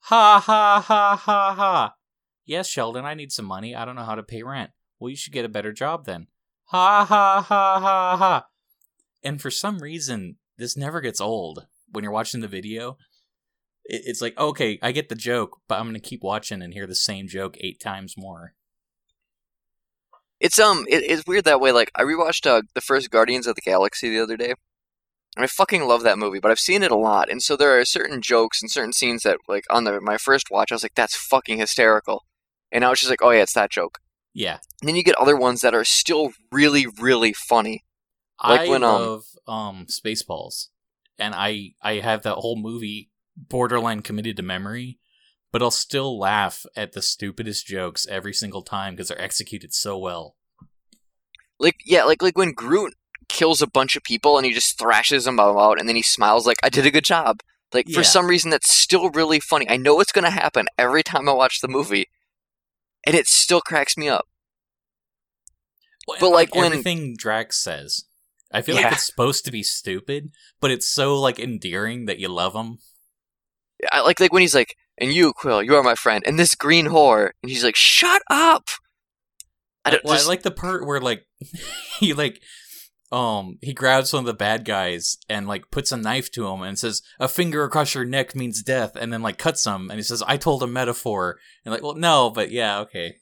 Ha 0.00 0.42
ha 0.44 0.80
ha 0.80 1.16
ha 1.16 1.54
ha. 1.54 1.94
Yes, 2.44 2.68
Sheldon, 2.68 3.04
I 3.04 3.14
need 3.14 3.32
some 3.32 3.46
money. 3.46 3.74
I 3.74 3.84
don't 3.84 3.96
know 3.96 4.04
how 4.04 4.14
to 4.14 4.22
pay 4.22 4.42
rent. 4.42 4.70
Well, 4.98 5.10
you 5.10 5.16
should 5.16 5.32
get 5.32 5.44
a 5.44 5.48
better 5.48 5.72
job 5.72 6.06
then. 6.06 6.26
Ha 6.66 7.04
ha 7.04 7.40
ha 7.40 7.80
ha 7.80 8.16
ha. 8.16 8.46
And 9.22 9.40
for 9.40 9.50
some 9.50 9.78
reason, 9.78 10.36
this 10.58 10.76
never 10.76 11.00
gets 11.00 11.20
old 11.20 11.66
when 11.90 12.02
you're 12.02 12.12
watching 12.12 12.40
the 12.40 12.48
video. 12.48 12.96
It's 13.84 14.20
like, 14.20 14.38
okay, 14.38 14.78
I 14.82 14.92
get 14.92 15.08
the 15.08 15.14
joke, 15.14 15.58
but 15.68 15.78
I'm 15.78 15.84
going 15.84 15.94
to 15.94 16.00
keep 16.00 16.22
watching 16.22 16.62
and 16.62 16.72
hear 16.72 16.86
the 16.86 16.94
same 16.94 17.26
joke 17.26 17.56
eight 17.60 17.80
times 17.80 18.14
more. 18.16 18.54
It's 20.42 20.58
um, 20.58 20.84
it, 20.88 21.04
it's 21.08 21.24
weird 21.24 21.44
that 21.44 21.60
way. 21.60 21.70
Like 21.70 21.92
I 21.94 22.02
rewatched 22.02 22.46
uh, 22.46 22.62
the 22.74 22.80
first 22.80 23.10
Guardians 23.10 23.46
of 23.46 23.54
the 23.54 23.60
Galaxy 23.60 24.10
the 24.10 24.20
other 24.20 24.36
day, 24.36 24.54
and 25.36 25.44
I 25.44 25.46
fucking 25.46 25.86
love 25.86 26.02
that 26.02 26.18
movie. 26.18 26.40
But 26.40 26.50
I've 26.50 26.58
seen 26.58 26.82
it 26.82 26.90
a 26.90 26.96
lot, 26.96 27.30
and 27.30 27.40
so 27.40 27.56
there 27.56 27.78
are 27.78 27.84
certain 27.84 28.20
jokes 28.20 28.60
and 28.60 28.68
certain 28.68 28.92
scenes 28.92 29.22
that, 29.22 29.38
like 29.46 29.64
on 29.70 29.84
the 29.84 30.00
my 30.00 30.18
first 30.18 30.48
watch, 30.50 30.72
I 30.72 30.74
was 30.74 30.82
like, 30.82 30.96
"That's 30.96 31.16
fucking 31.16 31.58
hysterical," 31.58 32.24
and 32.72 32.82
now 32.82 32.90
it's 32.90 33.00
just 33.00 33.10
like, 33.10 33.22
"Oh 33.22 33.30
yeah, 33.30 33.42
it's 33.42 33.54
that 33.54 33.70
joke." 33.70 33.98
Yeah. 34.34 34.58
And 34.80 34.88
then 34.88 34.96
you 34.96 35.04
get 35.04 35.14
other 35.14 35.36
ones 35.36 35.60
that 35.60 35.74
are 35.74 35.84
still 35.84 36.32
really, 36.50 36.86
really 37.00 37.32
funny. 37.32 37.84
Like 38.42 38.62
I 38.62 38.68
when, 38.68 38.82
um, 38.82 39.00
love 39.00 39.24
um 39.46 39.86
Spaceballs, 39.86 40.70
and 41.20 41.36
I 41.36 41.74
I 41.80 41.94
have 41.94 42.24
that 42.24 42.34
whole 42.34 42.56
movie 42.56 43.10
borderline 43.36 44.02
committed 44.02 44.36
to 44.38 44.42
memory, 44.42 44.98
but 45.52 45.62
I'll 45.62 45.70
still 45.70 46.18
laugh 46.18 46.66
at 46.74 46.92
the 46.92 47.02
stupidest 47.02 47.66
jokes 47.66 48.06
every 48.08 48.32
single 48.32 48.62
time 48.62 48.94
because 48.94 49.08
they're 49.08 49.20
executed 49.20 49.72
so 49.74 49.96
well. 49.98 50.36
Like 51.60 51.76
yeah, 51.84 52.04
like 52.04 52.22
like 52.22 52.36
when 52.36 52.52
Groot 52.52 52.94
kills 53.28 53.62
a 53.62 53.66
bunch 53.68 53.94
of 53.94 54.02
people 54.02 54.36
and 54.36 54.44
he 54.44 54.52
just 54.52 54.78
thrashes 54.78 55.24
them 55.26 55.38
all 55.38 55.60
out, 55.60 55.78
and 55.78 55.88
then 55.88 55.96
he 55.96 56.02
smiles 56.02 56.46
like, 56.46 56.56
"I 56.62 56.68
did 56.70 56.86
a 56.86 56.90
good 56.90 57.04
job." 57.04 57.40
Like 57.72 57.88
for 57.88 58.02
some 58.02 58.26
reason, 58.26 58.50
that's 58.50 58.70
still 58.70 59.08
really 59.10 59.40
funny. 59.40 59.66
I 59.70 59.76
know 59.78 60.00
it's 60.00 60.12
gonna 60.12 60.30
happen 60.30 60.66
every 60.76 61.02
time 61.02 61.28
I 61.28 61.32
watch 61.32 61.60
the 61.60 61.68
movie, 61.68 62.08
and 63.06 63.14
it 63.14 63.26
still 63.28 63.60
cracks 63.60 63.96
me 63.96 64.08
up. 64.08 64.26
Well, 66.06 66.18
But, 66.20 66.26
and, 66.26 66.34
like, 66.34 66.54
when- 66.54 66.66
everything 66.72 67.14
Drax 67.16 67.56
says, 67.58 68.04
I 68.52 68.60
feel 68.60 68.74
Yeah. 68.74 68.82
like 68.84 68.92
it's 68.94 69.06
supposed 69.06 69.44
to 69.46 69.50
be 69.52 69.62
stupid, 69.62 70.32
but 70.60 70.70
it's 70.70 70.86
so 70.86 71.18
like 71.18 71.38
endearing 71.38 72.06
that 72.06 72.18
you 72.18 72.28
love 72.28 72.54
him. 72.54 72.78
I 73.90 74.00
like 74.00 74.20
like 74.20 74.32
when 74.32 74.42
he's 74.42 74.54
like 74.54 74.76
and 75.02 75.12
you, 75.12 75.32
Quill, 75.32 75.62
you 75.62 75.74
are 75.74 75.82
my 75.82 75.94
friend, 75.94 76.22
and 76.26 76.38
this 76.38 76.54
green 76.54 76.86
whore, 76.86 77.30
and 77.42 77.50
he's 77.50 77.64
like, 77.64 77.76
"Shut 77.76 78.22
up." 78.30 78.68
I 79.84 79.90
don't 79.90 80.04
well, 80.04 80.14
just, 80.14 80.26
I 80.26 80.28
like 80.28 80.42
the 80.42 80.50
part 80.50 80.86
where 80.86 81.00
like 81.00 81.26
he 81.98 82.14
like 82.14 82.40
um 83.10 83.58
he 83.60 83.74
grabs 83.74 84.12
one 84.12 84.20
of 84.20 84.26
the 84.26 84.32
bad 84.32 84.64
guys 84.64 85.18
and 85.28 85.46
like 85.46 85.70
puts 85.70 85.92
a 85.92 85.96
knife 85.96 86.30
to 86.30 86.46
him 86.46 86.62
and 86.62 86.78
says 86.78 87.02
a 87.20 87.28
finger 87.28 87.64
across 87.64 87.94
your 87.94 88.04
neck 88.04 88.34
means 88.34 88.62
death 88.62 88.96
and 88.96 89.12
then 89.12 89.20
like 89.20 89.36
cuts 89.36 89.66
him 89.66 89.90
and 89.90 89.98
he 89.98 90.02
says 90.02 90.22
I 90.26 90.38
told 90.38 90.62
a 90.62 90.66
metaphor 90.66 91.38
and 91.64 91.74
like 91.74 91.82
well 91.82 91.96
no 91.96 92.30
but 92.30 92.50
yeah 92.50 92.78
okay 92.78 93.16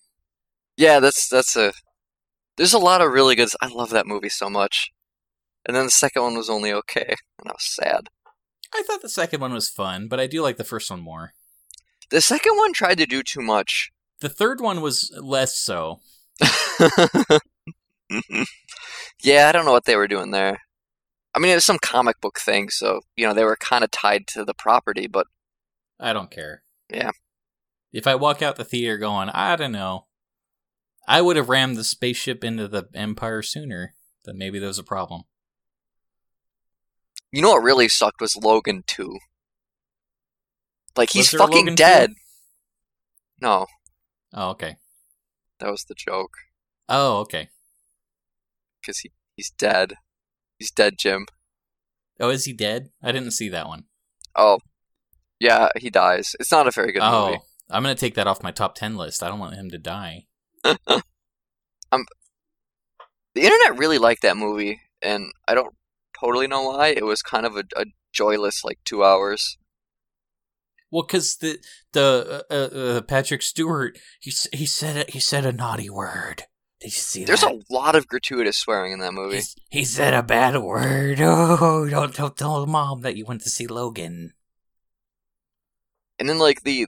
yeah, 0.80 0.98
that's 0.98 1.28
that's 1.28 1.56
a. 1.56 1.74
There's 2.56 2.72
a 2.72 2.78
lot 2.78 3.02
of 3.02 3.12
really 3.12 3.34
good. 3.34 3.50
I 3.60 3.66
love 3.66 3.90
that 3.90 4.06
movie 4.06 4.30
so 4.30 4.48
much, 4.48 4.92
and 5.66 5.76
then 5.76 5.84
the 5.84 5.90
second 5.90 6.22
one 6.22 6.36
was 6.38 6.48
only 6.48 6.72
okay, 6.72 7.16
and 7.38 7.48
I 7.48 7.52
was 7.52 7.66
sad. 7.66 8.08
I 8.74 8.82
thought 8.82 9.02
the 9.02 9.08
second 9.08 9.40
one 9.40 9.52
was 9.52 9.68
fun 9.68 10.08
but 10.08 10.20
I 10.20 10.26
do 10.26 10.42
like 10.42 10.56
the 10.56 10.64
first 10.64 10.90
one 10.90 11.00
more 11.00 11.34
The 12.10 12.20
second 12.20 12.56
one 12.56 12.72
tried 12.72 12.98
to 12.98 13.06
do 13.06 13.22
too 13.22 13.40
much. 13.40 13.90
the 14.20 14.28
third 14.28 14.60
one 14.60 14.80
was 14.80 15.12
less 15.20 15.56
so 15.56 16.00
yeah, 19.22 19.48
I 19.48 19.52
don't 19.52 19.64
know 19.64 19.72
what 19.72 19.84
they 19.84 19.96
were 19.96 20.08
doing 20.08 20.30
there. 20.30 20.58
I 21.34 21.38
mean, 21.38 21.52
it 21.52 21.54
was 21.54 21.64
some 21.64 21.78
comic 21.80 22.20
book 22.20 22.40
thing, 22.40 22.70
so 22.70 23.00
you 23.16 23.26
know 23.26 23.34
they 23.34 23.44
were 23.44 23.56
kind 23.56 23.84
of 23.84 23.90
tied 23.90 24.26
to 24.28 24.44
the 24.44 24.54
property, 24.54 25.06
but 25.06 25.26
I 25.98 26.12
don't 26.12 26.30
care 26.30 26.62
Yeah. 26.92 27.10
if 27.92 28.06
I 28.06 28.14
walk 28.14 28.42
out 28.42 28.56
the 28.56 28.64
theater 28.64 28.96
going 28.98 29.28
I 29.30 29.54
don't 29.56 29.72
know 29.72 30.06
I 31.06 31.20
would 31.22 31.36
have 31.36 31.48
rammed 31.48 31.76
the 31.76 31.84
spaceship 31.84 32.42
into 32.44 32.66
the 32.68 32.88
Empire 32.94 33.42
sooner 33.42 33.94
then 34.24 34.38
maybe 34.38 34.58
there 34.58 34.68
was 34.68 34.78
a 34.78 34.82
problem 34.84 35.22
you 37.32 37.42
know 37.42 37.50
what 37.50 37.62
really 37.62 37.88
sucked 37.88 38.20
was 38.20 38.34
Logan 38.36 38.82
two. 38.86 39.18
Like 40.96 41.10
he's 41.10 41.32
Was 41.32 41.32
there 41.32 41.40
a 41.40 41.42
fucking 41.44 41.66
Logan 41.66 41.76
2? 41.76 41.76
dead. 41.76 42.10
No, 43.40 43.66
oh 44.34 44.50
okay 44.50 44.76
that 45.58 45.70
was 45.70 45.84
the 45.84 45.94
joke 45.94 46.32
oh 46.88 47.18
okay 47.20 47.48
because 48.80 48.98
he 49.00 49.10
he's 49.36 49.50
dead. 49.50 49.94
He's 50.58 50.70
dead, 50.70 50.94
Jim. 50.98 51.26
oh 52.20 52.28
is 52.28 52.44
he 52.44 52.52
dead 52.52 52.90
I 53.02 53.12
didn't 53.12 53.30
see 53.30 53.48
that 53.48 53.66
one 53.66 53.84
Oh, 54.36 54.58
yeah, 55.38 55.68
he 55.76 55.90
dies. 55.90 56.36
It's 56.38 56.52
not 56.52 56.68
a 56.68 56.70
very 56.70 56.92
good 56.92 57.02
oh, 57.02 57.26
movie. 57.26 57.38
I'm 57.68 57.82
gonna 57.82 57.94
take 57.94 58.14
that 58.14 58.26
off 58.26 58.42
my 58.42 58.50
top 58.50 58.74
ten 58.74 58.96
list. 58.96 59.22
I 59.22 59.28
don't 59.28 59.38
want 59.38 59.54
him 59.54 59.70
to 59.70 59.78
die. 59.78 60.26
Um, 61.92 62.04
the 63.34 63.40
internet 63.40 63.76
really 63.76 63.98
liked 63.98 64.22
that 64.22 64.36
movie, 64.36 64.80
and 65.02 65.32
I 65.48 65.54
don't 65.54 65.74
totally 66.16 66.46
know 66.46 66.62
why. 66.62 66.90
It 66.96 67.04
was 67.04 67.20
kind 67.20 67.44
of 67.44 67.56
a, 67.56 67.64
a 67.76 67.86
joyless 68.12 68.62
like 68.62 68.78
two 68.84 69.02
hours. 69.02 69.58
Well, 70.90 71.04
because 71.04 71.36
the 71.36 71.58
the 71.92 72.44
uh, 72.50 72.52
uh, 72.54 72.78
uh, 72.78 73.00
Patrick 73.02 73.42
Stewart 73.42 73.98
he 74.20 74.32
he 74.52 74.66
said 74.66 74.96
it, 74.96 75.10
he 75.10 75.20
said 75.20 75.46
a 75.46 75.52
naughty 75.52 75.88
word. 75.90 76.44
Did 76.80 76.86
you 76.86 76.90
see 76.92 77.24
There's 77.24 77.42
that? 77.42 77.52
a 77.52 77.60
lot 77.74 77.94
of 77.94 78.08
gratuitous 78.08 78.56
swearing 78.56 78.92
in 78.92 79.00
that 79.00 79.12
movie. 79.12 79.34
He's- 79.36 79.54
he 79.70 79.84
said 79.84 80.14
a 80.14 80.22
bad 80.22 80.56
word. 80.62 81.20
Oh, 81.22 81.86
don't, 81.88 82.14
don't 82.16 82.36
tell 82.36 82.64
mom 82.66 83.02
that 83.02 83.16
you 83.16 83.26
went 83.26 83.42
to 83.42 83.50
see 83.50 83.66
Logan. 83.66 84.32
and 86.18 86.28
then 86.28 86.38
like 86.38 86.62
the 86.62 86.86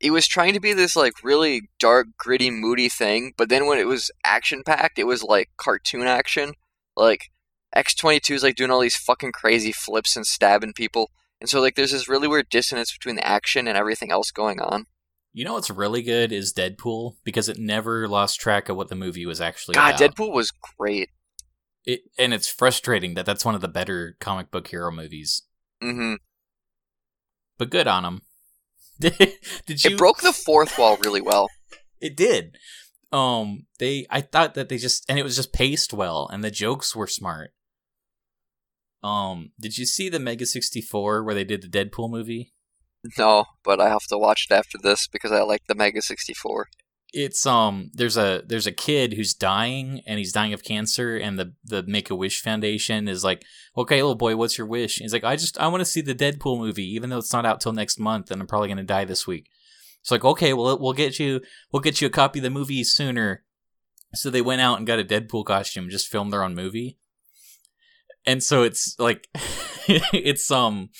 it 0.00 0.10
was 0.10 0.26
trying 0.26 0.52
to 0.54 0.60
be 0.60 0.72
this 0.72 0.96
like 0.96 1.22
really 1.22 1.68
dark 1.78 2.08
gritty 2.18 2.50
moody 2.50 2.88
thing 2.88 3.32
but 3.36 3.48
then 3.48 3.66
when 3.66 3.78
it 3.78 3.86
was 3.86 4.10
action 4.24 4.62
packed 4.64 4.98
it 4.98 5.04
was 5.06 5.22
like 5.22 5.50
cartoon 5.56 6.06
action 6.06 6.52
like 6.96 7.30
x22 7.76 8.34
is 8.34 8.42
like 8.42 8.56
doing 8.56 8.70
all 8.70 8.80
these 8.80 8.96
fucking 8.96 9.32
crazy 9.32 9.72
flips 9.72 10.16
and 10.16 10.26
stabbing 10.26 10.72
people 10.72 11.10
and 11.42 11.48
so 11.50 11.60
like 11.60 11.74
there's 11.74 11.90
this 11.90 12.08
really 12.08 12.28
weird 12.28 12.48
dissonance 12.48 12.92
between 12.92 13.16
the 13.16 13.26
action 13.26 13.66
and 13.66 13.76
everything 13.76 14.10
else 14.12 14.30
going 14.30 14.60
on 14.60 14.86
You 15.34 15.44
know 15.44 15.54
what's 15.54 15.70
really 15.70 16.02
good 16.02 16.30
is 16.32 16.52
Deadpool 16.54 17.16
because 17.24 17.48
it 17.48 17.58
never 17.58 18.06
lost 18.06 18.40
track 18.40 18.68
of 18.68 18.76
what 18.76 18.88
the 18.88 18.94
movie 18.94 19.26
was 19.26 19.40
actually 19.40 19.74
god 19.74 20.00
about. 20.00 20.14
deadpool 20.14 20.32
was 20.32 20.52
great 20.78 21.10
It, 21.84 22.02
and 22.16 22.32
it's 22.32 22.48
frustrating 22.48 23.14
that 23.14 23.26
that's 23.26 23.44
one 23.44 23.56
of 23.56 23.60
the 23.60 23.68
better 23.68 24.16
comic 24.20 24.50
book 24.52 24.68
hero 24.68 24.92
movies. 24.92 25.42
hmm 25.82 26.14
But 27.58 27.70
good 27.70 27.88
on 27.88 28.04
him. 28.04 28.20
Did 29.00 29.84
you? 29.84 29.90
it 29.90 29.98
broke 29.98 30.20
the 30.20 30.32
fourth 30.32 30.78
wall 30.78 30.96
really 31.04 31.20
well 31.20 31.48
It 32.00 32.16
did. 32.16 32.56
Um, 33.12 33.66
they 33.78 34.06
I 34.10 34.20
thought 34.22 34.54
that 34.54 34.68
they 34.68 34.78
just 34.78 35.04
and 35.08 35.18
it 35.18 35.22
was 35.24 35.36
just 35.36 35.52
paced 35.52 35.92
well 35.92 36.28
and 36.32 36.42
the 36.42 36.50
jokes 36.50 36.94
were 36.96 37.06
smart. 37.06 37.52
Um, 39.02 39.50
did 39.58 39.78
you 39.78 39.86
see 39.86 40.08
the 40.08 40.20
Mega 40.20 40.46
64 40.46 41.24
where 41.24 41.34
they 41.34 41.44
did 41.44 41.62
the 41.62 41.68
Deadpool 41.68 42.10
movie? 42.10 42.52
no 43.18 43.46
but 43.64 43.80
i 43.80 43.88
have 43.88 44.04
to 44.08 44.16
watch 44.16 44.46
it 44.48 44.54
after 44.54 44.78
this 44.80 45.08
because 45.08 45.32
i 45.32 45.42
like 45.42 45.62
the 45.66 45.74
mega 45.74 46.00
64 46.00 46.68
It's 47.12 47.44
um 47.44 47.90
there's 47.92 48.16
a 48.16 48.42
there's 48.46 48.68
a 48.68 48.72
kid 48.72 49.14
who's 49.14 49.34
dying 49.34 50.02
and 50.06 50.18
he's 50.18 50.32
dying 50.32 50.52
of 50.52 50.62
cancer 50.62 51.16
and 51.16 51.36
the 51.38 51.52
the 51.64 51.82
Make 51.82 52.10
a 52.10 52.14
Wish 52.14 52.40
Foundation 52.40 53.08
is 53.08 53.22
like, 53.22 53.42
"Okay, 53.76 53.96
little 53.96 54.14
boy, 54.14 54.36
what's 54.36 54.56
your 54.56 54.66
wish?" 54.66 54.98
And 54.98 55.04
he's 55.04 55.12
like, 55.12 55.24
"I 55.24 55.36
just 55.36 55.58
I 55.58 55.66
want 55.68 55.80
to 55.82 55.84
see 55.84 56.00
the 56.00 56.14
Deadpool 56.14 56.58
movie 56.58 56.88
even 56.94 57.10
though 57.10 57.18
it's 57.18 57.32
not 57.32 57.44
out 57.44 57.60
till 57.60 57.72
next 57.72 57.98
month 57.98 58.30
and 58.30 58.40
I'm 58.40 58.46
probably 58.46 58.68
going 58.68 58.86
to 58.86 58.94
die 58.96 59.04
this 59.04 59.26
week." 59.26 59.50
It's 60.00 60.10
like, 60.10 60.24
"Okay, 60.24 60.52
well 60.54 60.78
we'll 60.78 60.94
get 60.94 61.18
you 61.18 61.40
we'll 61.70 61.82
get 61.82 62.00
you 62.00 62.06
a 62.06 62.10
copy 62.10 62.38
of 62.38 62.44
the 62.44 62.50
movie 62.50 62.84
sooner." 62.84 63.44
So 64.14 64.30
they 64.30 64.40
went 64.40 64.62
out 64.62 64.78
and 64.78 64.86
got 64.86 64.98
a 64.98 65.04
Deadpool 65.04 65.44
costume, 65.44 65.84
and 65.84 65.90
just 65.92 66.08
filmed 66.08 66.32
their 66.32 66.44
own 66.44 66.54
movie. 66.54 66.98
And 68.26 68.42
so 68.42 68.62
it's 68.62 68.94
like 68.98 69.28
it's 69.88 70.50
um 70.50 70.90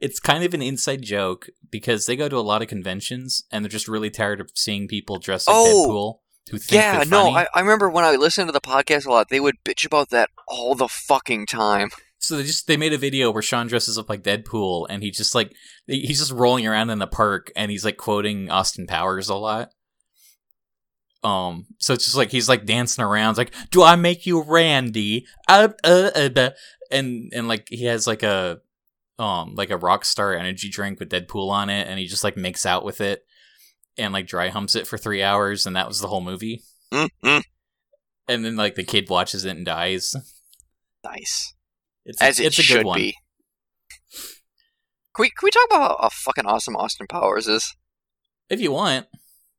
it's 0.00 0.20
kind 0.20 0.44
of 0.44 0.52
an 0.54 0.62
inside 0.62 1.02
joke 1.02 1.48
because 1.70 2.06
they 2.06 2.16
go 2.16 2.28
to 2.28 2.36
a 2.36 2.40
lot 2.40 2.62
of 2.62 2.68
conventions 2.68 3.42
and 3.50 3.64
they're 3.64 3.70
just 3.70 3.88
really 3.88 4.10
tired 4.10 4.40
of 4.40 4.50
seeing 4.54 4.88
people 4.88 5.18
dressed 5.18 5.48
like 5.48 5.56
Oh, 5.56 5.86
Deadpool 5.88 6.50
who 6.50 6.58
think 6.58 6.80
yeah 6.82 7.02
no. 7.08 7.30
I, 7.30 7.46
I 7.54 7.60
remember 7.60 7.90
when 7.90 8.04
i 8.04 8.12
listened 8.12 8.46
to 8.48 8.52
the 8.52 8.60
podcast 8.60 9.04
a 9.04 9.10
lot 9.10 9.30
they 9.30 9.40
would 9.40 9.56
bitch 9.64 9.84
about 9.84 10.10
that 10.10 10.30
all 10.46 10.76
the 10.76 10.86
fucking 10.86 11.46
time 11.46 11.88
So 12.18 12.36
they 12.36 12.44
just 12.44 12.66
they 12.68 12.76
made 12.76 12.92
a 12.92 12.98
video 12.98 13.30
where 13.32 13.42
Sean 13.42 13.66
dresses 13.66 13.98
up 13.98 14.08
like 14.08 14.22
Deadpool 14.22 14.86
and 14.88 15.02
he 15.02 15.10
just 15.10 15.34
like 15.34 15.52
he's 15.86 16.18
just 16.20 16.30
rolling 16.32 16.66
around 16.66 16.90
in 16.90 16.98
the 17.00 17.06
park 17.06 17.50
and 17.56 17.70
he's 17.70 17.84
like 17.84 17.96
quoting 17.96 18.48
Austin 18.50 18.86
Powers 18.86 19.28
a 19.28 19.34
lot. 19.34 19.70
Um, 21.22 21.66
so 21.78 21.94
it's 21.94 22.04
just 22.04 22.16
like 22.16 22.30
he's 22.30 22.48
like 22.48 22.66
dancing 22.66 23.02
around, 23.04 23.30
it's 23.30 23.38
like, 23.38 23.54
"Do 23.70 23.82
I 23.82 23.96
make 23.96 24.26
you 24.26 24.42
Randy?" 24.42 25.26
Uh, 25.48 25.68
uh, 25.82 26.10
uh, 26.14 26.50
and 26.90 27.32
and 27.34 27.48
like 27.48 27.66
he 27.68 27.84
has 27.86 28.06
like 28.06 28.22
a 28.22 28.60
um 29.18 29.54
like 29.54 29.70
a 29.70 29.78
Rockstar 29.78 30.38
energy 30.38 30.68
drink 30.68 31.00
with 31.00 31.10
Deadpool 31.10 31.50
on 31.50 31.68
it, 31.70 31.88
and 31.88 31.98
he 31.98 32.06
just 32.06 32.22
like 32.22 32.36
makes 32.36 32.64
out 32.66 32.84
with 32.84 33.00
it 33.00 33.24
and 33.98 34.12
like 34.12 34.26
dry 34.26 34.48
humps 34.50 34.76
it 34.76 34.86
for 34.86 34.98
three 34.98 35.22
hours, 35.22 35.66
and 35.66 35.74
that 35.74 35.88
was 35.88 36.00
the 36.00 36.08
whole 36.08 36.20
movie. 36.20 36.62
Mm-mm. 36.92 37.42
And 38.28 38.44
then 38.44 38.54
like 38.56 38.74
the 38.76 38.84
kid 38.84 39.08
watches 39.10 39.44
it 39.44 39.56
and 39.56 39.64
dies. 39.66 40.14
nice 41.04 41.54
It's 42.04 42.20
as 42.20 42.38
it 42.38 42.46
it's 42.46 42.58
a 42.58 42.62
should 42.62 42.76
good 42.78 42.86
one. 42.86 42.98
be. 42.98 43.16
Can 45.14 45.22
we, 45.22 45.30
can 45.30 45.46
we 45.46 45.50
talk 45.50 45.66
about 45.70 45.96
how 46.00 46.08
fucking 46.12 46.44
awesome 46.46 46.76
Austin 46.76 47.06
Powers 47.06 47.48
is? 47.48 47.74
If 48.50 48.60
you 48.60 48.70
want. 48.70 49.06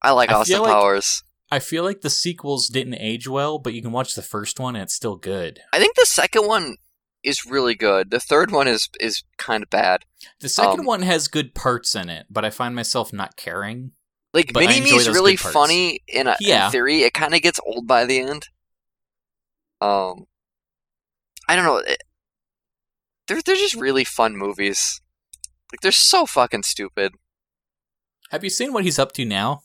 I 0.03 0.11
like 0.11 0.29
I 0.29 0.35
Austin 0.35 0.59
like- 0.61 0.71
Powers. 0.71 1.23
I 1.49 1.59
feel 1.59 1.83
like 1.83 2.01
the 2.01 2.09
sequels 2.09 2.67
didn't 2.67 2.95
age 2.95 3.27
well, 3.27 3.57
but 3.57 3.73
you 3.73 3.81
can 3.81 3.91
watch 3.91 4.15
the 4.15 4.21
first 4.21 4.59
one 4.59 4.75
and 4.75 4.83
it's 4.83 4.93
still 4.95 5.15
good. 5.15 5.59
I 5.71 5.79
think 5.79 5.95
the 5.95 6.05
second 6.05 6.45
one 6.45 6.75
is 7.23 7.45
really 7.45 7.73
good. 7.75 8.11
The 8.11 8.19
third 8.19 8.51
one 8.51 8.67
is 8.67 8.89
is 8.99 9.23
kind 9.37 9.63
of 9.63 9.69
bad. 9.69 10.03
The 10.41 10.49
second 10.49 10.81
Um, 10.81 10.85
one 10.85 11.01
has 11.03 11.27
good 11.27 11.55
parts 11.55 11.95
in 11.95 12.09
it, 12.09 12.27
but 12.29 12.43
I 12.45 12.49
find 12.49 12.75
myself 12.75 13.13
not 13.13 13.37
caring. 13.37 13.91
Like 14.33 14.53
Mini 14.53 14.81
Me 14.81 14.91
is 14.91 15.07
really 15.09 15.35
funny 15.37 16.01
in, 16.07 16.27
a, 16.27 16.35
Yeah. 16.39 16.65
in 16.65 16.71
theory. 16.71 17.03
It 17.03 17.13
kind 17.13 17.33
of 17.33 17.41
gets 17.41 17.59
old 17.65 17.87
by 17.87 18.05
the 18.05 18.19
end. 18.19 18.49
Um, 19.79 20.25
I 21.47 21.55
don't 21.55 21.65
know. 21.65 21.77
It, 21.77 22.03
they're 23.27 23.41
they're 23.41 23.55
just 23.55 23.75
really 23.75 24.03
fun 24.03 24.35
movies. 24.35 25.01
Like 25.71 25.81
they're 25.81 25.91
so 25.91 26.25
fucking 26.25 26.63
stupid. 26.63 27.13
Have 28.31 28.43
you 28.43 28.49
seen 28.49 28.73
what 28.73 28.83
he's 28.83 28.99
up 28.99 29.11
to 29.13 29.25
now? 29.25 29.63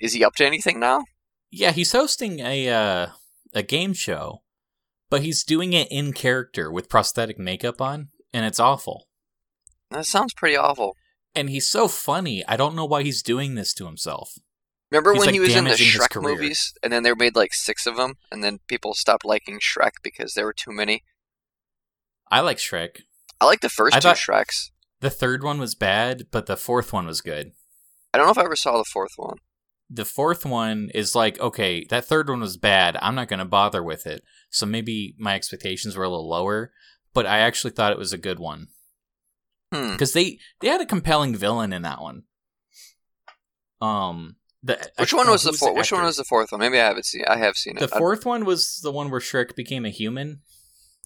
Is 0.00 0.12
he 0.12 0.24
up 0.24 0.34
to 0.36 0.46
anything 0.46 0.80
now? 0.80 1.04
Yeah, 1.50 1.72
he's 1.72 1.92
hosting 1.92 2.40
a 2.40 2.68
uh, 2.68 3.06
a 3.52 3.62
game 3.62 3.92
show, 3.92 4.42
but 5.10 5.22
he's 5.22 5.44
doing 5.44 5.72
it 5.72 5.88
in 5.90 6.12
character 6.12 6.70
with 6.70 6.88
prosthetic 6.88 7.38
makeup 7.38 7.80
on, 7.80 8.08
and 8.32 8.44
it's 8.44 8.60
awful. 8.60 9.06
That 9.90 10.06
sounds 10.06 10.34
pretty 10.34 10.56
awful. 10.56 10.96
And 11.34 11.50
he's 11.50 11.70
so 11.70 11.88
funny. 11.88 12.44
I 12.46 12.56
don't 12.56 12.74
know 12.74 12.84
why 12.84 13.02
he's 13.02 13.22
doing 13.22 13.54
this 13.54 13.74
to 13.74 13.86
himself. 13.86 14.34
Remember 14.90 15.12
He's, 15.12 15.20
when 15.20 15.26
like, 15.26 15.34
he 15.34 15.40
was 15.40 15.56
in 15.56 15.64
the 15.64 15.70
Shrek 15.70 16.22
movies, 16.22 16.72
and 16.82 16.92
then 16.92 17.02
they 17.02 17.12
made 17.14 17.34
like 17.34 17.52
six 17.52 17.86
of 17.86 17.96
them, 17.96 18.14
and 18.30 18.44
then 18.44 18.60
people 18.68 18.94
stopped 18.94 19.24
liking 19.24 19.58
Shrek 19.58 19.92
because 20.02 20.34
there 20.34 20.44
were 20.44 20.52
too 20.52 20.70
many. 20.70 21.02
I 22.30 22.40
like 22.40 22.58
Shrek. 22.58 23.02
I 23.40 23.46
like 23.46 23.60
the 23.60 23.68
first 23.68 23.96
I 23.96 24.00
two 24.00 24.08
Shreks. 24.08 24.70
The 25.00 25.10
third 25.10 25.42
one 25.42 25.58
was 25.58 25.74
bad, 25.74 26.26
but 26.30 26.46
the 26.46 26.56
fourth 26.56 26.92
one 26.92 27.06
was 27.06 27.20
good. 27.20 27.52
I 28.12 28.18
don't 28.18 28.26
know 28.26 28.30
if 28.30 28.38
I 28.38 28.44
ever 28.44 28.56
saw 28.56 28.78
the 28.78 28.84
fourth 28.84 29.14
one. 29.16 29.38
The 29.90 30.04
fourth 30.04 30.44
one 30.46 30.90
is 30.94 31.14
like 31.14 31.38
okay 31.40 31.84
that 31.90 32.04
third 32.04 32.28
one 32.28 32.40
was 32.40 32.56
bad 32.56 32.96
i'm 33.02 33.14
not 33.14 33.28
going 33.28 33.38
to 33.38 33.44
bother 33.44 33.82
with 33.82 34.06
it 34.06 34.22
so 34.50 34.64
maybe 34.66 35.14
my 35.18 35.34
expectations 35.34 35.94
were 35.96 36.04
a 36.04 36.08
little 36.08 36.28
lower 36.28 36.72
but 37.12 37.26
i 37.26 37.38
actually 37.38 37.70
thought 37.70 37.92
it 37.92 37.98
was 37.98 38.12
a 38.12 38.18
good 38.18 38.38
one 38.38 38.68
Hmm. 39.72 39.92
because 39.92 40.12
they 40.12 40.38
they 40.60 40.68
had 40.68 40.80
a 40.80 40.86
compelling 40.86 41.34
villain 41.34 41.72
in 41.72 41.82
that 41.82 42.00
one. 42.00 42.22
Um, 43.80 44.36
the, 44.62 44.78
Which 44.98 45.12
I- 45.12 45.16
one 45.16 45.28
was 45.30 45.42
the 45.42 45.52
fourth? 45.52 45.76
Which 45.76 45.92
one 45.92 46.04
was 46.04 46.16
the 46.16 46.24
fourth 46.24 46.52
one? 46.52 46.60
Maybe 46.60 46.78
I 46.80 46.84
haven't 46.86 47.06
seen. 47.06 47.24
I 47.28 47.36
have 47.38 47.56
seen 47.56 47.76
it. 47.76 47.80
the 47.80 47.88
fourth 47.88 48.24
one? 48.24 48.44
Was 48.44 48.80
the 48.82 48.92
one 48.92 49.10
where 49.10 49.20
Shrek 49.20 49.54
became 49.56 49.84
a 49.84 49.90
human, 49.90 50.40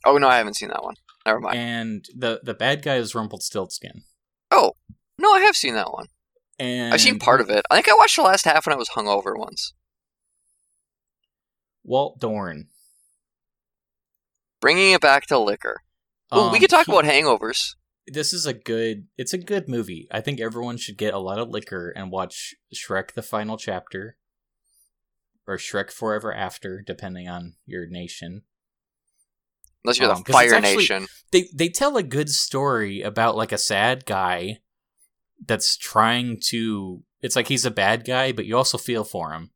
oh 0.05 0.18
no, 0.18 0.29
I 0.29 0.37
haven't 0.39 0.55
seen 0.55 0.68
that 0.68 0.83
one. 0.83 0.95
Never 1.26 1.41
mind. 1.41 1.59
and 1.59 2.05
the 2.16 2.41
the 2.43 2.55
bad 2.55 2.83
guy 2.83 2.97
is 2.97 3.14
Rumpelstiltskin. 3.14 4.03
oh 4.51 4.72
no, 5.18 5.33
I 5.33 5.41
have 5.41 5.57
seen 5.57 5.74
that 5.74 5.93
one. 5.93 6.07
And 6.59 6.93
I've 6.93 7.01
seen 7.01 7.19
part 7.19 7.41
of 7.41 7.51
it. 7.51 7.65
I 7.71 7.77
think 7.77 7.89
I 7.89 7.95
watched 7.95 8.17
the 8.17 8.23
last 8.23 8.45
half 8.45 8.67
when 8.67 8.75
I 8.75 8.77
was 8.79 8.89
hungover 8.91 9.37
once. 9.39 9.75
Walt 11.85 12.19
Dorn. 12.21 12.69
Bringing 14.61 14.93
it 14.93 15.01
back 15.01 15.27
to 15.27 15.39
liquor. 15.39 15.83
Well, 16.31 16.51
we 16.51 16.57
Um, 16.57 16.61
could 16.61 16.71
talk 16.71 16.87
he- 16.87 16.93
about 16.93 17.05
hangovers. 17.05 17.75
this 18.11 18.33
is 18.33 18.47
a 18.47 18.55
good 18.55 19.07
it's 19.19 19.35
a 19.35 19.39
good 19.39 19.69
movie 19.69 20.09
i 20.11 20.19
think 20.19 20.41
everyone 20.41 20.79
should 20.79 20.97
get 20.97 21.13
a 21.13 21.19
lot 21.19 21.39
of 21.39 21.51
liquor 21.51 21.91
and 21.95 22.11
watch 22.11 22.55
shrek 22.75 23.13
the 23.13 23.21
final 23.23 23.59
chapter 23.59 24.17
or 25.47 25.59
shrek 25.59 25.91
forever 25.93 26.33
after 26.33 26.81
depending 26.81 27.29
on 27.29 27.57
your 27.67 27.87
nation 27.87 28.45
Unless 29.85 29.99
you're 29.99 30.11
um, 30.11 30.23
the 30.27 30.33
Fire 30.33 30.55
actually- 30.55 30.77
Nation. 30.77 31.07
they 31.33 31.49
they 31.55 31.69
tell 31.69 31.99
a 31.99 32.03
good 32.03 32.31
story 32.31 33.03
about 33.03 33.37
like 33.37 33.53
a 33.53 33.59
sad 33.59 34.07
guy 34.07 34.61
that's 35.47 35.76
trying 35.76 36.39
to 36.41 37.03
it's 37.20 37.36
like 37.36 37.49
he's 37.49 37.64
a 37.64 37.70
bad 37.70 38.05
guy 38.05 38.32
but 38.32 38.47
you 38.47 38.57
also 38.57 38.78
feel 38.78 39.05
for 39.05 39.32
him 39.32 39.51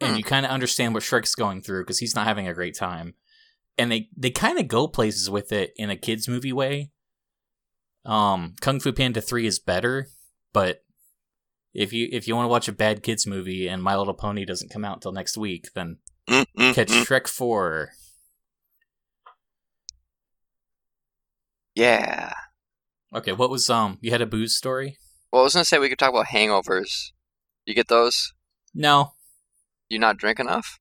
and 0.00 0.12
Hmm. 0.12 0.16
you 0.18 0.24
kind 0.24 0.44
of 0.44 0.52
understand 0.52 0.92
what 0.94 1.02
shrek's 1.02 1.34
going 1.34 1.62
through 1.62 1.82
because 1.82 1.98
he's 1.98 2.14
not 2.14 2.26
having 2.26 2.48
a 2.48 2.54
great 2.54 2.76
time 2.76 3.14
and 3.78 3.90
they 3.90 4.08
they 4.16 4.30
kind 4.30 4.58
of 4.58 4.68
go 4.68 4.86
places 4.88 5.30
with 5.30 5.52
it 5.52 5.72
in 5.76 5.90
a 5.90 5.96
kids 5.96 6.28
movie 6.28 6.52
way 6.52 6.90
um 8.04 8.54
kung 8.60 8.80
fu 8.80 8.92
panda 8.92 9.20
3 9.20 9.46
is 9.46 9.58
better 9.58 10.08
but 10.52 10.82
if 11.72 11.92
you 11.92 12.08
if 12.12 12.28
you 12.28 12.36
want 12.36 12.44
to 12.44 12.50
watch 12.50 12.68
a 12.68 12.72
bad 12.72 13.02
kids 13.02 13.26
movie 13.26 13.66
and 13.66 13.82
my 13.82 13.96
little 13.96 14.14
pony 14.14 14.44
doesn't 14.44 14.70
come 14.70 14.84
out 14.84 14.96
until 14.96 15.12
next 15.12 15.36
week 15.36 15.68
then 15.74 15.98
Mm, 16.28 16.46
mm, 16.58 16.74
catch 16.74 16.88
mm. 16.88 17.04
shrek 17.06 17.28
4 17.28 17.90
Yeah. 21.74 22.23
Okay 23.14 23.32
what 23.32 23.50
was 23.50 23.68
um 23.70 23.98
you 24.00 24.10
had 24.10 24.20
a 24.22 24.26
booze 24.26 24.54
story 24.56 24.96
Well, 25.32 25.42
I 25.42 25.44
was 25.44 25.54
gonna 25.54 25.64
say 25.64 25.78
we 25.78 25.88
could 25.88 25.98
talk 25.98 26.10
about 26.10 26.26
hangovers. 26.26 27.10
You 27.66 27.74
get 27.74 27.88
those? 27.88 28.32
no 28.74 29.12
You 29.88 29.98
not 29.98 30.16
drink 30.18 30.38
enough? 30.40 30.78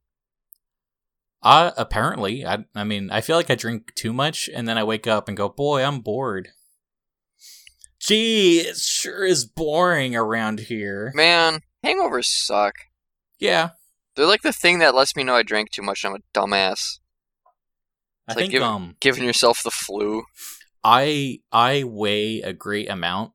Uh, 1.46 1.72
apparently. 1.76 2.46
I, 2.46 2.64
I 2.74 2.86
mean, 2.86 3.12
I 3.12 3.20
feel 3.20 3.36
like 3.36 3.50
I 3.50 3.56
drink 3.56 3.94
too 3.96 4.14
much 4.14 4.50
and 4.56 4.66
then 4.66 4.78
I 4.78 4.86
wake 4.86 5.08
up 5.08 5.28
and 5.28 5.36
go, 5.36 5.50
boy, 5.50 5.84
I'm 5.84 6.00
bored. 6.00 6.48
Gee, 8.00 8.60
it 8.60 8.78
sure 8.78 9.26
is 9.26 9.44
boring 9.46 10.16
around 10.16 10.62
here. 10.62 11.12
Man, 11.16 11.60
hangovers 11.84 12.26
suck. 12.28 12.76
Yeah. 13.40 13.72
They're 14.16 14.26
like 14.26 14.42
the 14.42 14.54
thing 14.54 14.80
that 14.80 14.96
lets 14.96 15.16
me 15.18 15.24
know 15.26 15.36
I 15.36 15.44
drank 15.44 15.72
too 15.72 15.82
much 15.82 16.06
and 16.06 16.16
I'm 16.16 16.22
a 16.22 16.40
dumbass. 16.40 17.00
I 18.28 18.32
like 18.32 18.38
think, 18.38 18.52
give- 18.52 18.64
um, 18.64 18.96
Giving 19.02 19.26
yourself 19.26 19.62
the 19.64 19.72
flu. 19.72 20.24
I, 20.84 21.40
I 21.52 21.84
weigh 21.84 22.42
a 22.42 22.54
great 22.54 22.90
amount. 22.90 23.32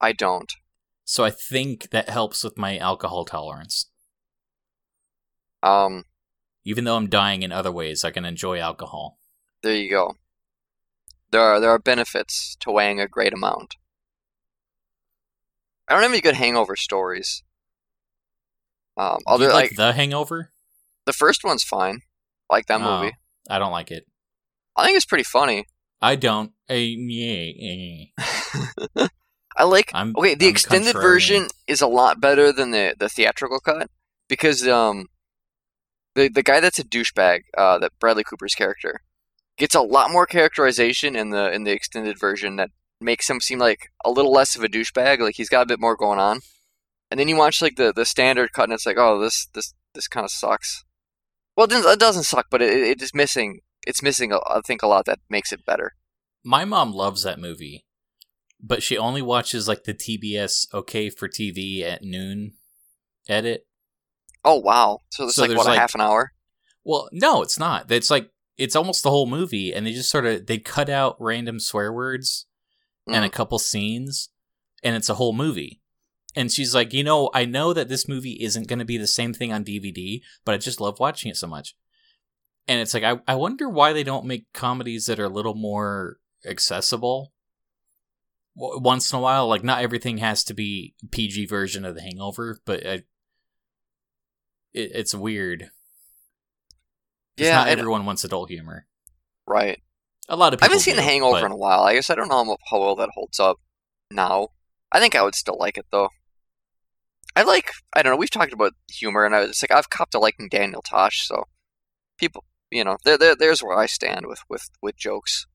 I 0.00 0.12
don't. 0.12 0.52
So 1.04 1.24
I 1.24 1.30
think 1.30 1.90
that 1.90 2.08
helps 2.08 2.42
with 2.44 2.56
my 2.56 2.78
alcohol 2.78 3.24
tolerance. 3.24 3.90
Um, 5.62 6.04
Even 6.64 6.84
though 6.84 6.96
I'm 6.96 7.08
dying 7.08 7.42
in 7.42 7.52
other 7.52 7.72
ways, 7.72 8.04
I 8.04 8.10
can 8.10 8.24
enjoy 8.24 8.58
alcohol. 8.58 9.18
there 9.62 9.74
you 9.76 9.90
go. 9.90 10.14
There 11.32 11.42
are 11.42 11.60
there 11.60 11.70
are 11.70 11.78
benefits 11.78 12.56
to 12.60 12.72
weighing 12.72 12.98
a 12.98 13.06
great 13.06 13.32
amount. 13.32 13.76
I 15.86 15.92
don't 15.94 16.02
have 16.02 16.10
any 16.12 16.20
good 16.20 16.34
hangover 16.36 16.74
stories. 16.76 17.42
Um, 18.96 19.18
other 19.26 19.46
like 19.48 19.54
like 19.70 19.76
The 19.76 19.92
Hangover? 19.92 20.50
the 21.06 21.12
first 21.12 21.44
one's 21.44 21.62
fine. 21.62 22.00
I 22.50 22.54
like 22.54 22.66
that 22.66 22.80
Oh, 22.80 23.00
movie. 23.00 23.16
I 23.48 23.58
don't 23.58 23.70
like 23.72 23.90
it. 23.90 24.06
I 24.80 24.86
think 24.86 24.96
it's 24.96 25.06
pretty 25.06 25.24
funny. 25.24 25.66
I 26.00 26.16
don't. 26.16 26.52
Eh, 26.68 26.94
eh. 26.98 28.04
I 29.56 29.64
like 29.64 29.90
I'm 29.92 30.14
Okay, 30.16 30.34
the 30.34 30.46
I'm 30.46 30.50
extended 30.50 30.96
contrarian. 30.96 31.02
version 31.02 31.48
is 31.66 31.80
a 31.80 31.86
lot 31.86 32.20
better 32.20 32.52
than 32.52 32.70
the, 32.70 32.94
the 32.98 33.08
theatrical 33.08 33.60
cut 33.60 33.90
because 34.28 34.66
um 34.66 35.06
the 36.14 36.28
the 36.28 36.42
guy 36.42 36.60
that's 36.60 36.78
a 36.78 36.84
douchebag, 36.84 37.42
uh, 37.56 37.78
that 37.78 37.92
Bradley 38.00 38.24
Cooper's 38.24 38.54
character, 38.54 39.02
gets 39.58 39.74
a 39.74 39.80
lot 39.80 40.10
more 40.10 40.26
characterization 40.26 41.16
in 41.16 41.30
the 41.30 41.52
in 41.52 41.64
the 41.64 41.72
extended 41.72 42.18
version 42.18 42.56
that 42.56 42.70
makes 43.00 43.28
him 43.28 43.40
seem 43.40 43.58
like 43.58 43.90
a 44.04 44.10
little 44.10 44.32
less 44.32 44.56
of 44.56 44.64
a 44.64 44.68
douchebag. 44.68 45.20
Like 45.20 45.36
he's 45.36 45.48
got 45.48 45.62
a 45.62 45.66
bit 45.66 45.80
more 45.80 45.96
going 45.96 46.18
on. 46.18 46.40
And 47.10 47.18
then 47.18 47.28
you 47.28 47.36
watch 47.36 47.60
like 47.60 47.76
the, 47.76 47.92
the 47.92 48.04
standard 48.04 48.52
cut, 48.52 48.64
and 48.64 48.72
it's 48.72 48.86
like, 48.86 48.98
oh, 48.98 49.20
this 49.20 49.48
this 49.54 49.74
this 49.94 50.08
kind 50.08 50.24
of 50.24 50.30
sucks. 50.30 50.84
Well, 51.56 51.66
it 51.66 51.70
doesn't, 51.70 51.92
it 51.92 51.98
doesn't 51.98 52.22
suck, 52.22 52.46
but 52.50 52.62
it, 52.62 52.72
it 52.72 53.02
is 53.02 53.14
missing. 53.14 53.60
It's 53.86 54.02
missing, 54.02 54.32
I 54.32 54.60
think, 54.64 54.82
a 54.82 54.86
lot 54.86 55.06
that 55.06 55.20
makes 55.28 55.52
it 55.52 55.64
better. 55.64 55.94
My 56.44 56.64
mom 56.64 56.92
loves 56.92 57.22
that 57.22 57.38
movie, 57.38 57.86
but 58.60 58.82
she 58.82 58.96
only 58.98 59.22
watches 59.22 59.68
like 59.68 59.84
the 59.84 59.94
TBS 59.94 60.66
OK 60.72 61.10
for 61.10 61.28
TV 61.28 61.82
at 61.82 62.02
noon 62.02 62.52
edit. 63.28 63.66
Oh 64.44 64.56
wow! 64.58 65.00
So 65.10 65.24
it's 65.24 65.34
So 65.36 65.44
like 65.44 65.56
what 65.56 65.66
a 65.66 65.78
half 65.78 65.94
an 65.94 66.00
hour. 66.00 66.32
Well, 66.84 67.08
no, 67.12 67.42
it's 67.42 67.58
not. 67.58 67.90
It's 67.90 68.10
like 68.10 68.30
it's 68.56 68.76
almost 68.76 69.02
the 69.02 69.10
whole 69.10 69.26
movie, 69.26 69.72
and 69.72 69.86
they 69.86 69.92
just 69.92 70.10
sort 70.10 70.24
of 70.26 70.46
they 70.46 70.58
cut 70.58 70.88
out 70.88 71.16
random 71.20 71.60
swear 71.60 71.92
words 71.92 72.46
and 73.06 73.24
a 73.24 73.28
Mm. 73.28 73.32
couple 73.32 73.58
scenes, 73.58 74.30
and 74.82 74.96
it's 74.96 75.08
a 75.10 75.14
whole 75.14 75.32
movie. 75.34 75.80
And 76.36 76.52
she's 76.52 76.74
like, 76.74 76.92
you 76.92 77.02
know, 77.02 77.28
I 77.34 77.44
know 77.44 77.72
that 77.72 77.88
this 77.88 78.06
movie 78.08 78.38
isn't 78.40 78.68
going 78.68 78.78
to 78.78 78.84
be 78.84 78.96
the 78.96 79.06
same 79.08 79.34
thing 79.34 79.52
on 79.52 79.64
DVD, 79.64 80.20
but 80.44 80.54
I 80.54 80.58
just 80.58 80.80
love 80.80 81.00
watching 81.00 81.30
it 81.30 81.36
so 81.36 81.48
much. 81.48 81.74
And 82.70 82.78
it's 82.80 82.94
like, 82.94 83.02
I, 83.02 83.18
I 83.26 83.34
wonder 83.34 83.68
why 83.68 83.92
they 83.92 84.04
don't 84.04 84.26
make 84.26 84.46
comedies 84.54 85.06
that 85.06 85.18
are 85.18 85.24
a 85.24 85.28
little 85.28 85.56
more 85.56 86.18
accessible. 86.46 87.32
W- 88.56 88.78
Once 88.80 89.12
in 89.12 89.18
a 89.18 89.20
while, 89.20 89.48
like 89.48 89.64
not 89.64 89.82
everything 89.82 90.18
has 90.18 90.44
to 90.44 90.54
be 90.54 90.94
PG 91.10 91.46
version 91.46 91.84
of 91.84 91.96
The 91.96 92.00
Hangover, 92.02 92.60
but 92.64 92.86
I, 92.86 92.92
it, 94.72 94.92
it's 94.94 95.12
weird. 95.12 95.70
Yeah, 97.36 97.56
not 97.56 97.68
everyone 97.68 98.06
wants 98.06 98.22
adult 98.22 98.50
humor. 98.50 98.86
Right. 99.48 99.80
A 100.28 100.36
lot 100.36 100.54
of 100.54 100.60
people 100.60 100.66
I 100.66 100.74
haven't 100.74 100.82
seen 100.84 100.94
do, 100.94 101.00
The 101.00 101.06
Hangover 101.06 101.40
but- 101.40 101.46
in 101.46 101.52
a 101.52 101.56
while. 101.56 101.82
I 101.82 101.94
guess 101.94 102.08
I 102.08 102.14
don't 102.14 102.28
know 102.28 102.44
how- 102.44 102.56
how 102.70 102.78
well 102.78 102.94
that 102.96 103.10
holds 103.14 103.40
up 103.40 103.56
now. 104.12 104.50
I 104.92 105.00
think 105.00 105.16
I 105.16 105.22
would 105.22 105.34
still 105.34 105.56
like 105.58 105.76
it 105.76 105.86
though. 105.90 106.10
I 107.34 107.42
like 107.42 107.72
I 107.94 108.02
don't 108.02 108.12
know. 108.12 108.16
We've 108.16 108.30
talked 108.30 108.52
about 108.52 108.74
humor, 108.88 109.24
and 109.24 109.34
I 109.34 109.40
was 109.46 109.60
like 109.60 109.72
I've 109.72 109.90
copped 109.90 110.14
a 110.14 110.20
liking 110.20 110.48
Daniel 110.48 110.82
Tosh. 110.82 111.26
So 111.26 111.44
people, 112.18 112.44
you 112.70 112.84
know, 112.84 112.96
there, 113.04 113.18
there 113.18 113.34
there's 113.36 113.62
where 113.62 113.78
I 113.78 113.86
stand 113.86 114.26
with 114.26 114.40
with 114.48 114.68
with 114.82 114.96
jokes. 114.96 115.46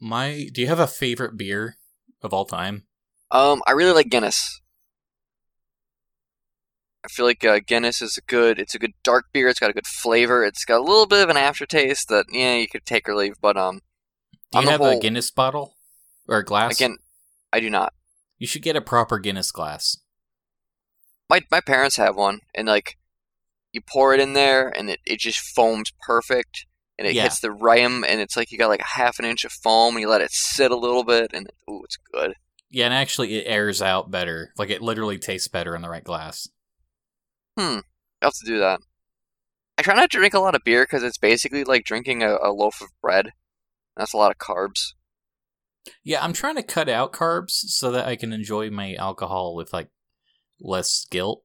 My, 0.00 0.48
do 0.52 0.60
you 0.60 0.66
have 0.68 0.78
a 0.80 0.86
favorite 0.86 1.36
beer 1.36 1.76
of 2.22 2.32
all 2.32 2.44
time? 2.44 2.84
Um, 3.30 3.62
I 3.66 3.72
really 3.72 3.92
like 3.92 4.08
Guinness. 4.08 4.60
I 7.04 7.08
feel 7.08 7.26
like 7.26 7.44
uh, 7.44 7.60
Guinness 7.64 8.00
is 8.00 8.16
a 8.16 8.22
good. 8.22 8.58
It's 8.58 8.74
a 8.74 8.78
good 8.78 8.92
dark 9.02 9.26
beer. 9.32 9.48
It's 9.48 9.60
got 9.60 9.70
a 9.70 9.74
good 9.74 9.86
flavor. 9.86 10.42
It's 10.44 10.64
got 10.64 10.80
a 10.80 10.82
little 10.84 11.06
bit 11.06 11.22
of 11.22 11.28
an 11.28 11.36
aftertaste 11.36 12.08
that 12.08 12.26
yeah 12.30 12.54
you 12.56 12.66
could 12.66 12.86
take 12.86 13.08
or 13.08 13.14
leave. 13.14 13.34
But 13.42 13.56
um, 13.58 13.80
Do 14.52 14.60
you 14.60 14.68
have 14.68 14.80
a 14.80 14.98
Guinness 14.98 15.30
bottle 15.30 15.76
or 16.26 16.38
a 16.38 16.44
glass? 16.44 16.76
again, 16.80 16.96
I 17.52 17.60
do 17.60 17.68
not. 17.68 17.92
you 18.38 18.46
should 18.46 18.62
get 18.62 18.76
a 18.76 18.80
proper 18.80 19.18
Guinness 19.18 19.52
glass. 19.52 19.98
my 21.28 21.42
my 21.50 21.60
parents 21.60 21.96
have 21.96 22.16
one 22.16 22.40
and 22.54 22.68
like 22.68 22.96
you 23.74 23.80
pour 23.86 24.14
it 24.14 24.20
in 24.20 24.32
there 24.32 24.68
and 24.68 24.88
it, 24.90 25.00
it 25.04 25.18
just 25.18 25.38
foams 25.40 25.92
perfect 26.06 26.66
and 26.98 27.06
it 27.08 27.14
Yeah. 27.14 27.24
hits 27.24 27.40
the 27.40 27.52
rim 27.52 28.04
and 28.04 28.20
it's 28.20 28.36
like 28.36 28.50
you 28.52 28.58
got 28.58 28.68
like 28.68 28.80
a 28.80 28.96
half 28.96 29.18
an 29.18 29.24
inch 29.24 29.44
of 29.44 29.52
foam 29.52 29.94
and 29.94 30.00
you 30.02 30.08
let 30.08 30.20
it 30.20 30.30
sit 30.30 30.70
a 30.70 30.76
little 30.76 31.04
bit 31.04 31.30
and 31.34 31.48
ooh 31.68 31.82
it's 31.84 31.98
good 32.12 32.34
Yeah, 32.70 32.86
and 32.86 32.94
actually, 32.94 33.34
it 33.36 33.44
airs 33.46 33.82
out 33.82 34.10
better. 34.10 34.52
Like 34.56 34.70
it 34.70 34.80
literally 34.82 35.18
tastes 35.18 35.48
better 35.48 35.74
in 35.76 35.82
the 35.82 35.88
right 35.90 36.04
glass. 36.04 36.48
Hmm. 37.58 37.78
I'll 38.22 38.28
have 38.28 38.32
to 38.34 38.46
do 38.46 38.58
that 38.60 38.80
i 39.76 39.82
try 39.82 39.94
not 39.94 40.08
to 40.10 40.16
drink 40.16 40.34
a 40.34 40.38
lot 40.40 40.54
of 40.54 40.62
beer 40.64 40.84
because 40.84 41.02
it's 41.02 41.18
basically 41.18 41.64
like 41.64 41.84
drinking 41.84 42.22
a, 42.22 42.36
a 42.42 42.52
loaf 42.52 42.80
of 42.80 42.88
bread 43.02 43.30
that's 43.96 44.12
a 44.14 44.16
lot 44.16 44.30
of 44.30 44.38
carbs 44.38 44.92
Yeah, 46.04 46.22
I'm 46.24 46.32
trying 46.32 46.54
to 46.56 46.62
cut 46.62 46.88
out 46.88 47.12
carbs 47.12 47.50
so 47.50 47.90
that 47.90 48.06
I 48.06 48.16
can 48.16 48.32
enjoy 48.32 48.70
my 48.70 48.94
alcohol 48.94 49.54
with 49.54 49.72
like 49.72 49.88
less 50.60 51.06
guilt. 51.10 51.42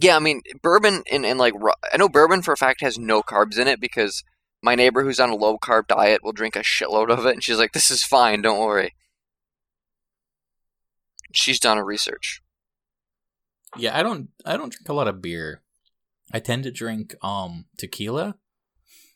Yeah 0.00 0.16
i 0.16 0.18
mean 0.18 0.42
bourbon 0.62 1.02
and, 1.10 1.24
and 1.24 1.38
like 1.38 1.54
i 1.92 1.96
know 1.96 2.08
bourbon 2.08 2.42
for 2.42 2.52
a 2.52 2.56
fact 2.56 2.80
has 2.80 2.98
no 2.98 3.22
carbs 3.22 3.58
in 3.58 3.66
it 3.68 3.80
because 3.80 4.22
my 4.62 4.74
neighbor 4.74 5.02
who's 5.02 5.20
on 5.20 5.30
a 5.30 5.34
low 5.36 5.56
carb 5.58 5.86
diet 5.86 6.22
will 6.22 6.32
drink 6.32 6.56
a 6.56 6.60
shitload 6.60 7.10
of 7.10 7.24
it 7.26 7.32
and 7.34 7.42
she's 7.44 7.58
like 7.58 7.72
this 7.72 7.90
is 7.90 8.02
fine 8.02 8.42
don't 8.42 8.58
worry 8.58 8.94
she's 11.32 11.60
done 11.60 11.76
her 11.76 11.84
research 11.84 12.40
Yeah, 13.76 13.98
I 13.98 14.02
don't. 14.02 14.28
I 14.46 14.56
don't 14.56 14.72
drink 14.72 14.88
a 14.88 14.94
lot 14.94 15.08
of 15.08 15.20
beer. 15.20 15.60
I 16.32 16.40
tend 16.40 16.64
to 16.64 16.70
drink 16.70 17.14
um 17.22 17.66
tequila, 17.76 18.36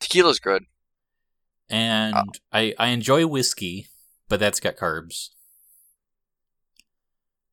Tequila's 0.01 0.39
good. 0.39 0.64
and 1.70 2.14
Oh. 2.14 2.33
I 2.53 2.74
I 2.78 2.89
enjoy 2.89 3.26
whiskey, 3.26 3.87
but 4.28 4.39
that's 4.39 4.61
got 4.61 4.76
carbs. 4.76 5.31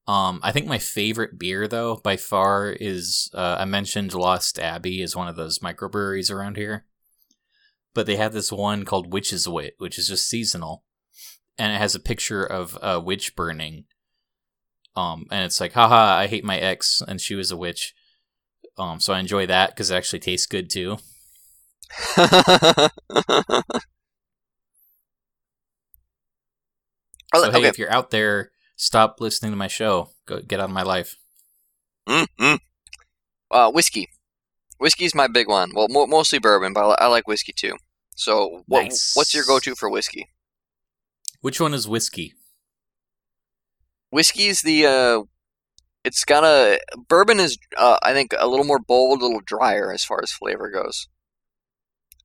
Um, 0.08 0.40
I 0.42 0.54
think 0.54 0.68
my 0.68 0.78
favorite 0.78 1.38
beer 1.38 1.68
though 1.68 1.98
by 1.98 2.16
far 2.16 2.70
is 2.70 3.30
uh, 3.34 3.58
I 3.60 3.66
mentioned 3.66 4.14
Lost 4.14 4.58
Abbey 4.58 5.02
is 5.02 5.16
one 5.16 5.28
of 5.28 5.36
those 5.36 5.60
microbreweries 5.60 6.32
around 6.32 6.56
here, 6.56 6.86
but 7.94 8.06
they 8.06 8.16
have 8.16 8.32
this 8.32 8.52
one 8.52 8.86
called 8.86 9.12
Witch's 9.12 9.48
Wit, 9.50 9.76
which 9.80 10.00
is 10.00 10.08
just 10.08 10.30
seasonal, 10.30 10.84
and 11.58 11.74
it 11.74 11.78
has 11.78 11.94
a 11.94 12.00
picture 12.00 12.44
of 12.44 12.78
a 12.82 13.00
witch 13.02 13.36
burning. 13.36 13.84
Um, 14.96 15.26
and 15.30 15.44
it's 15.44 15.60
like, 15.60 15.74
haha, 15.74 16.18
I 16.18 16.28
hate 16.28 16.46
my 16.46 16.58
ex, 16.58 17.02
and 17.06 17.20
she 17.20 17.36
was 17.36 17.52
a 17.52 17.58
witch. 17.58 17.94
Um, 18.78 19.00
so 19.00 19.14
I 19.14 19.20
enjoy 19.20 19.46
that 19.48 19.72
because 19.72 19.92
it 19.92 19.96
actually 19.96 20.20
tastes 20.20 20.48
good 20.48 20.70
too. 20.70 20.98
So 27.36 27.52
hey, 27.52 27.58
okay. 27.60 27.68
if 27.68 27.78
you're 27.78 27.92
out 27.92 28.10
there, 28.10 28.52
stop 28.78 29.20
listening 29.20 29.52
to 29.52 29.58
my 29.58 29.68
show. 29.68 30.12
Go 30.26 30.40
get 30.40 30.60
out 30.62 30.70
of 30.70 30.72
my 30.72 30.84
life. 30.84 31.18
Mm-mm. 32.08 32.60
Uh, 33.52 33.72
whiskey. 33.72 34.08
Whiskey's 34.80 35.14
my 35.16 35.28
big 35.28 35.50
one. 35.50 35.72
Well, 35.74 35.88
mo- 35.90 36.08
mostly 36.08 36.40
bourbon, 36.40 36.72
but 36.72 36.86
I, 36.86 36.88
li- 36.88 36.98
I 37.00 37.08
like 37.08 37.28
whiskey 37.28 37.52
too. 37.54 37.74
So, 38.16 38.64
what, 38.68 38.84
Nice. 38.84 39.12
what's 39.16 39.34
your 39.34 39.44
go-to 39.46 39.76
for 39.76 39.90
whiskey? 39.90 40.30
Which 41.42 41.60
one 41.60 41.74
is 41.74 41.88
whiskey? 41.88 42.34
Whiskey's 44.12 44.62
the 44.62 44.86
uh, 44.86 45.24
it's 46.04 46.24
got 46.24 46.44
a 46.44 46.80
bourbon 47.10 47.40
is 47.40 47.58
uh, 47.78 47.98
I 48.02 48.14
think 48.14 48.34
a 48.40 48.48
little 48.48 48.66
more 48.66 48.80
bold, 48.80 49.22
a 49.22 49.26
little 49.26 49.42
drier 49.42 49.92
as 49.92 50.04
far 50.04 50.20
as 50.24 50.32
flavor 50.32 50.70
goes. 50.72 51.08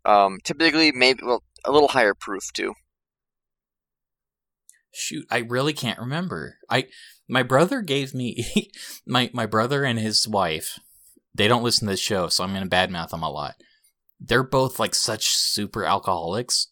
Um, 0.05 0.39
typically 0.45 0.93
maybe 0.93 1.21
well 1.25 1.43
a 1.65 1.73
little 1.73 1.89
higher 1.89 2.15
proof 2.15 2.53
too. 2.53 2.75
Shoot, 4.93 5.27
I 5.31 5.39
really 5.39 5.73
can't 5.73 5.99
remember. 5.99 6.59
I 6.69 6.87
my 7.29 7.43
brother 7.43 7.81
gave 7.81 8.15
me 8.15 8.71
my 9.07 9.31
my 9.33 9.47
brother 9.47 9.85
and 9.85 9.99
his 9.99 10.29
wife. 10.29 10.79
They 11.35 11.49
don't 11.49 11.63
listen 11.63 11.87
to 11.87 11.93
this 11.95 12.01
show, 12.01 12.29
so 12.29 12.45
I'm 12.45 12.53
gonna 12.53 12.67
badmouth 12.67 13.11
them 13.11 13.23
a 13.23 13.31
lot. 13.31 13.55
They're 14.21 14.43
both 14.43 14.79
like 14.79 14.95
such 14.95 15.29
super 15.29 15.85
alcoholics. 15.85 16.69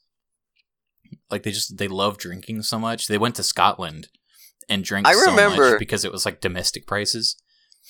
Like 1.31 1.43
they 1.45 1.51
just 1.51 1.79
they 1.79 1.89
love 1.89 2.18
drinking 2.18 2.62
so 2.62 2.79
much. 2.79 3.07
They 3.09 3.18
went 3.18 3.35
to 3.37 3.43
Scotland 3.43 4.09
and 4.68 4.85
drank 4.85 5.09
I 5.09 5.14
so 5.14 5.31
remember- 5.31 5.71
much 5.73 5.79
because 5.79 6.05
it 6.05 6.12
was 6.12 6.25
like 6.27 6.41
domestic 6.41 6.87
prices. 6.87 7.37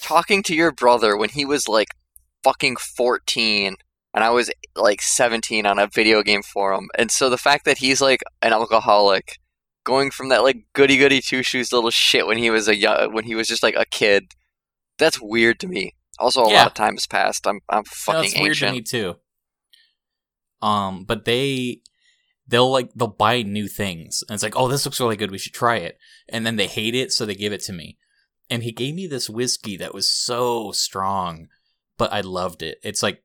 Talking 0.00 0.42
to 0.44 0.54
your 0.54 0.70
brother 0.72 1.16
when 1.16 1.30
he 1.30 1.44
was 1.44 1.68
like 1.68 1.88
fucking 2.44 2.76
14 2.76 3.74
and 4.14 4.24
I 4.24 4.30
was 4.30 4.50
like 4.76 5.02
17 5.02 5.66
on 5.66 5.78
a 5.78 5.88
video 5.88 6.22
game 6.22 6.42
forum. 6.42 6.88
And 6.96 7.10
so 7.10 7.28
the 7.28 7.36
fact 7.36 7.64
that 7.64 7.78
he's 7.78 8.00
like 8.00 8.20
an 8.40 8.52
alcoholic 8.52 9.39
going 9.84 10.10
from 10.10 10.28
that 10.28 10.42
like 10.42 10.64
goody 10.72 10.96
goody 10.98 11.20
two 11.20 11.42
shoes 11.42 11.72
little 11.72 11.90
shit 11.90 12.26
when 12.26 12.38
he 12.38 12.50
was 12.50 12.68
a 12.68 12.76
young, 12.76 13.12
when 13.14 13.24
he 13.24 13.34
was 13.34 13.48
just 13.48 13.62
like 13.62 13.74
a 13.76 13.84
kid, 13.86 14.32
that's 14.98 15.20
weird 15.20 15.58
to 15.60 15.66
me. 15.66 15.94
Also, 16.18 16.42
a 16.44 16.50
Yeah. 16.50 16.58
lot 16.58 16.66
of 16.68 16.74
time 16.74 16.94
has 16.94 17.06
passed. 17.06 17.46
I'm 17.46 17.60
I'm 17.68 17.84
fucking 17.84 18.30
it's 18.32 18.40
weird 18.40 18.56
to 18.58 18.72
me 18.72 18.82
too. 18.82 19.16
Um, 20.62 21.04
but 21.04 21.24
they 21.24 21.80
they'll 22.46 22.70
like 22.70 22.92
they'll 22.94 23.08
buy 23.08 23.42
new 23.42 23.68
things 23.68 24.22
and 24.28 24.34
it's 24.34 24.42
like, 24.42 24.56
oh, 24.56 24.68
this 24.68 24.84
looks 24.84 25.00
really 25.00 25.16
good, 25.16 25.30
we 25.30 25.38
should 25.38 25.54
try 25.54 25.76
it. 25.76 25.98
And 26.28 26.44
then 26.44 26.56
they 26.56 26.66
hate 26.66 26.94
it, 26.94 27.12
so 27.12 27.24
they 27.24 27.34
give 27.34 27.52
it 27.52 27.62
to 27.62 27.72
me. 27.72 27.96
And 28.50 28.62
he 28.64 28.72
gave 28.72 28.94
me 28.94 29.06
this 29.06 29.30
whiskey 29.30 29.76
that 29.76 29.94
was 29.94 30.10
so 30.10 30.72
strong, 30.72 31.46
but 31.96 32.12
I 32.12 32.20
loved 32.20 32.62
it. 32.62 32.78
It's 32.82 33.02
like 33.02 33.22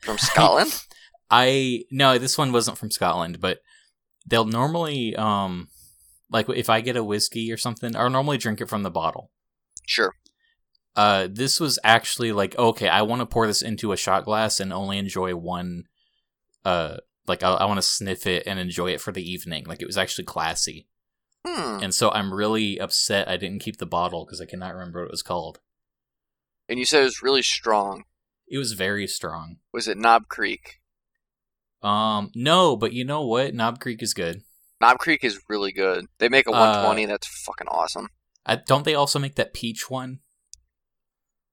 From 0.00 0.18
Scotland? 0.18 0.82
I 1.30 1.84
no, 1.90 2.18
this 2.18 2.36
one 2.36 2.50
wasn't 2.52 2.78
from 2.78 2.90
Scotland, 2.90 3.40
but 3.40 3.60
they'll 4.26 4.44
normally 4.44 5.14
um 5.16 5.68
like 6.30 6.48
if 6.48 6.70
I 6.70 6.80
get 6.80 6.96
a 6.96 7.04
whiskey 7.04 7.52
or 7.52 7.56
something, 7.56 7.94
I'll 7.96 8.10
normally 8.10 8.38
drink 8.38 8.60
it 8.60 8.68
from 8.68 8.82
the 8.82 8.90
bottle. 8.90 9.30
sure. 9.86 10.14
Uh, 10.94 11.26
this 11.30 11.58
was 11.58 11.78
actually 11.84 12.32
like 12.32 12.56
okay, 12.58 12.88
I 12.88 13.02
want 13.02 13.20
to 13.20 13.26
pour 13.26 13.46
this 13.46 13.62
into 13.62 13.92
a 13.92 13.96
shot 13.96 14.24
glass 14.26 14.60
and 14.60 14.72
only 14.72 14.98
enjoy 14.98 15.34
one. 15.34 15.84
Uh, 16.66 16.98
like 17.26 17.42
I, 17.42 17.48
I 17.52 17.64
want 17.64 17.78
to 17.78 17.82
sniff 17.82 18.26
it 18.26 18.46
and 18.46 18.58
enjoy 18.58 18.90
it 18.90 19.00
for 19.00 19.10
the 19.12 19.22
evening. 19.22 19.64
Like 19.66 19.80
it 19.80 19.86
was 19.86 19.96
actually 19.96 20.24
classy, 20.24 20.86
Hmm. 21.46 21.82
and 21.82 21.94
so 21.94 22.10
I'm 22.10 22.32
really 22.34 22.78
upset 22.78 23.26
I 23.28 23.36
didn't 23.38 23.60
keep 23.62 23.78
the 23.78 23.86
bottle 23.86 24.26
because 24.26 24.40
I 24.40 24.44
cannot 24.46 24.74
remember 24.74 25.00
what 25.00 25.06
it 25.06 25.10
was 25.12 25.22
called. 25.22 25.60
And 26.68 26.78
you 26.78 26.84
said 26.84 27.00
it 27.00 27.04
was 27.04 27.22
really 27.22 27.42
strong. 27.42 28.04
It 28.46 28.58
was 28.58 28.72
very 28.74 29.06
strong. 29.06 29.56
Was 29.72 29.88
it 29.88 29.96
Knob 29.96 30.28
Creek? 30.28 30.78
Um, 31.82 32.30
no, 32.34 32.76
but 32.76 32.92
you 32.92 33.04
know 33.04 33.24
what? 33.26 33.54
Knob 33.54 33.80
Creek 33.80 34.02
is 34.02 34.14
good. 34.14 34.42
Knob 34.80 34.98
Creek 34.98 35.24
is 35.24 35.40
really 35.48 35.72
good. 35.72 36.06
They 36.18 36.28
make 36.28 36.46
a 36.46 36.50
Uh, 36.50 36.58
120 36.58 37.06
that's 37.06 37.26
fucking 37.44 37.68
awesome. 37.68 38.08
I, 38.46 38.56
don't 38.56 38.84
they 38.84 38.94
also 38.94 39.18
make 39.18 39.36
that 39.36 39.52
peach 39.54 39.88
one? 39.90 40.20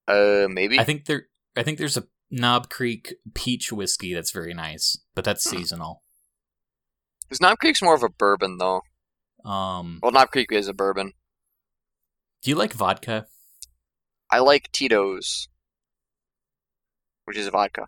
Uh, 0.07 0.47
maybe. 0.49 0.79
I 0.79 0.83
think 0.83 1.05
there. 1.05 1.27
I 1.55 1.63
think 1.63 1.77
there's 1.77 1.97
a 1.97 2.07
Knob 2.31 2.69
Creek 2.69 3.15
peach 3.33 3.71
whiskey 3.71 4.13
that's 4.13 4.31
very 4.31 4.53
nice, 4.53 4.97
but 5.15 5.23
that's 5.25 5.43
Hmm. 5.49 5.57
seasonal. 5.57 6.03
Because 7.23 7.41
Knob 7.41 7.59
Creek's 7.59 7.81
more 7.81 7.93
of 7.95 8.01
a 8.03 8.09
bourbon, 8.09 8.57
though. 8.57 8.81
Um, 9.45 9.99
Well, 10.01 10.11
Knob 10.11 10.29
Creek 10.31 10.51
is 10.51 10.67
a 10.67 10.73
bourbon. 10.73 11.13
do 12.41 12.49
you 12.51 12.55
like 12.55 12.73
vodka? 12.73 13.27
I 14.31 14.39
like 14.39 14.71
Tito's, 14.71 15.47
which 17.25 17.37
is 17.37 17.47
vodka. 17.49 17.87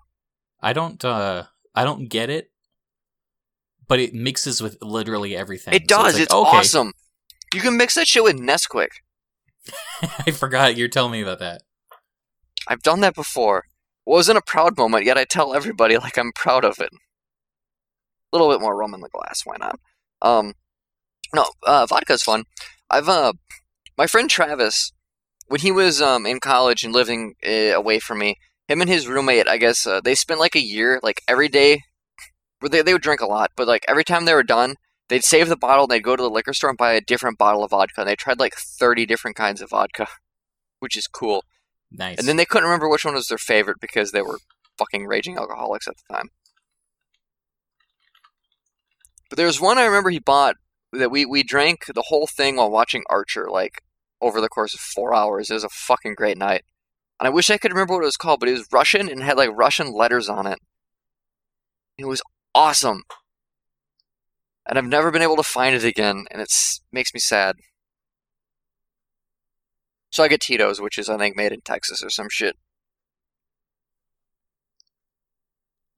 I 0.60 0.74
don't 0.74 1.04
uh 1.06 1.46
I 1.76 1.84
don't 1.84 2.10
get 2.10 2.30
it. 2.30 2.52
But 3.88 4.00
it 4.00 4.14
mixes 4.14 4.62
with 4.62 4.78
literally 4.82 5.36
everything. 5.36 5.74
It 5.74 5.84
So 5.90 5.98
does. 5.98 6.14
like, 6.14 6.24
it's 6.24 6.34
okay. 6.34 6.58
awesome. 6.58 6.94
You 7.54 7.60
can 7.62 7.76
mix 7.76 7.96
that 7.96 8.08
shit 8.08 8.24
with 8.24 8.38
Nesquik. 8.38 8.88
I 10.26 10.32
forgot 10.32 10.78
you're 10.78 10.88
telling 10.88 11.12
me 11.12 11.22
about 11.22 11.40
that. 11.40 11.64
I've 12.68 12.82
done 12.82 13.02
that 13.02 13.16
before. 13.16 13.66
Wasn't 14.06 14.38
a 14.38 14.42
proud 14.42 14.78
moment, 14.78 15.06
yet 15.06 15.18
I 15.18 15.26
tell 15.26 15.54
everybody 15.54 15.98
like 15.98 16.18
I'm 16.18 16.32
proud 16.34 16.64
of 16.64 16.80
it. 16.80 16.90
A 16.94 18.38
little 18.38 18.50
bit 18.50 18.62
more 18.62 18.76
rum 18.78 18.94
in 18.94 19.02
the 19.02 19.10
glass, 19.10 19.42
why 19.44 19.58
not? 19.60 19.76
Um, 20.22 20.54
no, 21.36 21.46
uh, 21.68 21.86
vodka's 21.86 22.24
fun. 22.24 22.46
I've 22.90 23.10
uh, 23.10 23.34
my 23.98 24.08
friend 24.08 24.30
Travis, 24.30 24.92
when 25.48 25.60
he 25.60 25.72
was 25.72 26.02
um 26.02 26.26
in 26.26 26.40
college 26.40 26.84
and 26.84 26.94
living 26.94 27.34
uh, 27.46 27.74
away 27.76 28.00
from 28.00 28.20
me, 28.20 28.38
him 28.68 28.82
and 28.82 28.89
his 28.89 29.07
roommate, 29.07 29.47
I 29.47 29.57
guess, 29.57 29.86
uh, 29.86 30.01
they 30.01 30.16
spent 30.16 30.39
like 30.39 30.55
a 30.55 30.62
year, 30.62 30.99
like 31.03 31.22
every 31.28 31.49
day. 31.49 31.82
Where 32.59 32.70
they 32.70 32.82
they 32.84 32.93
would 32.93 33.01
drink 33.01 33.22
a 33.22 33.26
lot, 33.26 33.51
but 33.57 33.68
like 33.68 33.84
every 33.88 34.03
time 34.03 34.26
they 34.26 34.36
were 34.36 34.43
done, 34.43 34.76
they'd 35.09 35.24
save 35.24 35.49
the 35.49 35.57
bottle. 35.57 35.86
and 35.86 35.91
They'd 35.91 36.03
go 36.03 36.16
to 36.16 36.22
the 36.22 36.30
liquor 36.30 36.53
store 36.53 36.70
and 36.70 36.78
buy 36.78 36.93
a 36.93 37.01
different 37.01 37.39
bottle 37.39 37.64
of 37.64 37.72
vodka. 37.72 38.01
And 38.01 38.07
they 38.07 38.16
tried 38.16 38.39
like 38.39 38.53
thirty 38.55 39.05
different 39.05 39.36
kinds 39.36 39.62
of 39.62 39.72
vodka, 39.72 40.07
which 40.80 40.95
is 40.95 41.07
cool. 41.07 41.43
Nice. 41.91 42.20
And 42.20 42.28
then 42.28 42.38
they 42.38 42.45
couldn't 42.45 42.66
remember 42.66 42.88
which 42.88 43.03
one 43.03 43.16
was 43.16 43.28
their 43.28 43.38
favorite 43.38 43.78
because 43.82 44.12
they 44.12 44.22
were 44.22 44.38
fucking 44.78 45.07
raging 45.07 45.38
alcoholics 45.38 45.88
at 45.88 45.95
the 45.97 46.14
time. 46.14 46.30
But 49.30 49.38
there 49.38 49.47
was 49.47 49.62
one 49.62 49.78
I 49.78 49.86
remember 49.86 50.09
he 50.09 50.20
bought 50.20 50.55
that 50.93 51.09
we, 51.09 51.26
we 51.26 51.43
drank 51.43 51.86
the 51.88 52.03
whole 52.07 52.28
thing 52.28 52.57
while 52.57 52.70
watching 52.70 53.03
Archer, 53.09 53.47
like 53.49 53.82
over 54.22 54.41
the 54.41 54.49
course 54.49 54.74
of 54.74 54.80
four 54.80 55.14
hours. 55.16 55.49
It 55.49 55.53
was 55.53 55.64
a 55.64 55.70
fucking 55.70 56.16
great 56.16 56.38
night. 56.38 56.64
And 57.22 57.28
I 57.28 57.30
wish 57.30 57.52
I 57.52 57.60
could 57.60 57.72
remember 57.72 57.94
what 57.94 58.02
it 58.02 58.06
was 58.06 58.18
called, 58.18 58.40
but 58.40 58.50
it 58.50 58.54
was 58.54 58.66
Russian 58.74 59.08
and 59.08 59.22
had 59.22 59.38
like 59.38 59.52
Russian 59.54 59.94
letters 59.94 60.28
on 60.28 60.48
it. 60.48 60.58
It 62.00 62.06
was 62.06 62.20
awesome. 62.56 63.04
And 64.68 64.80
I've 64.80 64.86
never 64.86 65.12
been 65.12 65.22
able 65.22 65.36
to 65.36 65.44
find 65.44 65.76
it 65.76 65.84
again, 65.84 66.26
and 66.32 66.42
it 66.42 66.50
makes 66.92 67.14
me 67.14 67.20
sad. 67.20 67.58
So 70.10 70.24
I 70.24 70.30
get 70.30 70.42
Tito's, 70.42 70.82
which 70.82 70.98
is 70.98 71.10
I 71.10 71.18
think 71.20 71.38
made 71.38 71.52
in 71.52 71.62
Texas 71.62 72.04
or 72.04 72.10
some 72.10 72.28
shit. 72.32 72.56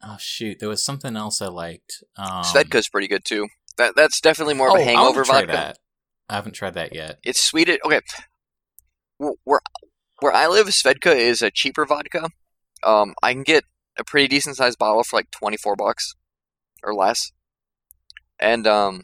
oh 0.04 0.18
shoot, 0.20 0.60
there 0.60 0.68
was 0.68 0.84
something 0.84 1.16
else 1.16 1.42
I 1.42 1.48
liked. 1.48 2.04
Um, 2.18 2.44
Svedka's 2.44 2.90
pretty 2.90 3.08
good 3.08 3.24
too. 3.24 3.48
That 3.78 3.96
that's 3.96 4.20
definitely 4.20 4.56
more 4.56 4.68
of 4.68 4.74
oh, 4.74 4.82
a 4.82 4.84
hangover 4.84 5.24
try 5.24 5.46
vodka. 5.46 5.54
that. 5.54 5.78
I 6.28 6.36
haven't 6.36 6.54
tried 6.54 6.74
that 6.74 6.94
yet. 6.94 7.20
It's 7.24 7.42
sweet. 7.42 7.70
Okay, 7.70 8.02
Wh- 9.20 9.40
where 9.46 9.62
where 10.24 10.34
I 10.34 10.48
live, 10.48 10.68
Svedka 10.68 11.14
is 11.14 11.42
a 11.42 11.52
cheaper 11.52 11.86
vodka. 11.86 12.30
Um, 12.82 13.14
I 13.22 13.34
can 13.34 13.44
get 13.44 13.66
a 14.00 14.06
pretty 14.06 14.30
decent 14.30 14.56
sized 14.56 14.80
bottle 14.80 15.04
for 15.04 15.18
like 15.18 15.30
twenty 15.32 15.58
four 15.58 15.76
bucks 15.76 16.16
or 16.82 16.96
less. 16.96 17.34
And 18.40 18.66
um, 18.66 19.04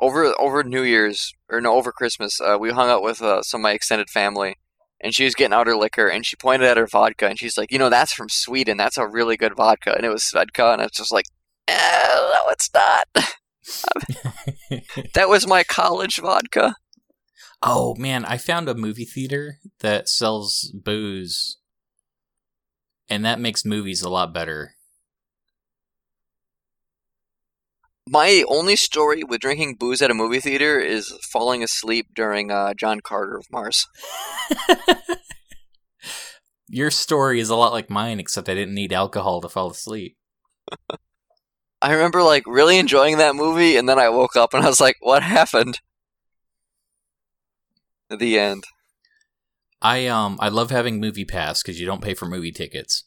over 0.00 0.34
over 0.40 0.64
New 0.64 0.82
Year's 0.82 1.34
or 1.50 1.60
no 1.60 1.74
over 1.74 1.92
Christmas, 1.92 2.40
uh, 2.40 2.56
we 2.58 2.70
hung 2.70 2.88
out 2.88 3.02
with 3.02 3.20
uh, 3.20 3.42
some 3.42 3.60
of 3.60 3.64
my 3.64 3.72
extended 3.72 4.08
family, 4.08 4.56
and 4.98 5.14
she 5.14 5.24
was 5.24 5.34
getting 5.34 5.52
out 5.52 5.66
her 5.66 5.76
liquor, 5.76 6.08
and 6.08 6.24
she 6.24 6.36
pointed 6.36 6.66
at 6.66 6.78
her 6.78 6.86
vodka, 6.86 7.26
and 7.26 7.38
she's 7.38 7.58
like, 7.58 7.70
"You 7.70 7.78
know, 7.78 7.90
that's 7.90 8.14
from 8.14 8.30
Sweden. 8.30 8.78
That's 8.78 8.96
a 8.96 9.06
really 9.06 9.36
good 9.36 9.54
vodka." 9.54 9.94
And 9.94 10.06
it 10.06 10.10
was 10.10 10.22
Svedka, 10.22 10.72
and 10.72 10.80
it's 10.80 10.96
just 10.96 11.12
like, 11.12 11.26
eh, 11.68 12.08
"No, 12.08 12.50
it's 12.50 12.70
not. 12.72 13.08
that 15.14 15.28
was 15.28 15.46
my 15.46 15.64
college 15.64 16.16
vodka." 16.16 16.76
Oh 17.62 17.94
man, 17.96 18.24
I 18.24 18.36
found 18.36 18.68
a 18.68 18.74
movie 18.74 19.04
theater 19.04 19.58
that 19.80 20.08
sells 20.08 20.72
booze, 20.74 21.58
and 23.08 23.24
that 23.24 23.40
makes 23.40 23.64
movies 23.64 24.02
a 24.02 24.08
lot 24.08 24.32
better. 24.32 24.74
My 28.08 28.42
only 28.48 28.74
story 28.76 29.22
with 29.22 29.40
drinking 29.40 29.76
booze 29.76 30.02
at 30.02 30.10
a 30.10 30.14
movie 30.14 30.40
theater 30.40 30.80
is 30.80 31.12
falling 31.30 31.62
asleep 31.62 32.08
during 32.14 32.50
uh, 32.50 32.74
John 32.74 33.00
Carter 33.00 33.36
of 33.36 33.46
Mars. 33.52 33.86
Your 36.68 36.90
story 36.90 37.40
is 37.40 37.50
a 37.50 37.56
lot 37.56 37.72
like 37.72 37.90
mine, 37.90 38.18
except 38.18 38.48
I 38.48 38.54
didn't 38.54 38.74
need 38.74 38.92
alcohol 38.92 39.40
to 39.42 39.48
fall 39.48 39.70
asleep. 39.70 40.16
I 41.82 41.92
remember 41.92 42.22
like 42.22 42.44
really 42.46 42.78
enjoying 42.78 43.18
that 43.18 43.36
movie, 43.36 43.76
and 43.76 43.88
then 43.88 43.98
I 43.98 44.08
woke 44.08 44.36
up 44.36 44.54
and 44.54 44.64
I 44.64 44.68
was 44.68 44.80
like, 44.80 44.96
"What 45.00 45.22
happened?" 45.22 45.80
The 48.10 48.38
end. 48.38 48.64
I 49.80 50.06
um 50.08 50.36
I 50.40 50.48
love 50.48 50.70
having 50.70 51.00
Movie 51.00 51.24
Pass 51.24 51.62
because 51.62 51.80
you 51.80 51.86
don't 51.86 52.02
pay 52.02 52.14
for 52.14 52.26
movie 52.26 52.52
tickets. 52.52 53.04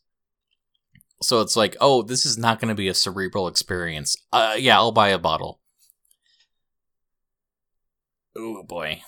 So 1.21 1.41
it's 1.41 1.55
like, 1.55 1.77
oh, 1.79 2.01
this 2.01 2.25
is 2.25 2.37
not 2.37 2.59
going 2.59 2.69
to 2.69 2.75
be 2.75 2.89
a 2.89 2.93
cerebral 2.93 3.47
experience. 3.47 4.15
Uh, 4.33 4.55
yeah, 4.57 4.75
I'll 4.75 4.91
buy 4.91 5.09
a 5.09 5.17
bottle. 5.17 5.61
Oh 8.35 8.63
boy. 8.63 9.01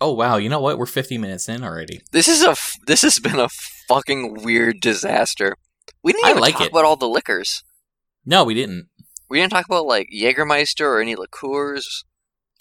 Oh 0.00 0.12
wow, 0.12 0.36
you 0.36 0.48
know 0.48 0.60
what? 0.60 0.78
We're 0.78 0.86
50 0.86 1.18
minutes 1.18 1.48
in 1.48 1.64
already. 1.64 2.00
This 2.12 2.28
is 2.28 2.42
a 2.42 2.50
f- 2.50 2.74
this 2.86 3.02
has 3.02 3.18
been 3.18 3.38
a 3.38 3.48
fucking 3.88 4.42
weird 4.42 4.80
disaster. 4.80 5.56
We 6.02 6.12
didn't 6.12 6.30
even 6.30 6.42
like 6.42 6.54
talk 6.54 6.66
it. 6.66 6.70
about 6.70 6.84
all 6.84 6.96
the 6.96 7.08
liquors. 7.08 7.62
No, 8.26 8.44
we 8.44 8.54
didn't. 8.54 8.88
We 9.30 9.40
didn't 9.40 9.52
talk 9.52 9.66
about 9.66 9.86
like 9.86 10.08
Jägermeister 10.14 10.82
or 10.84 11.00
any 11.00 11.16
liqueurs. 11.16 12.04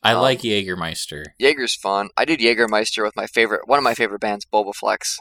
I 0.03 0.13
Um, 0.13 0.21
like 0.21 0.41
Jägermeister. 0.41 1.23
Jaeger's 1.39 1.75
fun. 1.75 2.09
I 2.17 2.25
did 2.25 2.39
Jägermeister 2.39 3.03
with 3.03 3.15
my 3.15 3.25
favorite, 3.27 3.67
one 3.67 3.77
of 3.79 3.83
my 3.83 3.93
favorite 3.93 4.19
bands, 4.19 4.45
Bobaflex. 4.45 5.17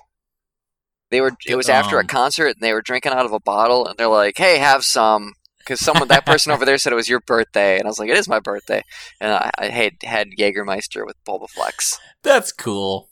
They 1.11 1.20
were. 1.20 1.33
It 1.47 1.57
was 1.57 1.68
after 1.68 1.97
a 1.99 2.01
Um, 2.01 2.07
concert, 2.07 2.49
and 2.49 2.61
they 2.61 2.72
were 2.72 2.83
drinking 2.83 3.12
out 3.12 3.26
of 3.26 3.33
a 3.33 3.39
bottle, 3.41 3.87
and 3.87 3.97
they're 3.99 4.09
like, 4.09 4.39
"Hey, 4.39 4.59
have 4.59 4.83
some." 4.85 5.35
Because 5.59 5.78
someone, 5.78 6.09
that 6.09 6.26
person 6.26 6.51
over 6.51 6.64
there 6.64 6.76
said 6.78 6.93
it 6.93 6.97
was 6.97 7.09
your 7.09 7.20
birthday, 7.20 7.76
and 7.78 7.85
I 7.85 7.89
was 7.89 8.01
like, 8.01 8.09
"It 8.11 8.16
is 8.16 8.26
my 8.28 8.41
birthday," 8.41 8.83
and 9.20 9.33
I, 9.33 9.51
I 9.59 9.66
had 9.68 9.93
had 10.03 10.28
Jägermeister 10.37 11.07
with 11.07 11.16
Bobaflex. 11.24 11.99
That's 12.24 12.51
cool. 12.51 13.11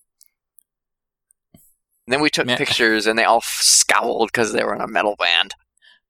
And 1.53 2.14
then 2.14 2.21
we 2.23 2.31
took 2.31 2.47
Man. 2.47 2.57
pictures, 2.59 3.07
and 3.07 3.18
they 3.18 3.25
all 3.25 3.37
f- 3.39 3.59
scowled 3.61 4.31
because 4.33 4.53
they 4.53 4.64
were 4.64 4.75
in 4.75 4.81
a 4.81 4.89
metal 4.89 5.14
band. 5.16 5.55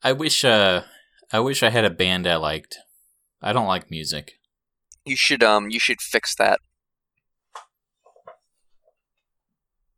I 0.03 0.13
wish 0.13 0.45
uh 0.45 0.85
I 1.33 1.41
wish 1.41 1.63
I 1.63 1.69
had 1.71 1.85
a 1.85 1.91
band 1.91 2.27
I 2.27 2.37
liked. 2.37 2.79
I 3.43 3.53
don't 3.53 3.67
like 3.67 3.91
music. 3.91 4.33
You 5.11 5.17
should 5.17 5.43
um, 5.43 5.71
you 5.71 5.81
should 5.81 6.01
fix 6.01 6.37
that. 6.37 6.61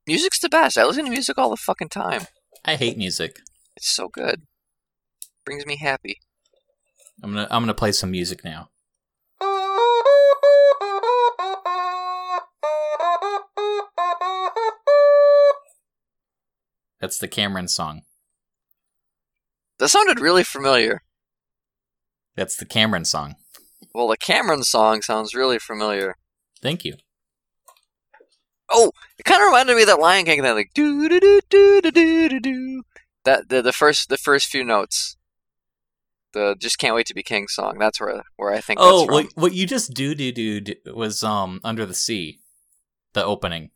Music's 0.07 0.41
the 0.41 0.49
best. 0.49 0.79
I 0.79 0.87
listen 0.87 1.05
to 1.05 1.11
music 1.11 1.37
all 1.37 1.51
the 1.51 1.57
fucking 1.59 1.91
time. 1.91 2.23
I 2.65 2.77
hate 2.77 2.97
music. 2.97 3.41
It's 3.77 3.91
so 3.91 4.09
good. 4.09 4.47
Brings 5.45 5.67
me 5.67 5.77
happy. 5.77 6.17
I'm 7.23 7.35
to 7.35 7.47
I'm 7.55 7.67
to 7.67 7.75
play 7.75 7.93
some 7.93 8.11
music 8.11 8.43
now. 8.43 8.71
That's 17.03 17.19
the 17.19 17.29
Cameron 17.29 17.69
song. 17.69 18.01
That 19.79 19.91
sounded 19.91 20.21
really 20.21 20.43
familiar. 20.43 21.03
That's 22.35 22.57
the 22.57 22.65
Cameron 22.65 23.05
song. 23.05 23.37
Well, 23.95 24.09
the 24.09 24.17
Cameron 24.17 24.63
song 24.63 25.03
sounds 25.03 25.35
really 25.35 25.59
familiar. 25.59 26.17
Thank 26.63 26.85
you. 26.85 26.95
Oh, 28.71 28.93
it 29.19 29.25
kind 29.25 29.43
of 29.43 29.47
reminded 29.47 29.77
me 29.77 29.83
of 29.83 29.89
that 29.89 30.01
Lion 30.01 30.25
King 30.25 30.43
thing, 30.43 30.55
like 30.55 30.71
do 30.75 31.09
do 31.09 31.21
do 31.21 31.41
do 31.51 31.81
do 31.83 31.91
do 32.29 32.41
do. 32.41 32.83
That 33.25 33.49
the 33.49 33.61
the 33.61 33.73
first 33.73 34.09
the 34.09 34.17
first 34.17 34.47
few 34.47 34.65
notes. 34.65 35.17
The 36.33 36.57
just 36.59 36.79
can't 36.79 36.95
wait 36.95 37.07
to 37.09 37.15
be 37.15 37.23
king 37.23 37.47
song. 37.49 37.77
That's 37.79 38.01
where 38.01 38.23
where 38.37 38.55
I 38.55 38.61
think 38.63 38.81
Oh, 38.81 39.01
that's 39.01 39.07
from. 39.07 39.15
what, 39.15 39.27
what 39.35 39.55
you 39.55 39.67
just 39.67 39.93
do 39.93 40.15
do 40.15 40.33
do 40.33 40.75
was 40.95 41.23
um 41.23 41.61
Under 41.63 41.85
the 41.85 41.95
Sea. 41.95 42.39
The 43.13 43.23
opening. 43.25 43.71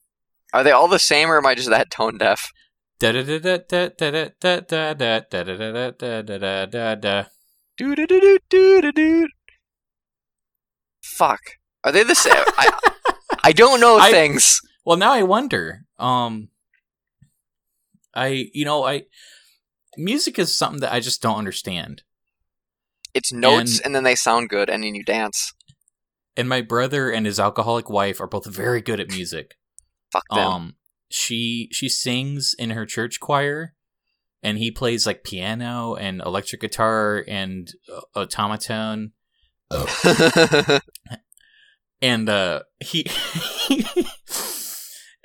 Are 0.55 0.64
they 0.64 0.71
all 0.71 0.89
the 0.89 0.99
same, 0.99 1.31
or 1.31 1.37
am 1.37 1.45
I 1.47 1.55
just 1.55 1.69
that 1.69 1.91
tone 1.91 2.17
deaf? 2.17 2.51
Da 2.99 3.12
da 3.12 3.23
da 3.23 3.39
da 3.39 3.59
da 3.59 3.89
da 3.89 4.11
da 4.11 4.29
da 4.41 4.95
da 4.95 4.95
da 4.95 5.23
da 5.25 5.53
da 5.53 5.91
da 5.91 6.23
da 6.23 6.39
da 6.39 6.67
da 6.67 6.95
da. 6.95 7.25
Do 7.77 7.95
do 7.95 8.07
do 8.07 8.39
do 8.49 8.81
do 8.81 8.93
do. 8.93 9.29
Fuck. 11.16 11.40
Are 11.84 11.92
they 11.92 12.02
the 12.02 12.14
same? 12.14 12.32
I 12.59 12.70
I 13.44 13.52
don't 13.52 13.80
know 13.80 13.98
I- 14.00 14.11
things. 14.11 14.61
Well, 14.84 14.96
now 14.96 15.12
I 15.12 15.22
wonder. 15.22 15.82
Um, 15.98 16.48
I 18.14 18.48
you 18.52 18.64
know 18.64 18.84
I 18.84 19.02
music 19.96 20.38
is 20.38 20.57
something 20.57 20.80
that 20.80 20.92
I 20.92 21.00
just 21.00 21.22
don't 21.22 21.36
understand. 21.38 22.02
It's 23.14 23.32
notes, 23.32 23.78
and- 23.78 23.86
and 23.86 23.94
then 23.94 24.04
they 24.04 24.14
sound 24.14 24.48
good, 24.48 24.68
and 24.68 24.82
then 24.82 24.94
you 24.94 25.04
dance. 25.04 25.52
And 26.36 26.48
my 26.48 26.61
brother 26.61 27.11
and 27.11 27.24
his 27.24 27.40
alcoholic 27.40 27.88
wife 27.88 28.20
are 28.20 28.26
both 28.26 28.44
very 28.46 28.82
good 28.82 29.00
at 29.00 29.09
music. 29.09 29.54
Fuck 30.12 30.24
them. 30.30 30.38
Um, 30.46 30.74
she 31.09 31.68
she 31.72 31.88
sings 31.88 32.54
in 32.59 32.70
her 32.70 32.84
church 32.84 33.20
choir, 33.20 33.74
and 34.42 34.59
he 34.59 34.70
plays 34.70 35.07
like 35.07 35.24
piano 35.24 35.94
and 35.94 36.20
electric 36.20 36.61
guitar 36.61 37.24
and 37.26 37.70
uh, 38.14 38.26
automaton. 39.71 40.81
and 42.03 42.29
uh 42.29 42.61
he 42.81 43.07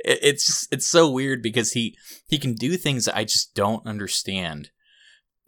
it's 0.04 0.68
it's 0.72 0.88
so 0.88 1.10
weird 1.10 1.42
because 1.42 1.74
he 1.74 1.98
he 2.28 2.38
can 2.38 2.54
do 2.54 2.78
things 2.78 3.06
that 3.06 3.18
I 3.18 3.24
just 3.24 3.54
don't 3.56 3.86
understand. 3.86 4.70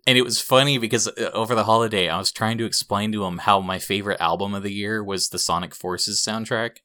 And 0.06 0.18
it 0.18 0.24
was 0.24 0.42
funny 0.42 0.78
because 0.78 1.08
uh, 1.08 1.32
over 1.34 1.56
the 1.56 1.64
holiday 1.64 2.10
I 2.10 2.18
was 2.18 2.32
trying 2.32 2.58
to 2.58 2.66
explain 2.66 3.12
to 3.14 3.24
him 3.24 3.40
how 3.40 3.62
my 3.62 3.80
favorite 3.80 4.20
album 4.20 4.54
of 4.54 4.64
the 4.64 4.74
year 4.74 5.04
was 5.04 5.30
the 5.30 5.40
Sonic 5.40 5.74
Forces 5.74 6.24
soundtrack. 6.26 6.78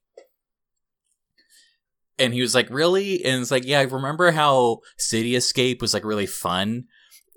And 2.17 2.33
he 2.33 2.41
was 2.41 2.55
like, 2.55 2.71
"Really?" 2.71 3.25
And 3.25 3.43
it's 3.43 3.51
like, 3.51 3.65
"Yeah, 3.65 3.81
I 3.81 3.85
remember 3.85 4.33
how 4.33 4.81
City 4.97 5.37
Escape 5.37 5.81
was 5.81 5.95
like 5.95 6.05
really 6.05 6.27
fun. 6.27 6.85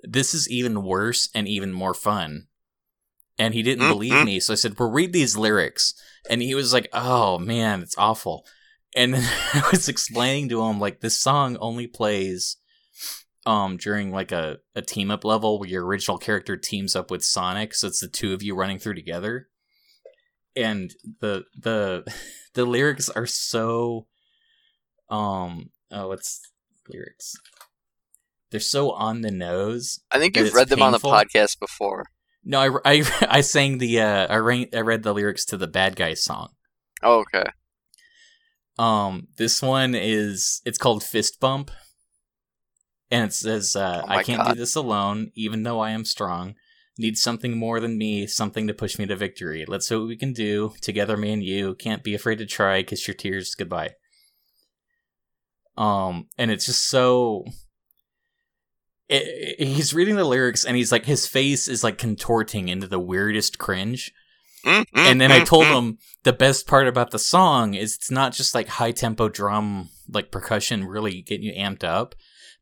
This 0.02 0.34
is 0.34 0.50
even 0.50 0.82
worse 0.82 1.28
and 1.34 1.46
even 1.46 1.72
more 1.72 1.94
fun." 1.94 2.48
And 3.38 3.54
he 3.54 3.62
didn't 3.62 3.86
Mm, 3.86 3.90
believe 3.90 4.12
mm. 4.12 4.24
me, 4.26 4.40
so 4.40 4.52
I 4.52 4.56
said, 4.56 4.78
"Well, 4.78 4.90
read 4.90 5.12
these 5.12 5.36
lyrics." 5.36 5.94
And 6.28 6.42
he 6.42 6.54
was 6.54 6.72
like, 6.72 6.88
"Oh 6.92 7.38
man, 7.38 7.82
it's 7.82 7.96
awful." 7.98 8.46
And 8.94 9.14
then 9.14 9.24
I 9.54 9.62
was 9.70 9.88
explaining 9.88 10.48
to 10.50 10.62
him 10.62 10.78
like 10.78 11.00
this 11.00 11.18
song 11.18 11.56
only 11.60 11.86
plays 11.86 12.56
um 13.44 13.76
during 13.76 14.12
like 14.12 14.30
a, 14.30 14.58
a 14.76 14.82
team 14.82 15.10
up 15.10 15.24
level 15.24 15.58
where 15.58 15.68
your 15.68 15.84
original 15.84 16.18
character 16.18 16.56
teams 16.56 16.94
up 16.94 17.10
with 17.10 17.24
Sonic, 17.24 17.74
so 17.74 17.86
it's 17.88 18.00
the 18.00 18.08
two 18.08 18.32
of 18.34 18.42
you 18.42 18.54
running 18.54 18.78
through 18.78 18.94
together. 18.94 19.48
And 20.54 20.92
the 21.20 21.44
the 21.58 22.04
the 22.54 22.64
lyrics 22.66 23.08
are 23.08 23.26
so 23.26 24.06
um 25.08 25.70
oh 25.90 26.08
what's 26.08 26.40
lyrics? 26.92 27.34
They're 28.50 28.60
so 28.60 28.90
on 28.90 29.22
the 29.22 29.30
nose. 29.30 30.00
I 30.12 30.18
think 30.18 30.36
you've 30.36 30.52
read 30.52 30.68
them 30.68 30.82
on 30.82 30.92
the 30.92 30.98
podcast 30.98 31.58
before. 31.58 32.04
No, 32.44 32.80
I, 32.84 32.94
I, 32.98 33.26
I 33.38 33.40
sang 33.40 33.78
the 33.78 34.00
uh 34.00 34.26
I, 34.28 34.36
ran, 34.36 34.66
I 34.72 34.80
read 34.80 35.02
the 35.02 35.14
lyrics 35.14 35.44
to 35.46 35.56
the 35.56 35.66
Bad 35.66 35.96
Guys 35.96 36.22
song. 36.22 36.50
Oh, 37.02 37.20
okay. 37.20 37.44
Um, 38.78 39.28
this 39.36 39.60
one 39.60 39.94
is 39.94 40.60
it's 40.64 40.78
called 40.78 41.04
Fist 41.04 41.40
Bump, 41.40 41.70
and 43.10 43.26
it 43.26 43.34
says, 43.34 43.76
uh, 43.76 44.02
Oh 44.04 44.08
"I 44.08 44.22
can't 44.22 44.46
do 44.48 44.54
this 44.54 44.74
alone, 44.74 45.30
even 45.34 45.62
though 45.62 45.80
I 45.80 45.90
am 45.90 46.04
strong. 46.04 46.54
Need 46.98 47.16
something 47.18 47.56
more 47.56 47.80
than 47.80 47.98
me, 47.98 48.26
something 48.26 48.66
to 48.66 48.74
push 48.74 48.98
me 48.98 49.06
to 49.06 49.16
victory. 49.16 49.64
Let's 49.66 49.88
see 49.88 49.96
what 49.96 50.08
we 50.08 50.16
can 50.16 50.32
do 50.32 50.72
together, 50.80 51.16
me 51.16 51.32
and 51.32 51.42
you. 51.42 51.74
Can't 51.74 52.02
be 52.02 52.14
afraid 52.14 52.38
to 52.38 52.46
try. 52.46 52.82
Kiss 52.82 53.06
your 53.06 53.14
tears 53.14 53.54
goodbye." 53.54 53.92
Um, 55.76 56.28
and 56.38 56.50
it's 56.50 56.66
just 56.66 56.88
so. 56.88 57.44
It, 59.12 59.56
it- 59.58 59.66
he's 59.66 59.94
reading 59.94 60.16
the 60.16 60.24
lyrics, 60.24 60.64
and 60.64 60.76
he's 60.76 60.90
like, 60.92 61.04
his 61.04 61.26
face 61.26 61.68
is 61.68 61.84
like 61.84 61.98
contorting 61.98 62.68
into 62.68 62.86
the 62.86 62.98
weirdest 62.98 63.58
cringe 63.58 64.12
Mm, 64.64 64.84
mm, 64.84 64.86
and 64.94 65.20
then 65.20 65.32
I 65.32 65.44
told 65.44 65.64
mm. 65.64 65.76
him 65.76 65.98
the 66.22 66.32
best 66.32 66.66
part 66.66 66.86
about 66.86 67.10
the 67.10 67.18
song 67.18 67.74
is 67.74 67.96
it's 67.96 68.10
not 68.10 68.32
just 68.32 68.54
like 68.54 68.68
high 68.68 68.92
tempo 68.92 69.28
drum, 69.28 69.88
like 70.08 70.30
percussion 70.30 70.84
really 70.84 71.22
getting 71.22 71.46
you 71.46 71.52
amped 71.52 71.84
up, 71.84 72.14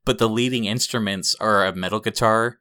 but 0.05 0.18
the 0.18 0.28
leading 0.28 0.64
instruments 0.64 1.34
are 1.40 1.66
a 1.66 1.74
metal 1.74 2.01
guitar 2.01 2.59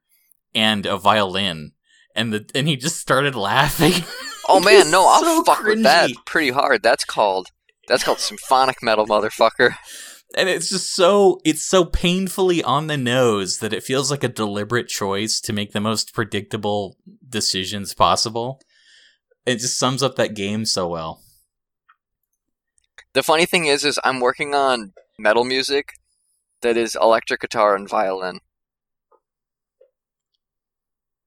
and 0.54 0.86
a 0.86 0.98
violin. 0.98 1.72
And 2.16 2.34
the 2.34 2.50
and 2.54 2.68
he 2.68 2.76
just 2.76 2.98
started 2.98 3.36
laughing. 3.36 4.04
Oh 4.48 4.60
man, 4.64 4.92
no, 4.92 5.08
I'll 5.08 5.22
So 5.22 5.44
fuck 5.44 5.64
with 5.64 5.84
that 5.84 6.10
pretty 6.26 6.50
hard. 6.50 6.84
That's 6.84 7.06
called 7.06 7.48
that's 7.88 8.04
called 8.04 8.20
symphonic 8.20 8.84
metal, 8.84 9.08
motherfucker. 9.08 9.76
And 10.38 10.48
it's 10.48 10.70
just 10.70 10.94
so 10.94 11.40
it's 11.44 11.64
so 11.64 11.84
painfully 11.86 12.64
on 12.64 12.88
the 12.88 12.98
nose 12.98 13.58
that 13.60 13.74
it 13.74 13.84
feels 13.84 14.12
like 14.12 14.24
a 14.24 14.28
deliberate 14.28 14.88
choice 14.88 15.42
to 15.42 15.54
make 15.54 15.72
the 15.72 15.80
most 15.82 16.14
predictable 16.14 16.98
decisions 17.28 17.94
possible. 17.96 18.62
It 19.46 19.56
just 19.56 19.78
sums 19.80 20.04
up 20.04 20.16
that 20.18 20.36
game 20.36 20.66
so 20.66 20.88
well. 20.88 21.22
The 23.14 23.24
funny 23.24 23.48
thing 23.48 23.66
is, 23.66 23.84
is 23.84 23.98
I'm 24.04 24.20
working 24.20 24.54
on 24.54 24.94
metal 25.18 25.44
music 25.44 25.94
that 26.62 26.78
is 26.78 26.96
electric 27.02 27.42
guitar 27.42 27.76
and 27.76 27.90
violin. 27.90 28.40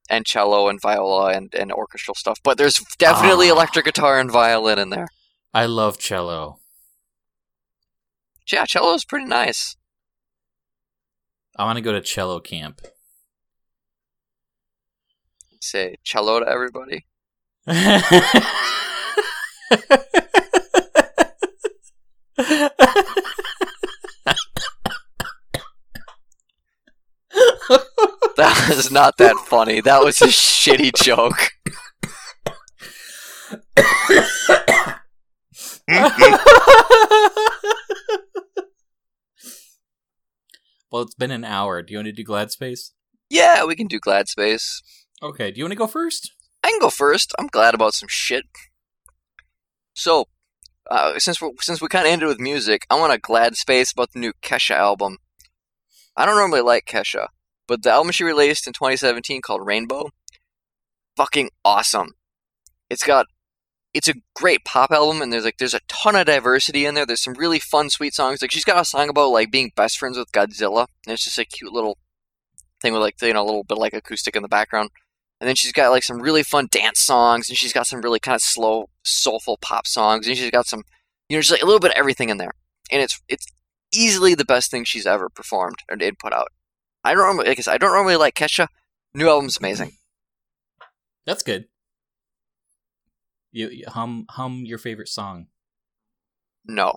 and 0.09 0.25
cello 0.25 0.67
and 0.67 0.79
viola 0.81 1.31
and, 1.33 1.53
and 1.55 1.71
orchestral 1.71 2.13
stuff. 2.13 2.37
But 2.43 2.57
there's 2.57 2.79
definitely 2.99 3.49
Ah. 3.49 3.53
electric 3.53 3.85
guitar 3.85 4.19
and 4.19 4.29
violin 4.29 4.77
in 4.77 4.89
there. 4.89 5.07
I 5.53 5.65
love 5.65 5.97
cello. 5.97 6.59
Yeah, 8.51 8.65
cello 8.65 8.93
is 8.93 9.05
pretty 9.05 9.25
nice. 9.25 9.77
I 11.57 11.65
want 11.65 11.77
to 11.77 11.81
go 11.81 11.91
to 11.91 12.01
cello 12.01 12.39
camp. 12.39 12.81
Say 15.61 15.95
cello 16.03 16.39
to 16.39 16.47
everybody. 16.47 17.05
That 28.35 28.65
was 28.67 28.91
not 28.91 29.17
that 29.17 29.37
funny. 29.47 29.79
That 29.79 30.03
was 30.03 30.21
a 30.21 30.27
shitty 30.27 30.93
joke. 30.95 31.51
well, 40.93 41.01
it's 41.01 41.15
been 41.15 41.31
an 41.31 41.43
hour. 41.43 41.81
Do 41.81 41.91
you 41.91 41.97
want 41.97 42.05
to 42.05 42.11
do 42.11 42.23
Glad 42.23 42.51
Space? 42.51 42.91
Yeah, 43.27 43.65
we 43.65 43.75
can 43.75 43.87
do 43.87 43.99
Glad 43.99 44.27
Space. 44.27 44.79
Okay. 45.23 45.49
Do 45.49 45.57
you 45.57 45.63
want 45.63 45.71
to 45.71 45.77
go 45.77 45.87
first? 45.87 46.31
I 46.63 46.69
can 46.69 46.79
go 46.79 46.91
first. 46.91 47.33
I'm 47.39 47.47
glad 47.47 47.73
about 47.73 47.95
some 47.95 48.07
shit. 48.11 48.43
So, 49.95 50.25
uh, 50.91 51.17
since 51.17 51.41
we 51.41 51.51
since 51.61 51.81
we 51.81 51.87
kind 51.87 52.05
of 52.05 52.13
ended 52.13 52.27
with 52.27 52.39
music, 52.39 52.85
I 52.91 52.99
want 52.99 53.11
a 53.11 53.17
glad 53.17 53.55
space 53.55 53.91
about 53.91 54.11
the 54.13 54.19
new 54.19 54.33
Kesha 54.43 54.75
album. 54.75 55.17
I 56.15 56.25
don't 56.27 56.37
normally 56.37 56.61
like 56.61 56.85
Kesha, 56.85 57.29
but 57.67 57.81
the 57.81 57.89
album 57.89 58.11
she 58.11 58.23
released 58.23 58.67
in 58.67 58.73
2017 58.73 59.41
called 59.41 59.65
Rainbow, 59.65 60.11
fucking 61.17 61.49
awesome. 61.65 62.13
It's 62.91 63.03
got 63.03 63.25
it's 63.93 64.07
a 64.07 64.15
great 64.35 64.65
pop 64.65 64.91
album, 64.91 65.21
and 65.21 65.31
there's 65.31 65.45
like 65.45 65.57
there's 65.57 65.73
a 65.73 65.79
ton 65.87 66.15
of 66.15 66.25
diversity 66.25 66.85
in 66.85 66.95
there. 66.95 67.05
There's 67.05 67.23
some 67.23 67.35
really 67.35 67.59
fun, 67.59 67.89
sweet 67.89 68.13
songs. 68.13 68.41
Like 68.41 68.51
she's 68.51 68.63
got 68.63 68.81
a 68.81 68.85
song 68.85 69.09
about 69.09 69.29
like 69.29 69.51
being 69.51 69.71
best 69.75 69.97
friends 69.97 70.17
with 70.17 70.31
Godzilla, 70.31 70.87
and 71.05 71.13
it's 71.13 71.23
just 71.23 71.37
a 71.37 71.45
cute 71.45 71.71
little 71.71 71.97
thing 72.81 72.93
with 72.93 73.01
like 73.01 73.21
you 73.21 73.33
know 73.33 73.43
a 73.43 73.45
little 73.45 73.63
bit 73.63 73.77
like 73.77 73.93
acoustic 73.93 74.35
in 74.35 74.41
the 74.41 74.49
background. 74.49 74.89
And 75.39 75.47
then 75.47 75.55
she's 75.55 75.73
got 75.73 75.91
like 75.91 76.03
some 76.03 76.21
really 76.21 76.43
fun 76.43 76.67
dance 76.71 76.99
songs, 76.99 77.49
and 77.49 77.57
she's 77.57 77.73
got 77.73 77.87
some 77.87 78.01
really 78.01 78.19
kind 78.19 78.35
of 78.35 78.41
slow, 78.41 78.89
soulful 79.03 79.57
pop 79.61 79.85
songs, 79.87 80.27
and 80.27 80.37
she's 80.37 80.51
got 80.51 80.67
some, 80.67 80.83
you 81.29 81.37
know, 81.37 81.41
just 81.41 81.51
like 81.51 81.61
a 81.61 81.65
little 81.65 81.79
bit 81.79 81.91
of 81.91 81.97
everything 81.97 82.29
in 82.29 82.37
there. 82.37 82.53
And 82.91 83.01
it's 83.01 83.21
it's 83.27 83.45
easily 83.93 84.35
the 84.35 84.45
best 84.45 84.71
thing 84.71 84.85
she's 84.85 85.05
ever 85.05 85.29
performed 85.29 85.77
or 85.89 85.97
did 85.97 86.17
put 86.17 86.33
out. 86.33 86.47
I 87.03 87.13
don't 87.13 87.23
normally, 87.23 87.47
like 87.47 87.59
I 87.59 87.61
said, 87.61 87.73
I 87.73 87.77
don't 87.77 87.91
normally 87.91 88.15
like 88.15 88.35
Kesha. 88.35 88.67
New 89.13 89.27
album's 89.27 89.57
amazing. 89.57 89.97
That's 91.25 91.43
good. 91.43 91.65
You, 93.53 93.69
you 93.69 93.85
hum 93.87 94.25
hum 94.31 94.63
your 94.65 94.77
favorite 94.77 95.07
song. 95.07 95.47
No, 96.65 96.95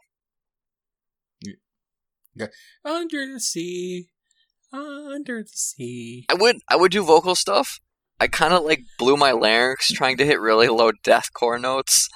Under 2.84 3.26
the 3.32 3.40
sea, 3.40 4.08
under 4.72 5.42
the 5.42 5.48
sea. 5.56 6.26
I 6.30 6.34
would 6.34 6.58
I 6.68 6.76
would 6.76 6.92
do 6.92 7.02
vocal 7.04 7.34
stuff. 7.34 7.80
I 8.18 8.28
kind 8.28 8.52
of 8.54 8.64
like 8.64 8.84
blew 8.98 9.16
my 9.16 9.32
larynx 9.32 9.88
trying 9.92 10.16
to 10.18 10.26
hit 10.26 10.40
really 10.40 10.68
low 10.68 10.92
deathcore 11.04 11.60
notes, 11.60 12.08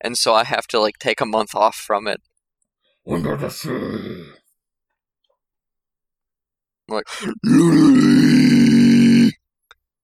and 0.00 0.16
so 0.16 0.34
I 0.34 0.44
have 0.44 0.66
to 0.68 0.80
like 0.80 0.98
take 0.98 1.20
a 1.20 1.26
month 1.26 1.54
off 1.54 1.76
from 1.76 2.06
it. 2.06 2.20
Under 3.06 3.36
the 3.36 3.50
sea. 3.50 4.24
I'm 6.88 6.96
like, 6.96 7.08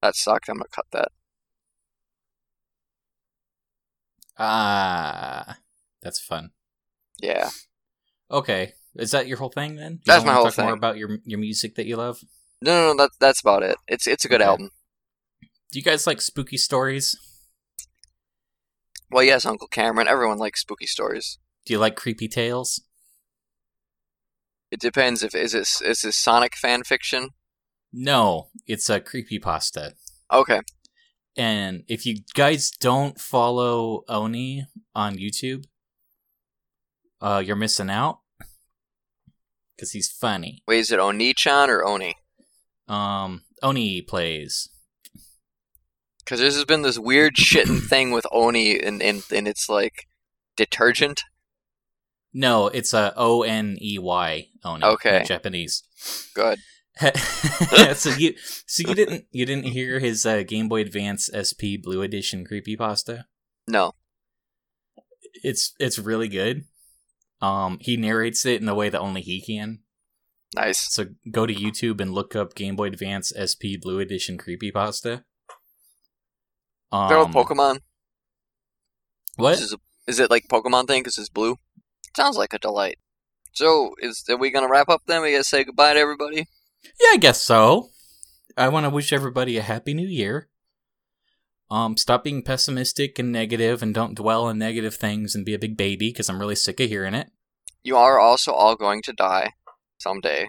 that 0.02 0.14
sucked. 0.14 0.48
I'm 0.48 0.56
gonna 0.56 0.68
cut 0.70 0.86
that. 0.92 1.08
Ah, 4.38 5.58
that's 6.02 6.20
fun. 6.20 6.50
Yeah. 7.20 7.50
Okay, 8.30 8.74
is 8.94 9.12
that 9.12 9.26
your 9.26 9.38
whole 9.38 9.48
thing 9.48 9.76
then? 9.76 10.00
You 10.04 10.12
That's 10.12 10.24
my 10.24 10.34
whole 10.34 10.50
talk 10.50 10.58
More 10.58 10.72
about 10.74 10.96
your 10.96 11.18
your 11.24 11.38
music 11.38 11.74
that 11.76 11.86
you 11.86 11.96
love. 11.96 12.20
No, 12.60 12.72
no, 12.72 12.92
no. 12.92 12.96
That's 13.04 13.16
that's 13.18 13.40
about 13.40 13.62
it. 13.62 13.76
It's 13.88 14.06
it's 14.06 14.24
a 14.24 14.28
good 14.28 14.42
Okay. 14.42 14.48
album. 14.50 14.70
Do 15.40 15.78
you 15.78 15.82
guys 15.82 16.06
like 16.06 16.20
spooky 16.20 16.56
stories? 16.56 17.16
Well, 19.10 19.22
yes, 19.22 19.46
Uncle 19.46 19.68
Cameron. 19.68 20.08
Everyone 20.08 20.38
likes 20.38 20.60
spooky 20.60 20.86
stories. 20.86 21.38
Do 21.64 21.72
you 21.72 21.78
like 21.78 21.96
creepy 21.96 22.28
tales? 22.28 22.82
It 24.70 24.80
depends 24.80 25.22
if 25.22 25.34
is 25.34 25.52
this 25.52 25.80
is 25.80 26.02
this 26.02 26.16
Sonic 26.16 26.56
fan 26.56 26.82
fiction. 26.82 27.30
No, 27.92 28.48
it's 28.66 28.90
a 28.90 29.00
creepy 29.00 29.38
pasta. 29.38 29.94
Okay. 30.32 30.60
And 31.36 31.84
if 31.86 32.06
you 32.06 32.18
guys 32.34 32.70
don't 32.70 33.20
follow 33.20 34.04
Oney 34.08 34.66
on 34.94 35.16
YouTube, 35.16 35.64
uh, 37.20 37.42
you're 37.44 37.56
missing 37.56 37.90
out 37.90 38.20
because 39.76 39.92
he's 39.92 40.10
funny. 40.10 40.62
Wait, 40.66 40.78
is 40.78 40.90
it 40.90 40.98
Oni-chan 40.98 41.68
or 41.68 41.84
Oney? 41.84 42.16
Um, 42.88 43.42
Oney 43.62 44.00
plays. 44.00 44.68
Because 46.18 46.40
there's 46.40 46.64
been 46.64 46.82
this 46.82 46.98
weird 46.98 47.34
shitting 47.36 47.86
thing 47.86 48.10
with 48.10 48.26
Oni, 48.32 48.80
and 48.80 49.02
and 49.02 49.22
and 49.32 49.46
it's 49.46 49.68
like 49.68 50.06
detergent. 50.56 51.22
No, 52.32 52.68
it's 52.68 52.92
a 52.92 53.12
O 53.16 53.42
N 53.42 53.76
E 53.80 53.98
Y 53.98 54.48
Oney. 54.64 54.84
Okay. 54.84 55.20
in 55.20 55.26
Japanese. 55.26 55.82
Good. 56.34 56.58
so 57.94 58.10
you 58.10 58.34
so 58.66 58.88
you 58.88 58.94
didn't 58.94 59.26
you 59.30 59.44
didn't 59.44 59.64
hear 59.64 59.98
his 59.98 60.24
uh, 60.24 60.42
Game 60.42 60.68
Boy 60.68 60.80
Advance 60.80 61.28
SP 61.32 61.76
Blue 61.82 62.02
Edition 62.02 62.46
creepypasta? 62.50 63.24
No. 63.68 63.92
It's 65.42 65.74
it's 65.78 65.98
really 65.98 66.28
good. 66.28 66.64
Um, 67.42 67.78
he 67.80 67.96
narrates 67.96 68.46
it 68.46 68.62
in 68.62 68.68
a 68.68 68.74
way 68.74 68.88
that 68.88 69.00
only 69.00 69.20
he 69.20 69.40
can. 69.42 69.80
Nice. 70.54 70.92
So 70.94 71.06
go 71.30 71.44
to 71.44 71.54
YouTube 71.54 72.00
and 72.00 72.12
look 72.14 72.34
up 72.34 72.54
Game 72.54 72.76
Boy 72.76 72.86
Advance 72.86 73.32
SP 73.36 73.76
Blue 73.80 73.98
Edition 74.00 74.38
creepypasta. 74.38 75.24
Um, 76.92 77.08
They're 77.08 77.18
with 77.18 77.28
Pokemon. 77.34 77.80
What? 79.36 79.54
Is, 79.60 79.72
it- 79.72 79.80
is 80.06 80.18
it 80.20 80.30
like 80.30 80.48
Pokemon 80.48 80.86
thing? 80.86 81.02
Because 81.02 81.18
it's 81.18 81.28
blue. 81.28 81.56
Sounds 82.16 82.36
like 82.38 82.54
a 82.54 82.58
delight. 82.58 82.98
So, 83.52 83.94
is 83.98 84.24
are 84.30 84.36
we 84.38 84.50
gonna 84.50 84.68
wrap 84.68 84.88
up 84.88 85.02
then? 85.06 85.20
We 85.22 85.32
gotta 85.32 85.44
say 85.44 85.64
goodbye 85.64 85.94
to 85.94 85.98
everybody. 86.00 86.46
Yeah, 87.00 87.10
I 87.12 87.16
guess 87.18 87.42
so. 87.42 87.90
I 88.56 88.68
want 88.68 88.84
to 88.84 88.90
wish 88.90 89.12
everybody 89.12 89.56
a 89.56 89.62
happy 89.62 89.94
new 89.94 90.06
year. 90.06 90.48
Um, 91.70 91.96
stop 91.96 92.24
being 92.24 92.42
pessimistic 92.42 93.18
and 93.18 93.32
negative, 93.32 93.82
and 93.82 93.92
don't 93.92 94.14
dwell 94.14 94.44
on 94.44 94.58
negative 94.58 94.94
things 94.94 95.34
and 95.34 95.44
be 95.44 95.54
a 95.54 95.58
big 95.58 95.76
baby 95.76 96.10
because 96.10 96.28
I'm 96.28 96.38
really 96.38 96.54
sick 96.54 96.80
of 96.80 96.88
hearing 96.88 97.14
it. 97.14 97.30
You 97.82 97.96
are 97.96 98.18
also 98.18 98.52
all 98.52 98.76
going 98.76 99.02
to 99.02 99.12
die 99.12 99.52
someday. 99.98 100.48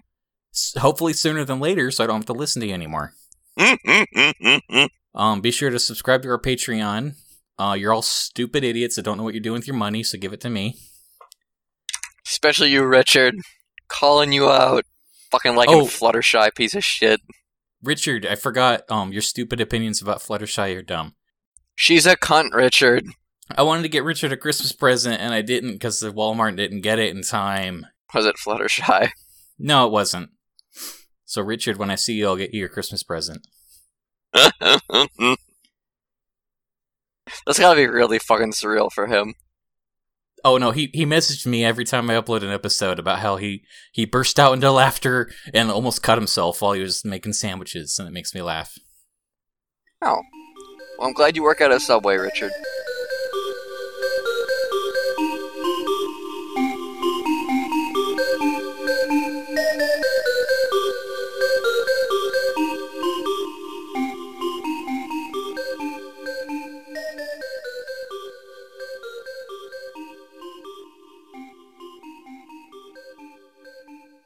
S- 0.54 0.76
hopefully 0.78 1.14
sooner 1.14 1.44
than 1.44 1.60
later, 1.60 1.92
so 1.92 2.04
I 2.04 2.08
don't 2.08 2.18
have 2.18 2.26
to 2.28 2.34
listen 2.34 2.62
to 2.62 2.68
you 2.68 2.74
anymore. 2.74 3.14
Um, 5.18 5.42
be 5.42 5.50
sure 5.50 5.72
to 5.72 5.80
subscribe 5.80 6.22
to 6.22 6.30
our 6.30 6.40
Patreon. 6.40 7.16
Uh, 7.58 7.76
you're 7.78 7.92
all 7.92 8.04
stupid 8.04 8.64
idiots 8.64 8.96
that 8.96 9.02
don't 9.02 9.18
know 9.18 9.24
what 9.24 9.34
you're 9.34 9.42
doing 9.42 9.58
with 9.58 9.68
your 9.68 9.76
money, 9.76 10.04
so 10.04 10.16
give 10.20 10.32
it 10.32 10.42
to 10.42 10.50
me. 10.50 10.78
Especially 12.28 12.70
you, 12.70 12.86
Richard. 12.86 13.34
Calling 13.88 14.32
you 14.32 14.48
out. 14.48 14.86
Fucking 15.32 15.56
like 15.56 15.70
Oh. 15.70 15.86
a 15.86 15.90
Fluttershy 15.90 16.54
piece 16.56 16.76
of 16.76 16.84
shit. 16.84 17.22
Richard, 17.84 18.26
I 18.26 18.36
forgot. 18.36 18.84
Um, 18.90 19.14
your 19.14 19.22
stupid 19.22 19.62
opinions 19.62 20.02
about 20.02 20.20
Fluttershy 20.20 20.76
are 20.76 20.82
dumb. 20.82 21.16
She's 21.76 22.06
a 22.06 22.18
cunt, 22.18 22.54
Richard. 22.54 23.06
I 23.56 23.64
wanted 23.64 23.84
to 23.84 23.90
get 23.90 24.04
Richard 24.04 24.34
a 24.34 24.38
Christmas 24.38 24.74
present, 24.74 25.22
and 25.22 25.34
I 25.34 25.42
didn't 25.42 25.74
because 25.74 26.00
the 26.00 26.12
Walmart 26.12 26.58
didn't 26.58 26.82
get 26.82 27.00
it 27.00 27.16
in 27.16 27.22
time. 27.22 27.86
Was 28.14 28.26
it 28.26 28.36
Fluttershy? 28.46 29.10
No, 29.60 29.88
it 29.88 29.92
wasn't. 29.92 30.30
So, 31.26 31.42
Richard, 31.42 31.78
when 31.78 31.90
I 31.90 31.96
see 31.96 32.14
you, 32.14 32.28
I'll 32.28 32.36
get 32.36 32.54
you 32.54 32.60
your 32.60 32.70
Christmas 32.70 33.02
present. 33.02 33.48
That's 34.34 34.84
gotta 37.58 37.76
be 37.76 37.88
really 37.88 38.20
fucking 38.20 38.52
surreal 38.54 38.92
for 38.92 39.08
him. 39.08 39.34
Oh 40.48 40.58
no, 40.58 40.72
he 40.72 40.90
he 40.94 41.06
messaged 41.06 41.46
me 41.46 41.66
every 41.66 41.84
time 41.84 42.10
I 42.10 42.14
upload 42.14 42.42
an 42.42 42.52
episode 42.52 43.00
about 43.00 43.20
how 43.20 43.36
he 43.36 43.66
he 43.92 44.06
burst 44.06 44.40
out 44.40 44.54
into 44.54 44.72
laughter 44.84 45.30
and 45.54 45.70
almost 45.70 46.02
cut 46.02 46.18
himself 46.18 46.62
while 46.62 46.72
he 46.72 46.82
was 46.82 47.04
making 47.04 47.34
sandwiches, 47.34 48.00
and 48.00 48.08
it 48.08 48.12
makes 48.12 48.34
me 48.34 48.42
laugh. 48.42 48.78
Oh. 50.02 50.22
Well, 50.98 51.10
I'm 51.10 51.14
glad 51.14 51.36
you 51.36 51.44
work 51.44 51.60
at 51.60 51.70
a 51.70 51.82
Subway, 51.82 52.16
Richard. 52.16 52.54